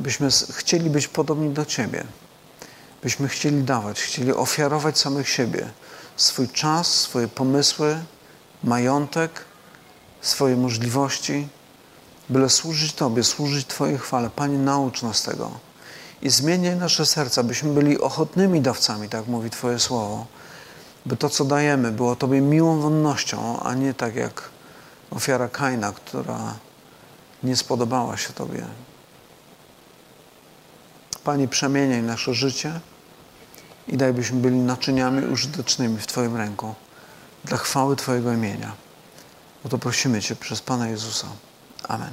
byśmy 0.00 0.28
chcieli 0.52 0.90
być 0.90 1.08
podobni 1.08 1.50
do 1.50 1.64
Ciebie. 1.64 2.04
Byśmy 3.02 3.28
chcieli 3.28 3.62
dawać, 3.62 4.00
chcieli 4.00 4.32
ofiarować 4.32 4.98
samych 4.98 5.28
siebie, 5.28 5.70
swój 6.16 6.48
czas, 6.48 6.86
swoje 6.94 7.28
pomysły, 7.28 7.98
majątek, 8.64 9.44
swoje 10.20 10.56
możliwości, 10.56 11.48
byle 12.28 12.50
służyć 12.50 12.92
Tobie, 12.92 13.24
służyć 13.24 13.66
Twojej 13.66 13.98
chwale. 13.98 14.30
Panie, 14.30 14.58
naucz 14.58 15.02
nas 15.02 15.22
tego 15.22 15.50
i 16.22 16.30
zmieniaj 16.30 16.76
nasze 16.76 17.06
serca, 17.06 17.42
byśmy 17.42 17.72
byli 17.72 18.00
ochotnymi 18.00 18.60
dawcami, 18.60 19.08
tak 19.08 19.26
mówi 19.26 19.50
Twoje 19.50 19.78
słowo, 19.78 20.26
by 21.06 21.16
to, 21.16 21.28
co 21.28 21.44
dajemy, 21.44 21.92
było 21.92 22.16
Tobie 22.16 22.40
miłą 22.40 22.80
wonnością, 22.80 23.60
a 23.60 23.74
nie 23.74 23.94
tak 23.94 24.14
jak 24.14 24.50
ofiara 25.10 25.48
Kaina, 25.48 25.92
która 25.92 26.54
nie 27.42 27.56
spodobała 27.56 28.16
się 28.16 28.32
Tobie. 28.32 28.66
Panie, 31.24 31.48
przemieniaj 31.48 32.02
nasze 32.02 32.34
życie 32.34 32.80
i 33.88 33.96
daj, 33.96 34.12
byśmy 34.12 34.40
byli 34.40 34.56
naczyniami 34.56 35.26
użytecznymi 35.26 35.98
w 35.98 36.06
Twoim 36.06 36.36
ręku 36.36 36.74
dla 37.44 37.56
chwały 37.56 37.96
Twojego 37.96 38.32
imienia. 38.32 38.72
O 39.64 39.68
to 39.68 39.78
prosimy 39.78 40.22
Cię 40.22 40.36
przez 40.36 40.60
Pana 40.60 40.88
Jezusa. 40.88 41.26
Amen. 41.88 42.12